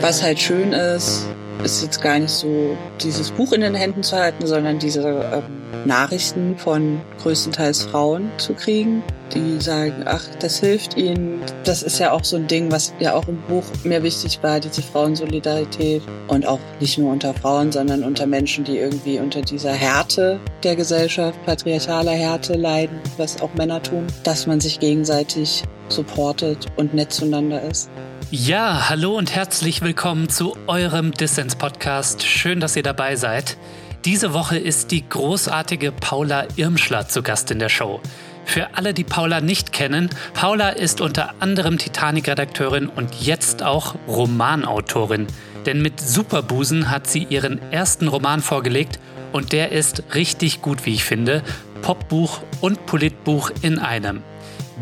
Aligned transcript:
Was 0.00 0.22
halt 0.22 0.40
schön 0.40 0.72
ist, 0.72 1.26
ist 1.62 1.82
jetzt 1.82 2.00
gar 2.00 2.18
nicht 2.18 2.30
so 2.30 2.74
dieses 3.02 3.30
Buch 3.30 3.52
in 3.52 3.60
den 3.60 3.74
Händen 3.74 4.02
zu 4.02 4.16
halten, 4.16 4.46
sondern 4.46 4.78
diese 4.78 5.02
ähm, 5.02 5.42
Nachrichten 5.84 6.56
von 6.56 7.02
größtenteils 7.22 7.84
Frauen 7.84 8.30
zu 8.38 8.54
kriegen, 8.54 9.02
die 9.34 9.60
sagen, 9.60 10.04
ach, 10.06 10.24
das 10.38 10.58
hilft 10.58 10.96
ihnen. 10.96 11.40
Das 11.64 11.82
ist 11.82 11.98
ja 11.98 12.12
auch 12.12 12.24
so 12.24 12.36
ein 12.36 12.46
Ding, 12.46 12.72
was 12.72 12.94
ja 12.98 13.14
auch 13.14 13.28
im 13.28 13.42
Buch 13.42 13.64
mir 13.84 14.02
wichtig 14.02 14.42
war, 14.42 14.58
diese 14.58 14.80
Frauensolidarität. 14.80 16.02
Und 16.28 16.46
auch 16.46 16.60
nicht 16.80 16.96
nur 16.96 17.12
unter 17.12 17.34
Frauen, 17.34 17.70
sondern 17.70 18.02
unter 18.02 18.26
Menschen, 18.26 18.64
die 18.64 18.78
irgendwie 18.78 19.18
unter 19.18 19.42
dieser 19.42 19.72
Härte 19.72 20.40
der 20.62 20.76
Gesellschaft, 20.76 21.38
patriarchaler 21.44 22.12
Härte 22.12 22.54
leiden, 22.54 23.00
was 23.18 23.42
auch 23.42 23.52
Männer 23.52 23.82
tun, 23.82 24.06
dass 24.24 24.46
man 24.46 24.60
sich 24.60 24.80
gegenseitig 24.80 25.62
supportet 25.92 26.66
und 26.76 26.94
nett 26.94 27.12
zueinander 27.12 27.62
ist. 27.62 27.90
Ja, 28.30 28.88
hallo 28.88 29.16
und 29.16 29.34
herzlich 29.34 29.82
willkommen 29.82 30.28
zu 30.28 30.56
eurem 30.66 31.12
Dissens-Podcast. 31.12 32.22
Schön, 32.22 32.60
dass 32.60 32.76
ihr 32.76 32.82
dabei 32.82 33.16
seid. 33.16 33.56
Diese 34.04 34.32
Woche 34.32 34.56
ist 34.56 34.92
die 34.92 35.06
großartige 35.08 35.92
Paula 35.92 36.46
Irmschler 36.56 37.08
zu 37.08 37.22
Gast 37.22 37.50
in 37.50 37.58
der 37.58 37.68
Show. 37.68 38.00
Für 38.44 38.74
alle, 38.74 38.94
die 38.94 39.04
Paula 39.04 39.40
nicht 39.40 39.72
kennen, 39.72 40.10
Paula 40.32 40.70
ist 40.70 41.00
unter 41.00 41.34
anderem 41.40 41.76
Titanic-Redakteurin 41.76 42.86
und 42.88 43.14
jetzt 43.20 43.62
auch 43.62 43.96
Romanautorin. 44.08 45.26
Denn 45.66 45.82
mit 45.82 46.00
Superbusen 46.00 46.90
hat 46.90 47.06
sie 47.06 47.24
ihren 47.24 47.60
ersten 47.70 48.08
Roman 48.08 48.40
vorgelegt 48.40 48.98
und 49.32 49.52
der 49.52 49.72
ist 49.72 50.02
richtig 50.14 50.62
gut, 50.62 50.86
wie 50.86 50.94
ich 50.94 51.04
finde. 51.04 51.42
Popbuch 51.82 52.40
und 52.60 52.86
Politbuch 52.86 53.50
in 53.62 53.78
einem. 53.78 54.22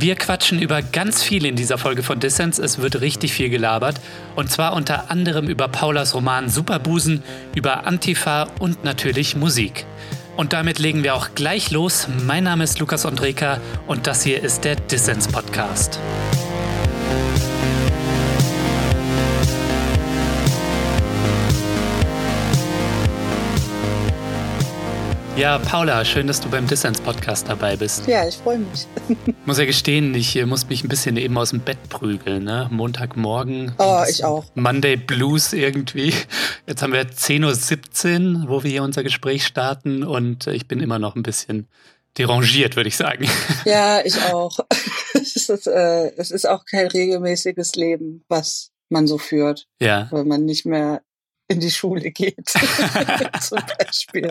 Wir 0.01 0.15
quatschen 0.15 0.61
über 0.61 0.81
ganz 0.81 1.25
viel 1.25 1.45
in 1.45 1.57
dieser 1.57 1.77
Folge 1.77 2.05
von 2.05 2.21
Dissens. 2.21 2.61
Es 2.61 2.79
wird 2.79 3.01
richtig 3.01 3.33
viel 3.33 3.49
gelabert. 3.51 4.01
Und 4.37 4.49
zwar 4.49 4.75
unter 4.75 5.11
anderem 5.11 5.49
über 5.49 5.67
Paulas 5.67 6.15
Roman 6.15 6.49
Superbusen, 6.49 7.25
über 7.57 7.85
Antifa 7.85 8.45
und 8.61 8.85
natürlich 8.85 9.35
Musik. 9.35 9.87
Und 10.37 10.53
damit 10.53 10.79
legen 10.79 11.03
wir 11.03 11.17
auch 11.17 11.31
gleich 11.35 11.73
los. 11.73 12.07
Mein 12.25 12.45
Name 12.45 12.63
ist 12.63 12.79
Lukas 12.79 13.07
Andreka 13.07 13.61
und 13.89 14.07
das 14.07 14.23
hier 14.23 14.41
ist 14.41 14.63
der 14.65 14.77
Dissens 14.77 15.27
Podcast. 15.27 15.99
Ja, 25.39 25.57
Paula, 25.61 26.05
schön, 26.05 26.27
dass 26.27 26.41
du 26.41 26.51
beim 26.51 26.67
Dissens-Podcast 26.67 27.49
dabei 27.49 27.77
bist. 27.77 28.09
Ja, 28.09 28.27
ich 28.27 28.35
freue 28.35 28.59
mich. 28.59 28.89
Ich 29.09 29.35
muss 29.47 29.57
ja 29.57 29.67
gestehen, 29.67 30.13
ich 30.17 30.35
muss 30.47 30.69
mich 30.69 30.83
ein 30.83 30.89
bisschen 30.89 31.17
eben 31.17 31.39
aus 31.39 31.51
dem 31.51 31.61
Bett 31.61 31.79
prügeln. 31.89 32.43
Ne? 32.43 32.67
Montagmorgen. 32.73 33.73
Oh, 33.79 34.03
ich 34.11 34.25
auch. 34.25 34.47
Monday 34.57 34.97
Blues 34.97 35.53
irgendwie. 35.53 36.13
Jetzt 36.67 36.83
haben 36.83 36.93
wir 36.93 37.09
10.17 37.09 38.47
Uhr, 38.47 38.49
wo 38.49 38.65
wir 38.65 38.71
hier 38.73 38.83
unser 38.83 39.05
Gespräch 39.05 39.47
starten 39.47 40.03
und 40.03 40.49
ich 40.49 40.67
bin 40.67 40.81
immer 40.81 40.99
noch 40.99 41.15
ein 41.15 41.23
bisschen 41.23 41.69
derangiert, 42.19 42.75
würde 42.75 42.89
ich 42.89 42.97
sagen. 42.97 43.29
Ja, 43.65 44.05
ich 44.05 44.21
auch. 44.33 44.59
es, 45.15 45.37
ist, 45.49 45.69
äh, 45.69 46.11
es 46.17 46.33
ist 46.33 46.49
auch 46.49 46.65
kein 46.65 46.89
regelmäßiges 46.89 47.77
Leben, 47.77 48.25
was 48.27 48.73
man 48.89 49.07
so 49.07 49.19
führt. 49.19 49.69
Ja. 49.81 50.09
Weil 50.11 50.25
man 50.25 50.45
nicht 50.45 50.67
mehr 50.67 51.03
in 51.49 51.61
die 51.61 51.71
Schule 51.71 52.11
geht. 52.11 52.49
Zum 53.41 53.59
Beispiel. 53.79 54.31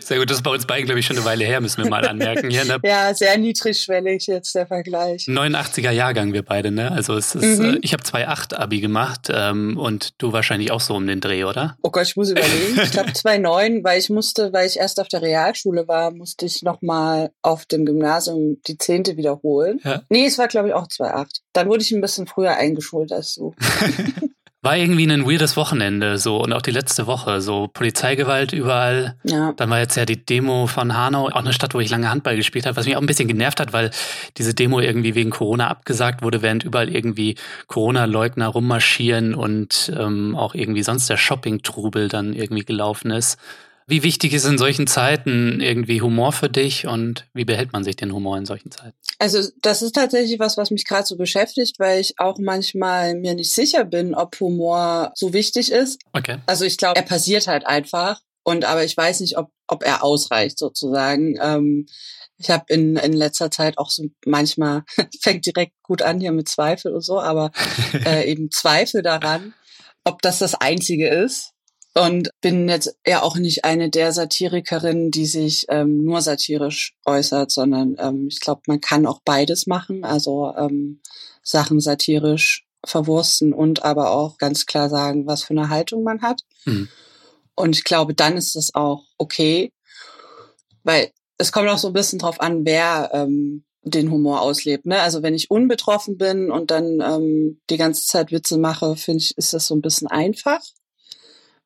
Sehr 0.00 0.18
gut, 0.18 0.28
das 0.28 0.38
ist 0.38 0.42
bei 0.42 0.50
uns 0.50 0.66
beiden, 0.66 0.84
glaube 0.84 0.98
ich, 0.98 1.06
schon 1.06 1.16
eine 1.16 1.24
Weile 1.24 1.44
her, 1.44 1.60
müssen 1.60 1.82
wir 1.82 1.88
mal 1.88 2.06
anmerken. 2.06 2.50
Ja, 2.50 2.64
ne? 2.64 2.78
ja 2.82 3.14
sehr 3.14 3.38
niedrigschwellig 3.38 4.26
jetzt 4.26 4.54
der 4.56 4.66
Vergleich. 4.66 5.26
89er 5.28 5.92
Jahrgang, 5.92 6.32
wir 6.32 6.42
beide, 6.42 6.72
ne? 6.72 6.90
Also 6.90 7.16
es 7.16 7.36
ist, 7.36 7.60
mhm. 7.60 7.76
äh, 7.76 7.78
ich 7.82 7.92
habe 7.92 8.02
2,8 8.02 8.56
Abi 8.56 8.80
gemacht 8.80 9.28
ähm, 9.32 9.78
und 9.78 10.20
du 10.20 10.32
wahrscheinlich 10.32 10.72
auch 10.72 10.80
so 10.80 10.96
um 10.96 11.06
den 11.06 11.20
Dreh, 11.20 11.44
oder? 11.44 11.76
Oh 11.82 11.90
Gott, 11.90 12.06
ich 12.06 12.16
muss 12.16 12.30
überlegen. 12.30 12.80
Ich 12.82 12.90
glaube 12.90 13.10
2,9, 13.10 13.84
weil 13.84 13.98
ich 13.98 14.10
musste, 14.10 14.52
weil 14.52 14.66
ich 14.66 14.78
erst 14.78 14.98
auf 14.98 15.06
der 15.06 15.22
Realschule 15.22 15.86
war, 15.86 16.10
musste 16.10 16.44
ich 16.44 16.62
nochmal 16.62 17.30
auf 17.42 17.66
dem 17.66 17.86
Gymnasium 17.86 18.60
die 18.66 18.78
Zehnte 18.78 19.16
wiederholen. 19.16 19.80
Ja. 19.84 20.02
Nee, 20.08 20.26
es 20.26 20.38
war, 20.38 20.48
glaube 20.48 20.68
ich, 20.68 20.74
auch 20.74 20.88
2,8. 20.88 21.40
Dann 21.52 21.68
wurde 21.68 21.84
ich 21.84 21.92
ein 21.92 22.00
bisschen 22.00 22.26
früher 22.26 22.56
eingeschult 22.56 23.12
als 23.12 23.34
du. 23.34 23.54
War 24.62 24.76
irgendwie 24.76 25.10
ein 25.10 25.24
weirdes 25.24 25.56
Wochenende 25.56 26.18
so 26.18 26.36
und 26.42 26.52
auch 26.52 26.60
die 26.60 26.70
letzte 26.70 27.06
Woche. 27.06 27.40
So 27.40 27.68
Polizeigewalt 27.68 28.52
überall. 28.52 29.16
Ja. 29.24 29.54
Dann 29.56 29.70
war 29.70 29.78
jetzt 29.78 29.96
ja 29.96 30.04
die 30.04 30.22
Demo 30.22 30.66
von 30.66 30.94
Hanau, 30.94 31.28
auch 31.28 31.36
eine 31.36 31.54
Stadt, 31.54 31.72
wo 31.72 31.80
ich 31.80 31.88
lange 31.88 32.10
Handball 32.10 32.36
gespielt 32.36 32.66
habe, 32.66 32.76
was 32.76 32.84
mich 32.84 32.94
auch 32.94 33.00
ein 33.00 33.06
bisschen 33.06 33.28
genervt 33.28 33.58
hat, 33.58 33.72
weil 33.72 33.90
diese 34.36 34.52
Demo 34.52 34.80
irgendwie 34.80 35.14
wegen 35.14 35.30
Corona 35.30 35.68
abgesagt 35.68 36.20
wurde, 36.22 36.42
während 36.42 36.62
überall 36.64 36.94
irgendwie 36.94 37.36
Corona-Leugner 37.68 38.48
rummarschieren 38.48 39.34
und 39.34 39.90
ähm, 39.98 40.36
auch 40.36 40.54
irgendwie 40.54 40.82
sonst 40.82 41.08
der 41.08 41.16
Shopping-Trubel 41.16 42.08
dann 42.08 42.34
irgendwie 42.34 42.64
gelaufen 42.64 43.10
ist. 43.12 43.38
Wie 43.90 44.04
wichtig 44.04 44.32
ist 44.34 44.44
in 44.44 44.56
solchen 44.56 44.86
Zeiten 44.86 45.60
irgendwie 45.60 46.00
Humor 46.00 46.32
für 46.32 46.48
dich 46.48 46.86
und 46.86 47.26
wie 47.34 47.44
behält 47.44 47.72
man 47.72 47.82
sich 47.82 47.96
den 47.96 48.12
Humor 48.12 48.38
in 48.38 48.46
solchen 48.46 48.70
Zeiten? 48.70 48.96
Also 49.18 49.50
das 49.62 49.82
ist 49.82 49.96
tatsächlich 49.96 50.38
was, 50.38 50.56
was 50.56 50.70
mich 50.70 50.86
gerade 50.86 51.04
so 51.04 51.16
beschäftigt, 51.16 51.80
weil 51.80 52.00
ich 52.00 52.14
auch 52.18 52.38
manchmal 52.38 53.16
mir 53.16 53.34
nicht 53.34 53.52
sicher 53.52 53.84
bin, 53.84 54.14
ob 54.14 54.38
Humor 54.38 55.10
so 55.16 55.32
wichtig 55.32 55.72
ist. 55.72 56.00
Okay. 56.12 56.38
Also 56.46 56.64
ich 56.64 56.76
glaube, 56.76 57.00
er 57.00 57.04
passiert 57.04 57.48
halt 57.48 57.66
einfach 57.66 58.20
und 58.44 58.64
aber 58.64 58.84
ich 58.84 58.96
weiß 58.96 59.20
nicht, 59.20 59.36
ob, 59.36 59.50
ob 59.66 59.82
er 59.82 60.04
ausreicht 60.04 60.56
sozusagen. 60.56 61.36
Ähm, 61.42 61.86
ich 62.38 62.48
habe 62.48 62.64
in, 62.68 62.94
in 62.94 63.12
letzter 63.12 63.50
Zeit 63.50 63.76
auch 63.76 63.90
so 63.90 64.04
manchmal, 64.24 64.84
fängt 65.20 65.46
direkt 65.46 65.72
gut 65.82 66.02
an 66.02 66.20
hier 66.20 66.30
mit 66.30 66.48
Zweifel 66.48 66.94
und 66.94 67.02
so, 67.02 67.20
aber 67.20 67.50
äh, 68.06 68.30
eben 68.30 68.52
Zweifel 68.52 69.02
daran, 69.02 69.52
ob 70.04 70.22
das 70.22 70.38
das 70.38 70.54
Einzige 70.54 71.08
ist 71.08 71.54
und 71.94 72.30
bin 72.40 72.68
jetzt 72.68 72.96
ja 73.06 73.22
auch 73.22 73.36
nicht 73.36 73.64
eine 73.64 73.90
der 73.90 74.12
Satirikerinnen, 74.12 75.10
die 75.10 75.26
sich 75.26 75.66
ähm, 75.68 76.04
nur 76.04 76.22
satirisch 76.22 76.94
äußert, 77.04 77.50
sondern 77.50 77.96
ähm, 77.98 78.28
ich 78.28 78.40
glaube, 78.40 78.62
man 78.66 78.80
kann 78.80 79.06
auch 79.06 79.20
beides 79.24 79.66
machen, 79.66 80.04
also 80.04 80.54
ähm, 80.56 81.00
Sachen 81.42 81.80
satirisch 81.80 82.66
verwursten 82.84 83.52
und 83.52 83.84
aber 83.84 84.12
auch 84.12 84.38
ganz 84.38 84.66
klar 84.66 84.88
sagen, 84.88 85.26
was 85.26 85.42
für 85.42 85.50
eine 85.50 85.68
Haltung 85.68 86.04
man 86.04 86.22
hat. 86.22 86.42
Mhm. 86.64 86.88
Und 87.56 87.76
ich 87.76 87.84
glaube, 87.84 88.14
dann 88.14 88.36
ist 88.36 88.54
das 88.54 88.74
auch 88.74 89.04
okay, 89.18 89.72
weil 90.84 91.10
es 91.38 91.52
kommt 91.52 91.68
auch 91.68 91.78
so 91.78 91.88
ein 91.88 91.94
bisschen 91.94 92.18
drauf 92.20 92.40
an, 92.40 92.64
wer 92.64 93.10
ähm, 93.12 93.64
den 93.82 94.10
Humor 94.10 94.42
auslebt. 94.42 94.86
Ne? 94.86 95.00
Also 95.00 95.22
wenn 95.22 95.34
ich 95.34 95.50
unbetroffen 95.50 96.16
bin 96.16 96.50
und 96.50 96.70
dann 96.70 97.00
ähm, 97.00 97.60
die 97.68 97.76
ganze 97.78 98.06
Zeit 98.06 98.30
Witze 98.30 98.58
mache, 98.58 98.96
finde 98.96 99.18
ich, 99.18 99.36
ist 99.36 99.52
das 99.52 99.66
so 99.66 99.74
ein 99.74 99.82
bisschen 99.82 100.06
einfach 100.06 100.60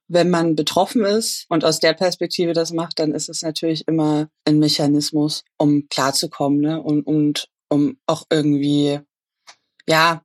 wenn 0.09 0.31
man 0.31 0.55
betroffen 0.55 1.05
ist 1.05 1.47
und 1.49 1.65
aus 1.65 1.81
der 1.81 1.95
Perspektive 1.95 2.53
das 2.53 2.73
macht, 2.73 2.99
dann 2.99 3.13
ist 3.13 3.29
es 3.29 3.43
natürlich 3.43 3.89
immer 3.89 4.29
ein 4.45 4.59
Mechanismus, 4.59 5.45
um 5.57 5.89
klarzukommen 5.89 6.61
ne? 6.61 6.83
und, 6.83 7.07
und 7.07 7.49
um 7.69 7.99
auch 8.07 8.25
irgendwie, 8.31 9.01
ja, 9.89 10.23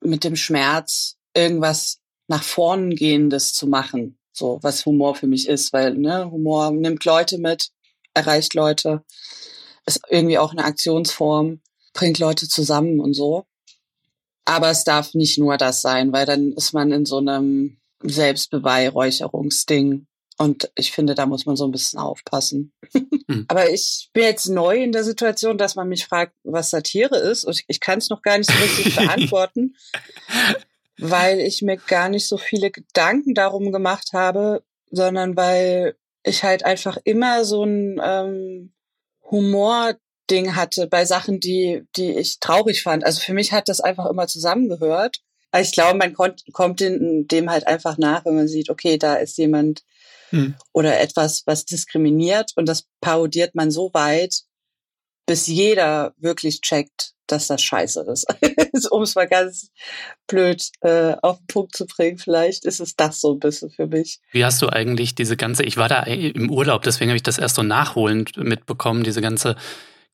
mit 0.00 0.24
dem 0.24 0.36
Schmerz 0.36 1.16
irgendwas 1.34 2.00
nach 2.28 2.42
vorn 2.42 2.94
gehendes 2.94 3.52
zu 3.54 3.66
machen. 3.66 4.18
So, 4.32 4.58
was 4.62 4.84
Humor 4.86 5.14
für 5.14 5.26
mich 5.26 5.48
ist, 5.48 5.72
weil 5.72 5.94
ne, 5.94 6.30
Humor 6.30 6.70
nimmt 6.70 7.04
Leute 7.04 7.38
mit, 7.38 7.70
erreicht 8.14 8.54
Leute, 8.54 9.04
ist 9.86 10.00
irgendwie 10.08 10.38
auch 10.38 10.52
eine 10.52 10.64
Aktionsform, 10.64 11.60
bringt 11.92 12.18
Leute 12.18 12.48
zusammen 12.48 13.00
und 13.00 13.14
so. 13.14 13.44
Aber 14.44 14.70
es 14.70 14.84
darf 14.84 15.14
nicht 15.14 15.38
nur 15.38 15.56
das 15.56 15.82
sein, 15.82 16.12
weil 16.12 16.26
dann 16.26 16.52
ist 16.52 16.72
man 16.72 16.90
in 16.90 17.04
so 17.04 17.18
einem 17.18 17.78
Selbstbeweihräucherungsding. 18.02 20.06
Und 20.38 20.70
ich 20.74 20.92
finde, 20.92 21.14
da 21.14 21.26
muss 21.26 21.46
man 21.46 21.56
so 21.56 21.64
ein 21.64 21.72
bisschen 21.72 21.98
aufpassen. 21.98 22.72
Mhm. 23.28 23.44
Aber 23.48 23.70
ich 23.70 24.10
bin 24.12 24.24
jetzt 24.24 24.48
neu 24.48 24.82
in 24.82 24.92
der 24.92 25.04
Situation, 25.04 25.58
dass 25.58 25.76
man 25.76 25.88
mich 25.88 26.06
fragt, 26.06 26.34
was 26.42 26.70
Satire 26.70 27.16
ist. 27.16 27.44
Und 27.44 27.62
ich 27.68 27.80
kann 27.80 27.98
es 27.98 28.10
noch 28.10 28.22
gar 28.22 28.38
nicht 28.38 28.50
so 28.50 28.58
richtig 28.58 28.96
beantworten, 28.96 29.76
weil 30.98 31.40
ich 31.40 31.62
mir 31.62 31.76
gar 31.76 32.08
nicht 32.08 32.26
so 32.26 32.38
viele 32.38 32.70
Gedanken 32.70 33.34
darum 33.34 33.72
gemacht 33.72 34.10
habe, 34.12 34.62
sondern 34.90 35.36
weil 35.36 35.96
ich 36.24 36.44
halt 36.44 36.64
einfach 36.64 36.98
immer 37.04 37.44
so 37.44 37.64
ein 37.64 38.00
ähm, 38.02 38.72
Humor-Ding 39.30 40.54
hatte 40.54 40.86
bei 40.86 41.04
Sachen, 41.04 41.40
die, 41.40 41.84
die 41.96 42.12
ich 42.12 42.40
traurig 42.40 42.82
fand. 42.82 43.04
Also 43.04 43.20
für 43.20 43.34
mich 43.34 43.52
hat 43.52 43.68
das 43.68 43.80
einfach 43.80 44.06
immer 44.06 44.26
zusammengehört. 44.26 45.20
Also 45.52 45.68
ich 45.68 45.72
glaube, 45.72 45.98
man 45.98 46.14
kommt, 46.14 46.42
kommt 46.52 46.80
dem 46.80 47.50
halt 47.50 47.66
einfach 47.66 47.98
nach, 47.98 48.24
wenn 48.24 48.34
man 48.34 48.48
sieht, 48.48 48.70
okay, 48.70 48.98
da 48.98 49.14
ist 49.14 49.38
jemand 49.38 49.84
hm. 50.30 50.54
oder 50.72 51.00
etwas, 51.00 51.42
was 51.46 51.66
diskriminiert 51.66 52.52
und 52.56 52.66
das 52.68 52.86
parodiert 53.00 53.54
man 53.54 53.70
so 53.70 53.90
weit, 53.92 54.42
bis 55.26 55.46
jeder 55.46 56.14
wirklich 56.16 56.62
checkt, 56.62 57.12
dass 57.26 57.46
das 57.46 57.62
scheiße 57.62 58.04
ist. 58.10 58.26
um 58.90 59.02
es 59.02 59.14
mal 59.14 59.28
ganz 59.28 59.70
blöd 60.26 60.70
äh, 60.80 61.14
auf 61.22 61.38
den 61.38 61.46
Punkt 61.46 61.76
zu 61.76 61.86
bringen, 61.86 62.18
vielleicht 62.18 62.64
ist 62.64 62.80
es 62.80 62.96
das 62.96 63.20
so 63.20 63.32
ein 63.32 63.38
bisschen 63.38 63.70
für 63.70 63.86
mich. 63.86 64.20
Wie 64.32 64.44
hast 64.44 64.60
du 64.62 64.68
eigentlich 64.68 65.14
diese 65.14 65.36
ganze, 65.36 65.64
ich 65.64 65.76
war 65.76 65.88
da 65.88 66.02
im 66.02 66.50
Urlaub, 66.50 66.82
deswegen 66.82 67.10
habe 67.10 67.16
ich 67.16 67.22
das 67.22 67.38
erst 67.38 67.56
so 67.56 67.62
nachholend 67.62 68.36
mitbekommen, 68.36 69.04
diese 69.04 69.20
ganze 69.20 69.56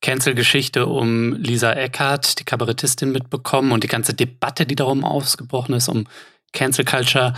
Cancel-Geschichte 0.01 0.85
um 0.85 1.33
Lisa 1.33 1.73
Eckhardt, 1.73 2.39
die 2.39 2.45
Kabarettistin, 2.45 3.11
mitbekommen 3.11 3.71
und 3.71 3.83
die 3.83 3.89
ganze 3.89 4.13
Debatte, 4.13 4.65
die 4.65 4.75
darum 4.75 5.03
ausgebrochen 5.03 5.75
ist, 5.75 5.89
um 5.89 6.07
Cancel 6.53 6.85
Culture. 6.85 7.33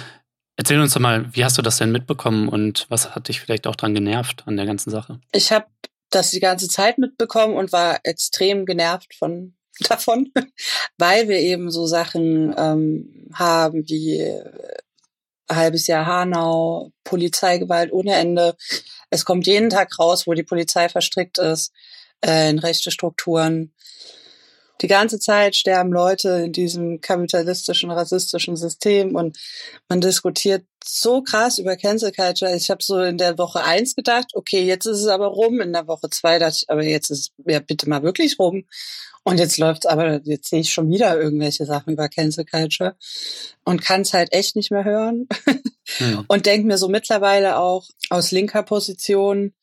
Erzähl 0.57 0.79
uns 0.79 0.93
doch 0.93 0.99
mal, 0.99 1.25
wie 1.33 1.43
hast 1.43 1.57
du 1.57 1.61
das 1.61 1.77
denn 1.77 1.91
mitbekommen 1.91 2.47
und 2.47 2.85
was 2.89 3.15
hat 3.15 3.29
dich 3.29 3.41
vielleicht 3.41 3.65
auch 3.65 3.75
dran 3.75 3.95
genervt 3.95 4.43
an 4.45 4.57
der 4.57 4.65
ganzen 4.65 4.91
Sache? 4.91 5.19
Ich 5.31 5.51
habe 5.51 5.65
das 6.11 6.29
die 6.31 6.39
ganze 6.39 6.67
Zeit 6.67 6.97
mitbekommen 6.97 7.55
und 7.55 7.71
war 7.71 7.99
extrem 8.03 8.65
genervt 8.65 9.15
von 9.15 9.55
davon, 9.79 10.31
weil 10.97 11.27
wir 11.29 11.39
eben 11.39 11.71
so 11.71 11.87
Sachen 11.87 12.53
ähm, 12.57 13.29
haben 13.33 13.87
wie 13.89 14.19
äh, 14.19 14.43
halbes 15.49 15.87
Jahr 15.87 16.05
Hanau, 16.05 16.91
Polizeigewalt 17.03 17.91
ohne 17.91 18.13
Ende. 18.13 18.55
Es 19.09 19.25
kommt 19.25 19.47
jeden 19.47 19.69
Tag 19.69 19.97
raus, 19.97 20.27
wo 20.27 20.33
die 20.33 20.43
Polizei 20.43 20.89
verstrickt 20.89 21.39
ist 21.39 21.73
äh, 22.25 22.50
in 22.50 22.59
rechte 22.59 22.91
Strukturen. 22.91 23.73
Die 24.81 24.88
ganze 24.88 25.19
Zeit 25.19 25.56
sterben 25.56 25.91
Leute 25.91 26.29
in 26.45 26.53
diesem 26.53 27.01
kapitalistischen, 27.01 27.91
rassistischen 27.91 28.56
System 28.56 29.15
und 29.15 29.38
man 29.88 30.01
diskutiert 30.01 30.65
so 30.83 31.21
krass 31.21 31.59
über 31.59 31.77
Cancel 31.77 32.12
Culture. 32.12 32.56
Ich 32.56 32.71
habe 32.71 32.83
so 32.83 33.00
in 33.00 33.19
der 33.19 33.38
Woche 33.38 33.63
eins 33.63 33.95
gedacht, 33.95 34.31
okay, 34.33 34.63
jetzt 34.63 34.88
ist 34.88 35.00
es 35.00 35.07
aber 35.07 35.27
rum. 35.27 35.62
In 35.62 35.73
der 35.73 35.88
Woche 35.88 36.09
zwei 36.09 36.39
dachte 36.39 36.57
ich, 36.57 36.69
aber 36.69 36.83
jetzt 36.83 37.12
ist 37.12 37.19
es 37.19 37.31
ja 37.45 37.59
bitte 37.59 37.88
mal 37.88 38.01
wirklich 38.01 38.39
rum. 38.39 38.65
Und 39.23 39.39
jetzt 39.39 39.59
läuft's 39.59 39.85
aber, 39.85 40.19
jetzt 40.23 40.50
sehe 40.50 40.62
ich 40.62 40.73
schon 40.73 40.89
wieder 40.89 41.19
irgendwelche 41.19 41.65
Sachen 41.68 41.94
über 41.94 42.09
Cancel 42.09 42.44
Culture 42.44 42.95
und 43.63 43.83
kann 43.83 44.01
es 44.01 44.13
halt 44.13 44.33
echt 44.33 44.56
nicht 44.56 44.71
mehr 44.71 44.83
hören. 44.83 45.27
Ja. 46.00 46.23
Und 46.27 46.45
denke 46.47 46.65
mir 46.65 46.77
so 46.77 46.88
mittlerweile 46.88 47.57
auch 47.57 47.88
aus 48.09 48.31
linker 48.31 48.63
Position, 48.63 49.53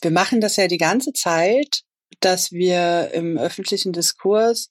wir 0.00 0.10
machen 0.10 0.40
das 0.40 0.56
ja 0.56 0.66
die 0.66 0.78
ganze 0.78 1.12
Zeit, 1.12 1.82
dass 2.20 2.52
wir 2.52 3.10
im 3.12 3.38
öffentlichen 3.38 3.92
Diskurs 3.92 4.70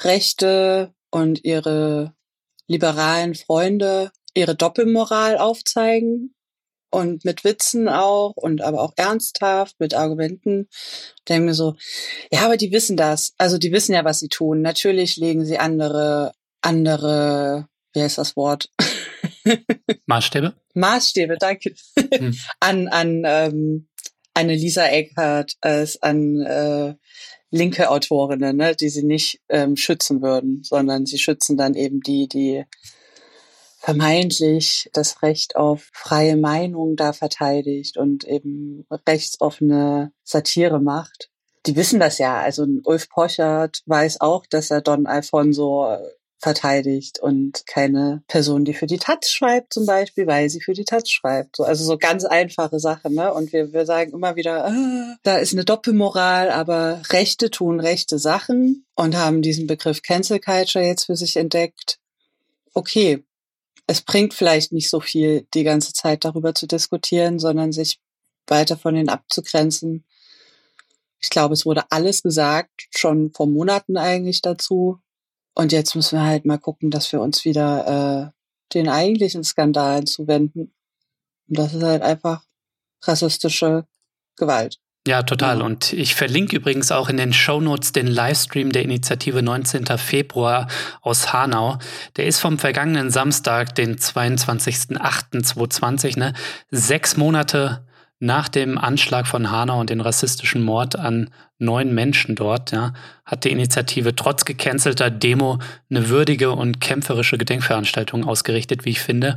Rechte 0.00 0.94
und 1.10 1.44
ihre 1.44 2.14
liberalen 2.66 3.34
Freunde 3.34 4.10
ihre 4.36 4.54
Doppelmoral 4.54 5.38
aufzeigen 5.38 6.34
und 6.90 7.24
mit 7.24 7.42
Witzen 7.42 7.88
auch 7.88 8.32
und 8.36 8.62
aber 8.62 8.80
auch 8.82 8.92
ernsthaft 8.96 9.76
mit 9.80 9.94
Argumenten. 9.94 10.68
Denke 11.28 11.46
mir 11.46 11.54
so, 11.54 11.76
ja, 12.30 12.42
aber 12.42 12.56
die 12.56 12.70
wissen 12.70 12.96
das. 12.96 13.34
Also 13.38 13.58
die 13.58 13.72
wissen 13.72 13.94
ja, 13.94 14.04
was 14.04 14.20
sie 14.20 14.28
tun. 14.28 14.60
Natürlich 14.62 15.16
legen 15.16 15.44
sie 15.44 15.58
andere, 15.58 16.32
andere, 16.60 17.66
wie 17.92 18.02
heißt 18.02 18.18
das 18.18 18.36
Wort? 18.36 18.70
Maßstäbe? 20.06 20.54
Maßstäbe, 20.74 21.36
danke. 21.38 21.74
Hm. 22.14 22.36
an, 22.60 22.88
an 22.88 23.22
ähm, 23.24 23.88
eine 24.36 24.54
Lisa 24.54 24.86
Eckhardt 24.86 25.56
als 25.62 26.02
an 26.02 26.40
äh, 26.42 26.94
linke 27.50 27.90
Autorinnen, 27.90 28.56
ne, 28.56 28.76
die 28.76 28.90
sie 28.90 29.02
nicht 29.02 29.40
ähm, 29.48 29.76
schützen 29.76 30.20
würden, 30.20 30.62
sondern 30.62 31.06
sie 31.06 31.18
schützen 31.18 31.56
dann 31.56 31.74
eben 31.74 32.00
die, 32.00 32.28
die 32.28 32.64
vermeintlich 33.78 34.90
das 34.92 35.22
Recht 35.22 35.56
auf 35.56 35.88
freie 35.94 36.36
Meinung 36.36 36.96
da 36.96 37.14
verteidigt 37.14 37.96
und 37.96 38.24
eben 38.24 38.84
rechtsoffene 39.08 40.12
Satire 40.22 40.80
macht. 40.80 41.30
Die 41.64 41.74
wissen 41.74 41.98
das 41.98 42.18
ja. 42.18 42.38
Also 42.38 42.66
Ulf 42.84 43.08
Pochert 43.08 43.82
weiß 43.86 44.20
auch, 44.20 44.44
dass 44.46 44.70
er 44.70 44.82
Don 44.82 45.06
Alfonso 45.06 45.96
verteidigt 46.38 47.18
und 47.18 47.66
keine 47.66 48.22
Person, 48.28 48.64
die 48.64 48.74
für 48.74 48.86
die 48.86 48.98
Taz 48.98 49.30
schreibt 49.30 49.72
zum 49.72 49.86
Beispiel, 49.86 50.26
weil 50.26 50.50
sie 50.50 50.60
für 50.60 50.74
die 50.74 50.84
Taz 50.84 51.10
schreibt. 51.10 51.56
So, 51.56 51.64
also 51.64 51.84
so 51.84 51.96
ganz 51.96 52.24
einfache 52.24 52.78
Sachen. 52.78 53.14
Ne? 53.14 53.32
Und 53.32 53.52
wir, 53.52 53.72
wir 53.72 53.86
sagen 53.86 54.12
immer 54.12 54.36
wieder, 54.36 54.66
ah, 54.66 55.16
da 55.22 55.38
ist 55.38 55.54
eine 55.54 55.64
Doppelmoral, 55.64 56.50
aber 56.50 57.00
Rechte 57.10 57.50
tun 57.50 57.80
rechte 57.80 58.18
Sachen 58.18 58.84
und 58.94 59.16
haben 59.16 59.40
diesen 59.40 59.66
Begriff 59.66 60.02
Cancel 60.02 60.38
Culture 60.38 60.84
jetzt 60.84 61.04
für 61.04 61.16
sich 61.16 61.36
entdeckt. 61.36 61.98
Okay, 62.74 63.24
es 63.86 64.02
bringt 64.02 64.34
vielleicht 64.34 64.72
nicht 64.72 64.90
so 64.90 65.00
viel, 65.00 65.46
die 65.54 65.64
ganze 65.64 65.92
Zeit 65.92 66.24
darüber 66.24 66.54
zu 66.54 66.66
diskutieren, 66.66 67.38
sondern 67.38 67.72
sich 67.72 68.00
weiter 68.46 68.76
von 68.76 68.94
denen 68.94 69.08
abzugrenzen. 69.08 70.04
Ich 71.18 71.30
glaube, 71.30 71.54
es 71.54 71.64
wurde 71.64 71.84
alles 71.90 72.22
gesagt, 72.22 72.88
schon 72.94 73.32
vor 73.32 73.46
Monaten 73.46 73.96
eigentlich 73.96 74.42
dazu. 74.42 75.00
Und 75.56 75.72
jetzt 75.72 75.96
müssen 75.96 76.18
wir 76.18 76.26
halt 76.26 76.44
mal 76.44 76.58
gucken, 76.58 76.90
dass 76.90 77.10
wir 77.12 77.22
uns 77.22 77.46
wieder 77.46 78.26
äh, 78.26 78.30
den 78.74 78.90
eigentlichen 78.90 79.42
Skandalen 79.42 80.06
zuwenden. 80.06 80.74
Und 81.48 81.58
das 81.58 81.72
ist 81.72 81.82
halt 81.82 82.02
einfach 82.02 82.44
rassistische 83.02 83.86
Gewalt. 84.36 84.78
Ja, 85.06 85.22
total. 85.22 85.62
Und 85.62 85.94
ich 85.94 86.14
verlinke 86.14 86.56
übrigens 86.56 86.92
auch 86.92 87.08
in 87.08 87.16
den 87.16 87.32
Shownotes 87.32 87.92
den 87.92 88.06
Livestream 88.06 88.70
der 88.70 88.82
Initiative 88.82 89.40
19. 89.40 89.86
Februar 89.96 90.68
aus 91.00 91.32
Hanau. 91.32 91.78
Der 92.16 92.26
ist 92.26 92.40
vom 92.40 92.58
vergangenen 92.58 93.10
Samstag, 93.10 93.74
den 93.76 93.96
22.08.2020, 93.96 96.18
ne? 96.18 96.34
Sechs 96.70 97.16
Monate 97.16 97.86
nach 98.18 98.48
dem 98.48 98.78
Anschlag 98.78 99.26
von 99.26 99.50
Hanau 99.50 99.80
und 99.80 99.90
den 99.90 100.00
rassistischen 100.00 100.62
Mord 100.62 100.98
an 100.98 101.30
neun 101.58 101.94
Menschen 101.94 102.34
dort, 102.34 102.72
ja, 102.72 102.92
hat 103.24 103.44
die 103.44 103.50
Initiative 103.50 104.14
trotz 104.14 104.44
gecancelter 104.44 105.10
Demo 105.10 105.58
eine 105.90 106.08
würdige 106.08 106.52
und 106.52 106.80
kämpferische 106.80 107.38
Gedenkveranstaltung 107.38 108.24
ausgerichtet, 108.24 108.84
wie 108.84 108.90
ich 108.90 109.00
finde. 109.00 109.36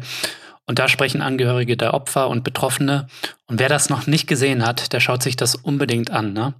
Und 0.65 0.79
da 0.79 0.87
sprechen 0.87 1.21
Angehörige 1.21 1.75
der 1.77 1.93
Opfer 1.93 2.29
und 2.29 2.43
Betroffene. 2.43 3.07
Und 3.47 3.59
wer 3.59 3.69
das 3.69 3.89
noch 3.89 4.05
nicht 4.05 4.27
gesehen 4.27 4.65
hat, 4.65 4.93
der 4.93 4.99
schaut 4.99 5.23
sich 5.23 5.35
das 5.35 5.55
unbedingt 5.55 6.11
an. 6.11 6.33
Ne? 6.33 6.53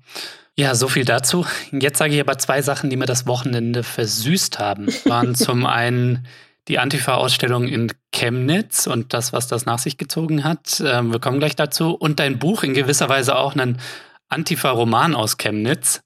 Ja, 0.56 0.74
so 0.76 0.88
viel 0.88 1.06
dazu. 1.06 1.46
Jetzt 1.72 2.00
sage 2.00 2.16
ich 2.16 2.20
aber 2.20 2.38
zwei 2.38 2.62
Sachen, 2.62 2.90
die 2.90 2.98
mir 2.98 3.06
das 3.06 3.28
Wochenende 3.28 3.84
versüßt 3.84 4.60
haben. 4.60 4.88
Waren 5.06 5.36
zum 5.36 5.66
einen 5.66 6.26
die 6.70 6.80
Antifa-Ausstellung 6.80 7.68
in 7.68 7.92
Chemnitz 8.12 8.88
und 8.88 9.14
das, 9.14 9.34
was 9.34 9.48
das 9.48 9.66
nach 9.66 9.80
sich 9.80 9.98
gezogen 9.98 10.44
hat. 10.44 10.82
Ähm, 10.86 11.12
wir 11.12 11.20
kommen 11.20 11.40
gleich 11.40 11.56
dazu. 11.56 11.96
Und 11.96 12.20
dein 12.20 12.38
Buch 12.38 12.64
in 12.64 12.76
gewisser 12.76 13.10
Weise 13.10 13.38
auch 13.38 13.54
einen 13.54 13.80
Antifa-Roman 14.30 15.16
aus 15.16 15.38
Chemnitz. 15.38 16.02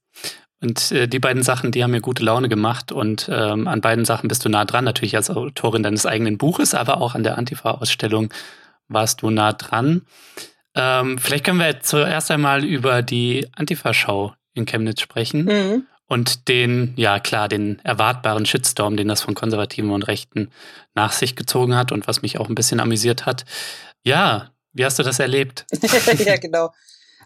Und 0.62 0.94
äh, 0.94 1.08
die 1.10 1.20
beiden 1.20 1.44
Sachen, 1.44 1.72
die 1.72 1.84
haben 1.84 1.92
mir 1.92 2.00
gute 2.00 2.24
Laune 2.24 2.48
gemacht. 2.48 2.94
Und 2.94 3.30
ähm, 3.30 3.68
an 3.68 3.82
beiden 3.82 4.06
Sachen 4.06 4.30
bist 4.30 4.46
du 4.46 4.50
nah 4.50 4.64
dran, 4.64 4.86
natürlich 4.86 5.18
als 5.18 5.30
Autorin 5.30 5.84
deines 5.84 6.06
eigenen 6.06 6.38
Buches, 6.38 6.74
aber 6.74 7.02
auch 7.02 7.14
an 7.14 7.24
der 7.24 7.38
Antifa-Ausstellung 7.38 8.34
warst 8.88 9.22
du 9.22 9.30
nah 9.30 9.52
dran. 9.52 10.04
Ähm, 10.76 11.18
vielleicht 11.18 11.44
können 11.44 11.60
wir 11.60 11.82
zuerst 11.82 12.32
einmal 12.32 12.64
über 12.64 13.02
die 13.02 13.48
Antifa-Schau 13.54 14.34
in 14.54 14.66
Chemnitz 14.66 15.02
sprechen. 15.02 15.44
Mhm. 15.46 15.88
Und 16.08 16.48
den, 16.48 16.94
ja 16.96 17.20
klar, 17.20 17.48
den 17.48 17.80
erwartbaren 17.80 18.46
Shitstorm, 18.46 18.98
den 18.98 19.08
das 19.08 19.22
von 19.22 19.36
Konservativen 19.36 19.92
und 19.92 20.04
Rechten 20.04 20.52
nach 20.94 21.12
sich 21.12 21.36
gezogen 21.36 21.76
hat 21.76 21.92
und 21.92 22.08
was 22.08 22.22
mich 22.22 22.40
auch 22.40 22.50
ein 22.50 22.56
bisschen 22.56 22.80
amüsiert 22.80 23.26
hat. 23.26 23.46
Ja, 24.04 24.52
wie 24.74 24.86
hast 24.86 25.00
du 25.00 25.04
das 25.04 25.20
erlebt? 25.20 25.66
ja, 26.26 26.38
genau. 26.38 26.72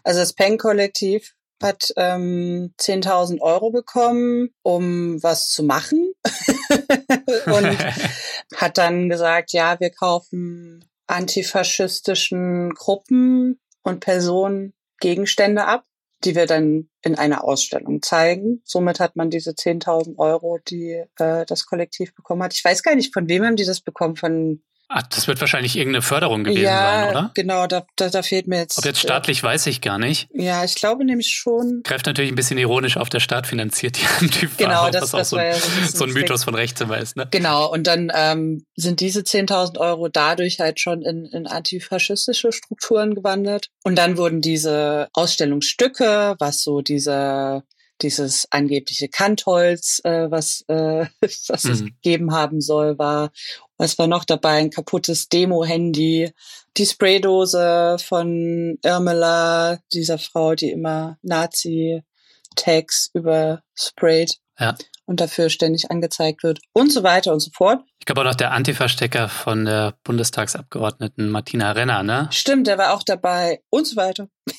Also 0.04 0.20
das 0.20 0.32
Pen-Kollektiv 0.32 1.34
hat 1.62 1.92
ähm, 1.96 2.72
10.000 2.78 3.40
Euro 3.40 3.70
bekommen, 3.70 4.50
um 4.62 5.22
was 5.22 5.50
zu 5.50 5.62
machen 5.64 6.12
und 7.46 7.76
hat 8.56 8.78
dann 8.78 9.08
gesagt, 9.08 9.52
ja, 9.52 9.78
wir 9.80 9.90
kaufen 9.90 10.84
antifaschistischen 11.06 12.74
Gruppen 12.74 13.60
und 13.82 14.00
Personen 14.00 14.74
Gegenstände 15.00 15.64
ab, 15.64 15.84
die 16.24 16.34
wir 16.34 16.46
dann 16.46 16.88
in 17.02 17.14
einer 17.14 17.44
Ausstellung 17.44 18.02
zeigen. 18.02 18.60
Somit 18.64 19.00
hat 19.00 19.16
man 19.16 19.30
diese 19.30 19.50
10.000 19.50 20.18
Euro, 20.18 20.58
die 20.68 21.04
äh, 21.16 21.46
das 21.46 21.66
Kollektiv 21.66 22.14
bekommen 22.14 22.42
hat. 22.42 22.54
Ich 22.54 22.64
weiß 22.64 22.82
gar 22.82 22.94
nicht, 22.94 23.14
von 23.14 23.28
wem 23.28 23.44
haben 23.44 23.56
die 23.56 23.64
das 23.64 23.80
bekommen? 23.80 24.16
Von 24.16 24.62
Ah, 24.90 25.02
das 25.10 25.28
wird 25.28 25.38
wahrscheinlich 25.40 25.76
irgendeine 25.76 26.00
Förderung 26.00 26.44
gewesen 26.44 26.62
ja, 26.62 27.02
sein, 27.02 27.10
oder? 27.10 27.30
Genau, 27.34 27.66
da, 27.66 27.84
da, 27.96 28.08
da 28.08 28.22
fehlt 28.22 28.48
mir 28.48 28.56
jetzt. 28.56 28.78
Ob 28.78 28.86
jetzt 28.86 29.00
staatlich, 29.00 29.40
äh, 29.40 29.42
weiß 29.42 29.66
ich 29.66 29.82
gar 29.82 29.98
nicht. 29.98 30.28
Ja, 30.32 30.64
ich 30.64 30.76
glaube 30.76 31.04
nämlich 31.04 31.28
schon. 31.28 31.82
Greift 31.84 32.06
natürlich 32.06 32.32
ein 32.32 32.36
bisschen 32.36 32.56
ironisch 32.56 32.96
auf, 32.96 33.10
der 33.10 33.20
Staat 33.20 33.46
finanziert 33.46 33.98
die 33.98 34.28
Typ 34.28 34.56
Genau, 34.56 34.88
das, 34.90 35.02
was 35.02 35.10
das 35.10 35.20
auch 35.20 35.24
so, 35.24 35.36
war 35.36 35.44
ja 35.44 35.54
so, 35.54 35.68
ein, 35.68 35.88
so 35.88 36.04
ein 36.04 36.12
Mythos 36.12 36.44
von 36.44 36.54
rechts 36.54 36.80
immer 36.80 36.96
ist, 36.96 37.16
ne? 37.16 37.28
Genau, 37.30 37.70
und 37.70 37.86
dann 37.86 38.10
ähm, 38.14 38.64
sind 38.76 39.00
diese 39.00 39.20
10.000 39.20 39.78
Euro 39.78 40.08
dadurch 40.08 40.58
halt 40.58 40.80
schon 40.80 41.02
in, 41.02 41.26
in 41.26 41.46
antifaschistische 41.46 42.50
Strukturen 42.50 43.14
gewandert. 43.14 43.68
Und 43.84 43.96
dann 43.96 44.16
wurden 44.16 44.40
diese 44.40 45.08
Ausstellungsstücke, 45.12 46.36
was 46.38 46.62
so 46.62 46.80
diese 46.80 47.62
dieses 48.02 48.46
angebliche 48.50 49.08
Kantholz, 49.08 50.00
äh, 50.04 50.30
was, 50.30 50.64
äh, 50.68 51.06
was 51.48 51.64
mhm. 51.64 51.70
es 51.70 51.84
gegeben 51.84 52.32
haben 52.32 52.60
soll, 52.60 52.98
war. 52.98 53.30
Was 53.76 53.98
war 53.98 54.06
noch 54.06 54.24
dabei? 54.24 54.58
Ein 54.58 54.70
kaputtes 54.70 55.28
Demo-Handy, 55.28 56.32
die 56.76 56.86
Spraydose 56.86 57.96
von 58.00 58.78
Irmela, 58.82 59.78
dieser 59.92 60.18
Frau, 60.18 60.54
die 60.54 60.70
immer 60.70 61.18
Nazi-Tags 61.22 63.10
übersprayt. 63.14 64.38
Ja. 64.58 64.76
Und 65.06 65.20
dafür 65.20 65.48
ständig 65.48 65.90
angezeigt 65.90 66.42
wird 66.42 66.60
und 66.74 66.92
so 66.92 67.02
weiter 67.02 67.32
und 67.32 67.40
so 67.40 67.50
fort. 67.54 67.80
Ich 67.98 68.04
glaube 68.04 68.20
auch 68.20 68.24
noch 68.24 68.34
der 68.34 68.52
Antifa-Stecker 68.52 69.30
von 69.30 69.64
der 69.64 69.94
Bundestagsabgeordneten 70.04 71.30
Martina 71.30 71.72
Renner, 71.72 72.02
ne? 72.02 72.28
Stimmt, 72.30 72.66
der 72.66 72.76
war 72.76 72.92
auch 72.92 73.02
dabei 73.02 73.62
und 73.70 73.86
so 73.86 73.96
weiter. 73.96 74.28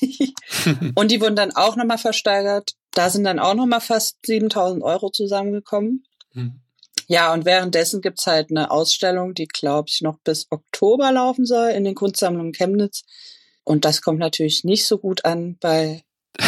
und 0.96 1.10
die 1.12 1.20
wurden 1.20 1.36
dann 1.36 1.54
auch 1.54 1.76
nochmal 1.76 1.98
versteigert 1.98 2.74
da 2.92 3.10
sind 3.10 3.24
dann 3.24 3.38
auch 3.38 3.54
noch 3.54 3.66
mal 3.66 3.80
fast 3.80 4.18
7000 4.26 4.82
Euro 4.82 5.10
zusammengekommen. 5.10 6.04
Mhm. 6.32 6.60
Ja, 7.06 7.32
und 7.32 7.44
währenddessen 7.44 8.02
gibt's 8.02 8.26
halt 8.26 8.50
eine 8.50 8.70
Ausstellung, 8.70 9.34
die, 9.34 9.46
glaube 9.46 9.88
ich, 9.88 10.00
noch 10.00 10.18
bis 10.20 10.46
Oktober 10.50 11.10
laufen 11.10 11.44
soll 11.44 11.70
in 11.70 11.84
den 11.84 11.96
Kunstsammlungen 11.96 12.52
Chemnitz. 12.52 13.02
Und 13.64 13.84
das 13.84 14.00
kommt 14.00 14.20
natürlich 14.20 14.64
nicht 14.64 14.86
so 14.86 14.98
gut 14.98 15.24
an 15.24 15.56
bei 15.60 16.04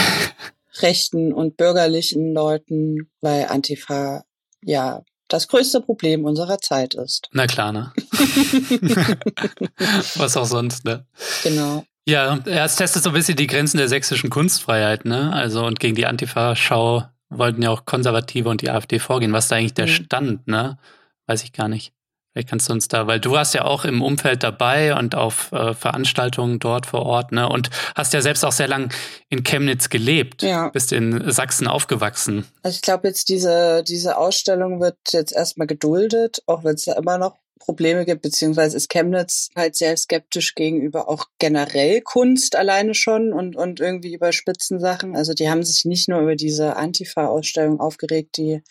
rechten 0.80 1.32
und 1.32 1.56
bürgerlichen 1.56 2.32
Leuten, 2.32 3.10
weil 3.20 3.46
Antifa 3.46 4.24
ja 4.64 5.02
das 5.28 5.48
größte 5.48 5.80
Problem 5.80 6.24
unserer 6.24 6.58
Zeit 6.58 6.94
ist. 6.94 7.28
Na 7.32 7.46
klar, 7.46 7.72
ne? 7.72 7.92
Was 10.16 10.36
auch 10.36 10.46
sonst, 10.46 10.84
ne? 10.84 11.06
Genau. 11.42 11.84
Ja, 12.06 12.38
es 12.46 12.76
testet 12.76 13.02
so 13.02 13.10
ein 13.10 13.14
bisschen 13.14 13.36
die 13.36 13.46
Grenzen 13.46 13.76
der 13.76 13.88
sächsischen 13.88 14.30
Kunstfreiheit, 14.30 15.04
ne? 15.04 15.32
Also 15.32 15.64
und 15.64 15.78
gegen 15.78 15.94
die 15.94 16.06
Antifa-Schau 16.06 17.04
wollten 17.30 17.62
ja 17.62 17.70
auch 17.70 17.84
Konservative 17.84 18.48
und 18.48 18.60
die 18.60 18.70
AfD 18.70 18.98
vorgehen. 18.98 19.32
Was 19.32 19.44
ist 19.44 19.52
da 19.52 19.56
eigentlich 19.56 19.74
der 19.74 19.86
mhm. 19.86 19.90
Stand, 19.90 20.48
ne? 20.48 20.78
Weiß 21.26 21.44
ich 21.44 21.52
gar 21.52 21.68
nicht. 21.68 21.92
Vielleicht 22.32 22.48
kannst 22.48 22.68
du 22.68 22.72
uns 22.72 22.88
da, 22.88 23.06
weil 23.06 23.20
du 23.20 23.32
warst 23.32 23.52
ja 23.52 23.64
auch 23.64 23.84
im 23.84 24.00
Umfeld 24.00 24.42
dabei 24.42 24.96
und 24.96 25.14
auf 25.14 25.52
äh, 25.52 25.74
Veranstaltungen 25.74 26.58
dort 26.58 26.86
vor 26.86 27.04
Ort, 27.04 27.30
ne? 27.30 27.46
Und 27.48 27.68
hast 27.94 28.14
ja 28.14 28.22
selbst 28.22 28.44
auch 28.44 28.52
sehr 28.52 28.68
lang 28.68 28.92
in 29.28 29.44
Chemnitz 29.44 29.90
gelebt. 29.90 30.42
Ja. 30.42 30.70
Bist 30.70 30.92
in 30.92 31.30
Sachsen 31.30 31.68
aufgewachsen. 31.68 32.46
Also 32.62 32.76
ich 32.76 32.82
glaube 32.82 33.06
jetzt 33.06 33.28
diese, 33.28 33.84
diese 33.86 34.16
Ausstellung 34.16 34.80
wird 34.80 34.96
jetzt 35.10 35.32
erstmal 35.32 35.66
geduldet, 35.66 36.42
auch 36.46 36.64
wenn 36.64 36.74
es 36.74 36.84
da 36.84 36.94
immer 36.94 37.18
noch 37.18 37.36
Probleme 37.62 38.04
gibt, 38.04 38.22
beziehungsweise 38.22 38.76
ist 38.76 38.90
Chemnitz 38.90 39.50
halt 39.54 39.76
sehr 39.76 39.96
skeptisch 39.96 40.54
gegenüber 40.56 41.08
auch 41.08 41.26
generell 41.38 42.00
Kunst 42.00 42.56
alleine 42.56 42.94
schon 42.94 43.32
und, 43.32 43.54
und 43.54 43.78
irgendwie 43.78 44.14
über 44.14 44.32
Spitzensachen. 44.32 45.14
Also 45.14 45.32
die 45.32 45.48
haben 45.48 45.62
sich 45.62 45.84
nicht 45.84 46.08
nur 46.08 46.20
über 46.20 46.34
diese 46.34 46.76
Antifa-Ausstellung 46.76 47.78
aufgeregt, 47.78 48.36
die 48.36 48.62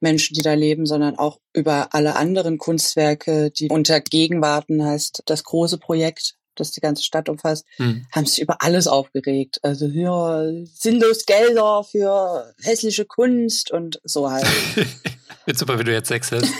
Menschen, 0.00 0.34
die 0.34 0.42
da 0.42 0.54
leben, 0.54 0.84
sondern 0.86 1.18
auch 1.18 1.40
über 1.54 1.94
alle 1.94 2.16
anderen 2.16 2.58
Kunstwerke, 2.58 3.50
die 3.50 3.68
unter 3.68 4.00
Gegenwarten 4.00 4.84
heißt 4.84 5.22
das 5.26 5.44
große 5.44 5.78
Projekt, 5.78 6.36
das 6.54 6.72
die 6.72 6.80
ganze 6.80 7.02
Stadt 7.02 7.28
umfasst, 7.28 7.64
hm. 7.76 8.06
haben 8.12 8.26
sich 8.26 8.40
über 8.40 8.56
alles 8.60 8.86
aufgeregt. 8.86 9.58
Also 9.62 9.86
ja, 9.86 10.50
sinnlos 10.64 11.26
Gelder 11.26 11.84
für 11.84 12.54
hässliche 12.62 13.04
Kunst 13.04 13.70
und 13.70 14.00
so 14.04 14.30
halt. 14.30 14.46
Wird 15.46 15.58
super, 15.58 15.78
wie 15.78 15.84
du 15.84 15.92
jetzt 15.92 16.08
Sex 16.08 16.32
hast. 16.32 16.46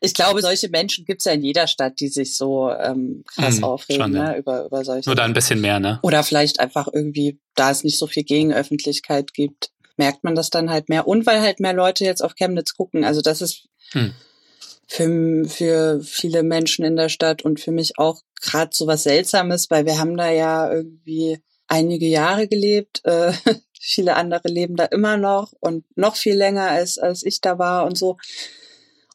ich 0.00 0.14
glaube, 0.14 0.42
solche 0.42 0.68
Menschen 0.68 1.04
gibt's 1.04 1.24
ja 1.24 1.32
in 1.32 1.42
jeder 1.42 1.66
Stadt, 1.66 2.00
die 2.00 2.08
sich 2.08 2.36
so 2.36 2.70
ähm, 2.70 3.22
krass 3.26 3.56
hm, 3.56 3.64
aufregen 3.64 4.02
schon, 4.02 4.14
ja. 4.14 4.32
ne, 4.32 4.38
über, 4.38 4.66
über 4.66 4.84
solche. 4.84 5.14
Da 5.14 5.24
ein 5.24 5.32
bisschen 5.32 5.60
mehr, 5.60 5.78
ne? 5.78 6.00
Oder 6.02 6.24
vielleicht 6.24 6.60
einfach 6.60 6.88
irgendwie, 6.92 7.38
da 7.54 7.70
es 7.70 7.84
nicht 7.84 7.98
so 7.98 8.06
viel 8.06 8.24
Gegenöffentlichkeit 8.24 9.32
gibt, 9.32 9.70
merkt 9.96 10.24
man 10.24 10.34
das 10.34 10.50
dann 10.50 10.70
halt 10.70 10.88
mehr. 10.88 11.06
Und 11.06 11.26
weil 11.26 11.40
halt 11.40 11.60
mehr 11.60 11.72
Leute 11.72 12.04
jetzt 12.04 12.22
auf 12.22 12.34
Chemnitz 12.34 12.74
gucken. 12.74 13.04
Also 13.04 13.20
das 13.20 13.40
ist 13.40 13.68
hm. 13.92 14.12
Für, 14.92 15.48
für 15.48 16.00
viele 16.02 16.42
Menschen 16.42 16.84
in 16.84 16.96
der 16.96 17.08
Stadt 17.08 17.42
und 17.46 17.60
für 17.60 17.72
mich 17.72 17.98
auch 17.98 18.20
gerade 18.42 18.72
so 18.74 18.86
was 18.86 19.04
Seltsames, 19.04 19.70
weil 19.70 19.86
wir 19.86 19.98
haben 19.98 20.18
da 20.18 20.30
ja 20.30 20.70
irgendwie 20.70 21.38
einige 21.66 22.06
Jahre 22.06 22.46
gelebt. 22.46 23.00
Äh, 23.04 23.32
viele 23.80 24.16
andere 24.16 24.48
leben 24.48 24.76
da 24.76 24.84
immer 24.84 25.16
noch 25.16 25.54
und 25.60 25.84
noch 25.96 26.16
viel 26.16 26.34
länger 26.34 26.68
als, 26.68 26.98
als 26.98 27.22
ich 27.22 27.40
da 27.40 27.58
war 27.58 27.86
und 27.86 27.96
so. 27.96 28.18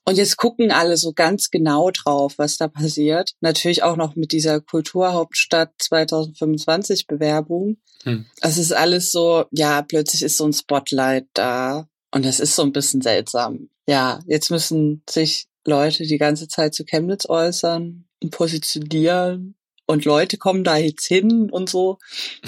Und 0.04 0.18
jetzt 0.18 0.38
gucken 0.38 0.72
alle 0.72 0.98
so 0.98 1.14
ganz 1.14 1.52
genau 1.52 1.92
drauf, 1.92 2.34
was 2.38 2.58
da 2.58 2.68
passiert. 2.70 3.34
Natürlich 3.42 3.84
auch 3.84 3.98
noch 3.98 4.16
mit 4.16 4.32
dieser 4.32 4.62
Kulturhauptstadt 4.62 5.74
2025 5.78 7.06
Bewerbung. 7.06 7.78
Hm. 8.04 8.26
Es 8.42 8.58
ist 8.58 8.72
alles 8.72 9.12
so, 9.12 9.46
ja, 9.52 9.84
plötzlich 9.84 10.24
ist 10.24 10.38
so 10.38 10.46
ein 10.46 10.54
Spotlight 10.54 11.28
da. 11.34 11.88
Und 12.12 12.26
das 12.26 12.40
ist 12.40 12.56
so 12.56 12.64
ein 12.64 12.72
bisschen 12.72 13.02
seltsam. 13.02 13.70
Ja, 13.88 14.22
jetzt 14.26 14.50
müssen 14.50 15.04
sich 15.08 15.48
Leute 15.68 16.06
die 16.06 16.18
ganze 16.18 16.48
Zeit 16.48 16.74
zu 16.74 16.86
Chemnitz 16.86 17.28
äußern 17.28 18.06
und 18.24 18.32
positionieren. 18.32 19.56
Und 19.86 20.06
Leute 20.06 20.38
kommen 20.38 20.64
da 20.64 20.78
jetzt 20.78 21.06
hin 21.06 21.50
und 21.52 21.70
so. 21.70 22.00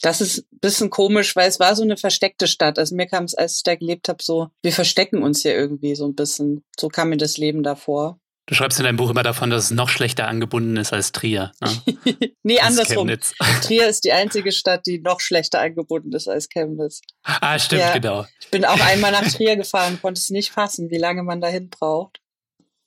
Das 0.00 0.20
ist 0.20 0.38
ein 0.52 0.58
bisschen 0.60 0.90
komisch, 0.90 1.36
weil 1.36 1.48
es 1.48 1.60
war 1.60 1.76
so 1.76 1.84
eine 1.84 1.96
versteckte 1.96 2.48
Stadt. 2.48 2.76
Also 2.76 2.96
mir 2.96 3.06
kam 3.06 3.22
es, 3.22 3.36
als 3.36 3.58
ich 3.58 3.62
da 3.62 3.76
gelebt 3.76 4.08
habe, 4.08 4.20
so, 4.20 4.48
wir 4.60 4.72
verstecken 4.72 5.22
uns 5.22 5.42
hier 5.42 5.54
irgendwie 5.54 5.94
so 5.94 6.04
ein 6.06 6.16
bisschen. 6.16 6.64
So 6.76 6.88
kam 6.88 7.10
mir 7.10 7.18
das 7.18 7.36
Leben 7.36 7.62
davor. 7.62 8.18
Du 8.46 8.56
schreibst 8.56 8.80
in 8.80 8.84
deinem 8.84 8.96
Buch 8.96 9.10
immer 9.10 9.22
davon, 9.22 9.50
dass 9.50 9.66
es 9.66 9.70
noch 9.70 9.88
schlechter 9.88 10.26
angebunden 10.26 10.76
ist 10.76 10.92
als 10.92 11.12
Trier. 11.12 11.52
Ne? 11.60 11.82
nee, 12.42 12.58
als 12.58 12.70
andersrum. 12.70 13.06
Chemnitz. 13.06 13.34
Trier 13.62 13.86
ist 13.86 14.02
die 14.02 14.12
einzige 14.12 14.50
Stadt, 14.50 14.86
die 14.86 14.98
noch 14.98 15.20
schlechter 15.20 15.60
angebunden 15.60 16.12
ist 16.12 16.26
als 16.26 16.48
Chemnitz. 16.48 17.02
Ah, 17.22 17.56
stimmt, 17.60 17.82
ja, 17.82 17.92
genau. 17.92 18.26
Ich 18.40 18.50
bin 18.50 18.64
auch 18.64 18.80
einmal 18.80 19.12
nach 19.12 19.30
Trier 19.30 19.54
gefahren, 19.54 20.00
konnte 20.02 20.18
es 20.18 20.30
nicht 20.30 20.50
fassen, 20.50 20.90
wie 20.90 20.98
lange 20.98 21.22
man 21.22 21.40
dahin 21.40 21.70
braucht. 21.70 22.21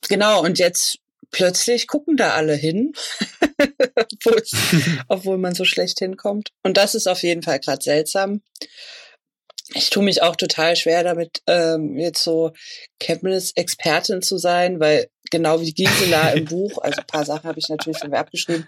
Genau, 0.07 0.43
und 0.43 0.59
jetzt 0.59 1.00
plötzlich 1.31 1.88
gucken 1.88 2.17
da 2.17 2.33
alle 2.33 2.55
hin, 2.55 2.93
obwohl 5.07 5.38
man 5.38 5.55
so 5.55 5.65
schlecht 5.65 6.00
hinkommt. 6.00 6.50
Und 6.63 6.77
das 6.77 6.95
ist 6.95 7.07
auf 7.07 7.24
jeden 7.24 7.43
Fall 7.43 7.59
gerade 7.59 7.83
seltsam. 7.83 8.41
Ich 9.74 9.89
tue 9.89 10.03
mich 10.03 10.21
auch 10.21 10.35
total 10.35 10.75
schwer 10.75 11.03
damit, 11.03 11.41
ähm, 11.47 11.97
jetzt 11.97 12.24
so 12.24 12.53
Chemnitz-Expertin 13.00 14.21
zu 14.21 14.38
sein, 14.38 14.79
weil 14.79 15.09
genau 15.31 15.59
wie 15.59 15.74
Gisela 15.74 16.31
im 16.31 16.45
Buch, 16.45 16.77
also 16.81 17.01
ein 17.01 17.07
paar 17.07 17.25
Sachen 17.25 17.50
habe 17.50 17.59
ich 17.59 17.67
natürlich 17.69 17.97
von 17.97 18.12
mir 18.12 18.19
abgeschrieben, 18.19 18.67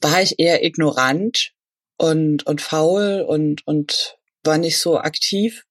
war 0.00 0.20
ich 0.20 0.38
eher 0.38 0.64
ignorant 0.64 1.52
und, 1.96 2.46
und 2.46 2.60
faul 2.60 3.24
und, 3.26 3.66
und 3.66 4.18
war 4.44 4.58
nicht 4.58 4.78
so 4.78 4.98
aktiv 4.98 5.64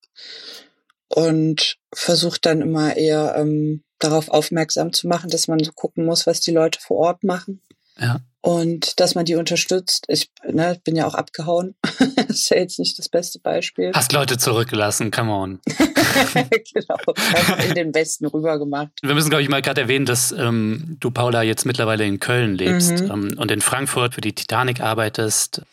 und 1.09 1.77
versucht 1.93 2.45
dann 2.45 2.61
immer 2.61 2.95
eher 2.95 3.35
ähm, 3.37 3.83
darauf 3.99 4.29
aufmerksam 4.29 4.93
zu 4.93 5.07
machen, 5.07 5.29
dass 5.29 5.47
man 5.47 5.63
so 5.63 5.71
gucken 5.71 6.05
muss, 6.05 6.27
was 6.27 6.39
die 6.39 6.51
Leute 6.51 6.79
vor 6.79 6.97
Ort 6.97 7.23
machen. 7.23 7.61
Ja. 7.99 8.19
Und 8.41 8.99
dass 8.99 9.15
man 9.15 9.25
die 9.25 9.35
unterstützt. 9.35 10.05
Ich 10.07 10.29
ne, 10.47 10.79
bin 10.83 10.95
ja 10.95 11.05
auch 11.05 11.15
abgehauen. 11.15 11.75
das 12.15 12.29
ist 12.29 12.49
ja 12.49 12.57
jetzt 12.57 12.79
nicht 12.79 12.97
das 12.97 13.09
beste 13.09 13.39
Beispiel. 13.39 13.91
Hast 13.93 14.13
Leute 14.13 14.37
zurückgelassen, 14.37 15.11
come 15.11 15.31
on. 15.31 15.59
genau, 15.65 16.97
einfach 17.15 17.65
in 17.65 17.73
den 17.73 17.93
Westen 17.93 18.25
rüber 18.27 18.57
gemacht. 18.57 18.91
Wir 19.01 19.15
müssen, 19.15 19.29
glaube 19.29 19.43
ich, 19.43 19.49
mal 19.49 19.61
gerade 19.61 19.81
erwähnen, 19.81 20.05
dass 20.05 20.31
ähm, 20.31 20.97
du, 20.99 21.11
Paula, 21.11 21.41
jetzt 21.41 21.65
mittlerweile 21.65 22.05
in 22.05 22.19
Köln 22.19 22.55
lebst 22.55 23.01
mhm. 23.01 23.11
ähm, 23.11 23.35
und 23.37 23.51
in 23.51 23.61
Frankfurt 23.61 24.13
für 24.13 24.21
die 24.21 24.33
Titanic 24.33 24.79
arbeitest. 24.79 25.63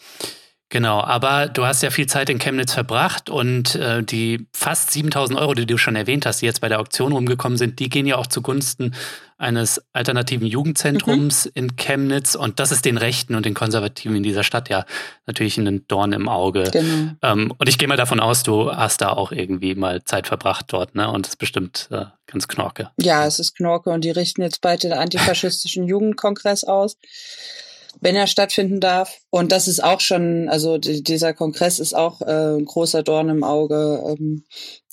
Genau, 0.74 1.00
aber 1.00 1.46
du 1.46 1.64
hast 1.64 1.84
ja 1.84 1.90
viel 1.90 2.06
Zeit 2.08 2.28
in 2.28 2.40
Chemnitz 2.40 2.74
verbracht 2.74 3.30
und 3.30 3.76
äh, 3.76 4.02
die 4.02 4.48
fast 4.52 4.90
7000 4.90 5.38
Euro, 5.38 5.54
die 5.54 5.66
du 5.66 5.78
schon 5.78 5.94
erwähnt 5.94 6.26
hast, 6.26 6.42
die 6.42 6.46
jetzt 6.46 6.60
bei 6.60 6.68
der 6.68 6.80
Auktion 6.80 7.12
rumgekommen 7.12 7.56
sind, 7.56 7.78
die 7.78 7.88
gehen 7.88 8.06
ja 8.06 8.16
auch 8.16 8.26
zugunsten 8.26 8.92
eines 9.38 9.80
alternativen 9.92 10.48
Jugendzentrums 10.48 11.44
mhm. 11.44 11.50
in 11.54 11.76
Chemnitz 11.76 12.34
und 12.34 12.58
das 12.58 12.72
ist 12.72 12.84
den 12.86 12.96
Rechten 12.96 13.36
und 13.36 13.46
den 13.46 13.54
Konservativen 13.54 14.16
in 14.16 14.24
dieser 14.24 14.42
Stadt 14.42 14.68
ja 14.68 14.84
natürlich 15.26 15.58
ein 15.58 15.86
Dorn 15.86 16.12
im 16.12 16.28
Auge. 16.28 16.68
Genau. 16.72 17.12
Ähm, 17.22 17.54
und 17.56 17.68
ich 17.68 17.78
gehe 17.78 17.86
mal 17.86 17.96
davon 17.96 18.18
aus, 18.18 18.42
du 18.42 18.72
hast 18.72 19.00
da 19.00 19.10
auch 19.10 19.30
irgendwie 19.30 19.76
mal 19.76 20.02
Zeit 20.02 20.26
verbracht 20.26 20.66
dort, 20.70 20.96
ne? 20.96 21.08
Und 21.08 21.26
es 21.26 21.34
ist 21.34 21.38
bestimmt 21.38 21.86
äh, 21.92 22.06
ganz 22.26 22.48
knorke. 22.48 22.90
Ja, 23.00 23.24
es 23.26 23.38
ist 23.38 23.54
knorke 23.54 23.90
und 23.90 24.02
die 24.02 24.10
richten 24.10 24.42
jetzt 24.42 24.60
bald 24.60 24.82
den 24.82 24.92
antifaschistischen 24.92 25.86
Jugendkongress 25.86 26.64
aus 26.64 26.96
wenn 28.00 28.16
er 28.16 28.26
stattfinden 28.26 28.80
darf. 28.80 29.18
Und 29.30 29.52
das 29.52 29.68
ist 29.68 29.82
auch 29.82 30.00
schon, 30.00 30.48
also 30.48 30.78
dieser 30.78 31.34
Kongress 31.34 31.78
ist 31.78 31.94
auch 31.94 32.20
äh, 32.20 32.56
ein 32.56 32.64
großer 32.64 33.02
Dorn 33.02 33.28
im 33.28 33.44
Auge 33.44 34.02
ähm, 34.06 34.44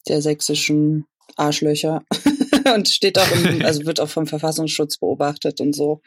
der 0.08 0.22
sächsischen 0.22 1.06
Arschlöcher 1.36 2.04
und 2.76 2.90
steht 2.90 3.18
auch 3.18 3.32
im, 3.32 3.62
also 3.66 3.86
wird 3.86 4.00
auch 4.00 4.10
vom 4.10 4.28
Verfassungsschutz 4.28 4.98
beobachtet 4.98 5.62
und 5.62 5.74
so. 5.74 6.02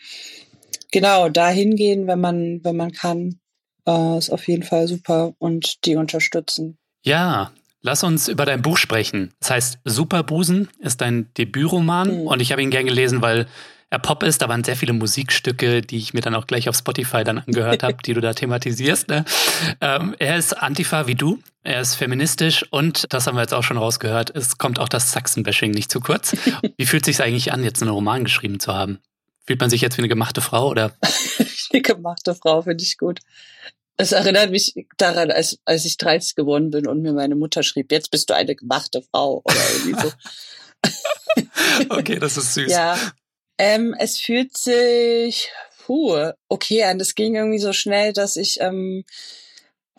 Genau, 0.90 1.28
da 1.28 1.48
hingehen, 1.48 2.06
wenn 2.06 2.20
man, 2.20 2.60
wenn 2.62 2.76
man 2.76 2.92
kann, 2.92 3.40
äh, 3.86 4.18
ist 4.18 4.30
auf 4.30 4.46
jeden 4.48 4.62
Fall 4.62 4.86
super 4.86 5.34
und 5.38 5.84
die 5.84 5.96
unterstützen. 5.96 6.78
Ja, 7.02 7.52
Lass 7.86 8.02
uns 8.02 8.28
über 8.28 8.46
dein 8.46 8.62
Buch 8.62 8.78
sprechen. 8.78 9.34
Das 9.40 9.50
heißt, 9.50 9.78
Superbusen 9.84 10.70
ist 10.78 11.02
dein 11.02 11.28
Debütroman 11.34 12.22
mhm. 12.22 12.26
und 12.26 12.40
ich 12.40 12.50
habe 12.50 12.62
ihn 12.62 12.70
gern 12.70 12.86
gelesen, 12.86 13.20
weil 13.20 13.46
er 13.94 13.98
Pop 13.98 14.22
ist. 14.22 14.42
Da 14.42 14.48
waren 14.48 14.64
sehr 14.64 14.76
viele 14.76 14.92
Musikstücke, 14.92 15.80
die 15.80 15.98
ich 15.98 16.12
mir 16.12 16.20
dann 16.20 16.34
auch 16.34 16.46
gleich 16.46 16.68
auf 16.68 16.76
Spotify 16.76 17.24
dann 17.24 17.38
angehört 17.38 17.82
habe, 17.82 17.96
die 18.04 18.12
du 18.12 18.20
da 18.20 18.34
thematisierst. 18.34 19.08
Ne? 19.08 19.24
Ähm, 19.80 20.14
er 20.18 20.36
ist 20.36 20.52
Antifa 20.52 21.06
wie 21.06 21.14
du. 21.14 21.38
Er 21.62 21.80
ist 21.80 21.94
feministisch 21.94 22.66
und, 22.70 23.06
das 23.08 23.26
haben 23.26 23.36
wir 23.36 23.40
jetzt 23.40 23.54
auch 23.54 23.62
schon 23.62 23.78
rausgehört, 23.78 24.36
es 24.36 24.58
kommt 24.58 24.78
auch 24.78 24.88
das 24.88 25.12
Sachsenbashing 25.12 25.70
nicht 25.70 25.90
zu 25.90 26.00
kurz. 26.00 26.36
Wie 26.76 26.84
fühlt 26.84 27.08
es 27.08 27.16
sich 27.16 27.24
eigentlich 27.24 27.52
an, 27.52 27.64
jetzt 27.64 27.80
einen 27.80 27.90
Roman 27.90 28.24
geschrieben 28.24 28.60
zu 28.60 28.74
haben? 28.74 28.98
Fühlt 29.46 29.60
man 29.60 29.70
sich 29.70 29.80
jetzt 29.80 29.96
wie 29.96 30.02
eine 30.02 30.10
gemachte 30.10 30.42
Frau 30.42 30.68
oder? 30.68 30.94
eine 31.72 31.80
gemachte 31.80 32.34
Frau 32.34 32.60
finde 32.60 32.84
ich 32.84 32.98
gut. 32.98 33.20
Es 33.96 34.12
erinnert 34.12 34.50
mich 34.50 34.74
daran, 34.98 35.30
als, 35.30 35.58
als 35.64 35.86
ich 35.86 35.96
30 35.96 36.34
geworden 36.34 36.70
bin 36.70 36.86
und 36.86 37.00
mir 37.00 37.14
meine 37.14 37.34
Mutter 37.34 37.62
schrieb, 37.62 37.92
jetzt 37.92 38.10
bist 38.10 38.28
du 38.28 38.34
eine 38.34 38.54
gemachte 38.54 39.00
Frau 39.00 39.40
oder 39.42 39.56
irgendwie 39.72 40.02
so. 40.02 40.12
okay, 41.88 42.18
das 42.18 42.36
ist 42.36 42.52
süß. 42.52 42.70
Ja, 42.70 42.98
ähm, 43.58 43.94
es 43.98 44.18
fühlt 44.18 44.56
sich 44.56 45.50
puh, 45.84 46.32
okay 46.48 46.84
an. 46.84 46.98
Das 46.98 47.14
ging 47.14 47.34
irgendwie 47.34 47.58
so 47.58 47.72
schnell, 47.72 48.12
dass 48.12 48.36
ich 48.36 48.60
ähm, 48.60 49.04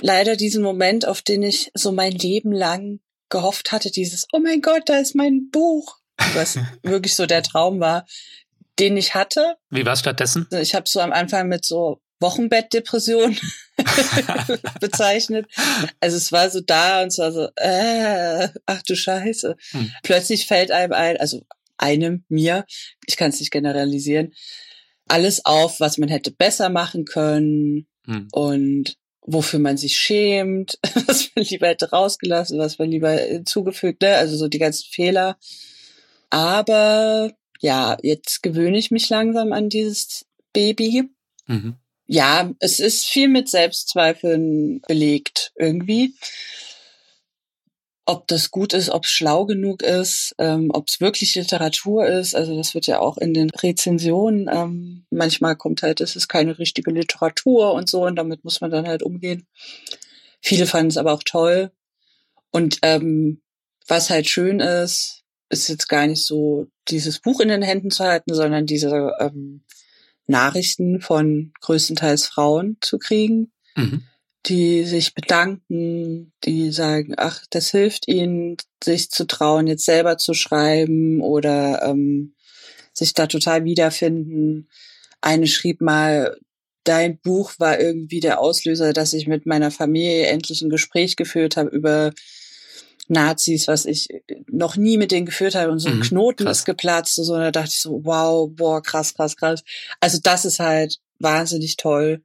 leider 0.02 0.36
diesen 0.36 0.64
Moment, 0.64 1.08
auf 1.08 1.22
den 1.22 1.44
ich 1.44 1.72
so 1.74 1.92
mein 1.92 2.12
Leben 2.12 2.52
lang 2.52 3.00
gehofft 3.30 3.72
hatte, 3.72 3.92
dieses, 3.92 4.28
oh 4.34 4.40
mein 4.40 4.62
Gott, 4.62 4.84
da 4.86 4.98
ist 4.98 5.16
mein 5.16 5.50
Buch, 5.52 5.98
was 6.34 6.58
wirklich 6.84 7.16
so 7.16 7.26
der 7.26 7.44
Traum 7.44 7.80
war, 7.80 8.06
den 8.80 8.98
ich 8.98 9.16
hatte. 9.16 9.56
Wie 9.70 9.86
war 9.86 9.94
es 9.94 10.00
stattdessen? 10.00 10.48
Ich 10.52 10.76
habe 10.76 10.88
so 10.88 11.00
am 11.00 11.12
Anfang 11.14 11.48
mit 11.48 11.66
so 11.66 12.02
Wochenbettdepression 12.20 13.38
bezeichnet. 14.80 15.48
Also 16.00 16.18
es 16.18 16.32
war 16.32 16.50
so 16.50 16.62
da 16.62 17.02
und 17.02 17.08
es 17.08 17.18
war 17.18 17.32
so, 17.32 17.50
äh, 17.56 18.50
ach 18.66 18.82
du 18.84 18.96
Scheiße. 18.96 19.56
Hm. 19.72 19.92
Plötzlich 20.04 20.48
fällt 20.48 20.72
einem 20.72 20.94
ein, 20.94 21.18
also 21.18 21.42
einem, 21.78 22.24
mir, 22.30 22.66
ich 23.06 23.18
kann 23.18 23.30
es 23.30 23.40
nicht 23.40 23.52
generalisieren, 23.52 24.34
alles 25.08 25.46
auf, 25.46 25.80
was 25.80 25.98
man 25.98 26.10
hätte 26.10 26.32
besser 26.32 26.70
machen 26.70 27.06
können 27.06 27.88
hm. 28.06 28.28
und 28.32 28.98
wofür 29.22 29.60
man 29.60 29.78
sich 29.78 29.98
schämt, 29.98 30.80
was 31.08 31.30
man 31.36 31.46
lieber 31.46 31.68
hätte 31.68 31.90
rausgelassen, 31.90 32.60
was 32.60 32.78
man 32.78 32.90
lieber 32.90 33.12
hinzugefügt, 33.12 34.02
ne? 34.02 34.16
also 34.16 34.38
so 34.38 34.48
die 34.48 34.60
ganzen 34.60 34.88
Fehler. 34.90 35.38
Aber 36.30 37.32
ja, 37.60 37.98
jetzt 38.02 38.44
gewöhne 38.44 38.78
ich 38.78 38.92
mich 38.92 39.10
langsam 39.10 39.54
an 39.54 39.70
dieses 39.70 40.26
Baby. 40.54 41.10
Mhm. 41.48 41.76
Ja, 42.08 42.52
es 42.60 42.80
ist 42.80 43.06
viel 43.06 43.28
mit 43.28 43.50
Selbstzweifeln 43.50 44.82
belegt 44.88 45.52
irgendwie 45.56 46.14
ob 48.06 48.28
das 48.28 48.52
gut 48.52 48.74
ist, 48.74 48.90
ob 48.90 49.06
es 49.06 49.10
schlau 49.10 49.46
genug 49.46 49.82
ist, 49.82 50.36
ähm, 50.38 50.70
ob 50.72 50.88
es 50.88 51.02
wirklich 51.02 51.36
Literatur 51.36 52.06
ist. 52.06 52.36
Also 52.36 52.56
das 52.56 52.76
wird 52.76 52.86
ja 52.86 53.00
auch 53.00 53.18
in 53.18 53.34
den 53.34 53.50
Rezensionen. 53.50 54.48
Ähm, 54.52 55.06
manchmal 55.10 55.56
kommt 55.56 55.82
halt, 55.82 56.02
es 56.02 56.16
ist 56.16 56.28
keine 56.28 56.60
richtige 56.60 56.92
Literatur 56.92 57.74
und 57.74 57.90
so 57.90 58.06
und 58.06 58.16
damit 58.16 58.44
muss 58.44 58.62
man 58.62 58.70
dann 58.70 58.88
halt 58.88 59.02
umgehen. 59.02 59.48
Viele 60.40 60.68
fanden 60.68 60.90
es 60.90 60.98
aber 60.98 61.14
auch 61.14 61.24
toll. 61.24 61.72
Und 62.52 62.78
ähm, 62.84 63.42
was 63.88 64.12
halt 64.12 64.28
schön 64.28 64.60
ist, 64.60 65.24
ist 65.50 65.68
jetzt 65.68 65.90
gar 65.90 66.06
nicht 66.06 66.24
so 66.24 66.68
dieses 66.88 67.20
Buch 67.20 67.40
in 67.40 67.50
den 67.50 67.64
Händen 67.64 67.90
zu 67.90 68.04
halten, 68.04 68.34
sondern 68.34 68.68
diese 68.68 69.14
ähm, 69.20 69.64
Nachrichten 70.28 71.02
von 71.02 71.54
größtenteils 71.62 72.28
Frauen 72.28 72.78
zu 72.82 73.00
kriegen. 73.00 73.52
Mhm 73.76 74.04
die 74.48 74.84
sich 74.84 75.16
bedanken, 75.16 76.32
die 76.44 76.72
sagen, 76.72 77.16
ach, 77.18 77.44
das 77.50 77.72
hilft 77.72 78.08
ihnen, 78.08 78.58
sich 78.84 79.10
zu 79.10 79.26
trauen, 79.26 79.68
jetzt 79.68 79.86
selber 79.86 80.18
zu 80.18 80.34
schreiben 80.34 81.22
oder 81.22 81.82
ähm, 81.84 82.36
sich 82.94 83.14
da 83.14 83.28
total 83.28 83.64
wiederfinden. 83.64 84.70
Eine 85.22 85.48
schrieb 85.48 85.82
mal, 85.82 86.38
dein 86.84 87.18
Buch 87.18 87.54
war 87.58 87.80
irgendwie 87.80 88.20
der 88.20 88.40
Auslöser, 88.40 88.94
dass 88.94 89.14
ich 89.14 89.28
mit 89.28 89.48
meiner 89.48 89.72
Familie 89.72 90.28
endlich 90.28 90.62
ein 90.62 90.70
Gespräch 90.70 91.16
geführt 91.16 91.58
habe 91.58 91.70
über 91.70 92.14
Nazis, 93.08 93.68
was 93.68 93.86
ich 93.86 94.10
noch 94.48 94.78
nie 94.78 94.98
mit 94.98 95.12
denen 95.12 95.26
geführt 95.26 95.56
habe 95.56 95.72
und 95.72 95.80
so 95.80 95.90
ein 95.90 95.98
mhm, 95.98 96.04
Knoten 96.04 96.46
krass. 96.46 96.60
ist 96.60 96.66
geplatzt 96.66 97.18
und 97.18 97.26
so. 97.26 97.34
Und 97.34 97.40
da 97.40 97.52
dachte 97.52 97.70
ich 97.70 97.82
so, 97.82 98.02
wow, 98.04 98.50
boah, 98.52 98.82
krass, 98.82 99.16
krass, 99.16 99.36
krass. 99.36 99.64
Also 100.00 100.20
das 100.22 100.46
ist 100.46 100.60
halt 100.60 101.00
wahnsinnig 101.20 101.78
toll 101.78 102.22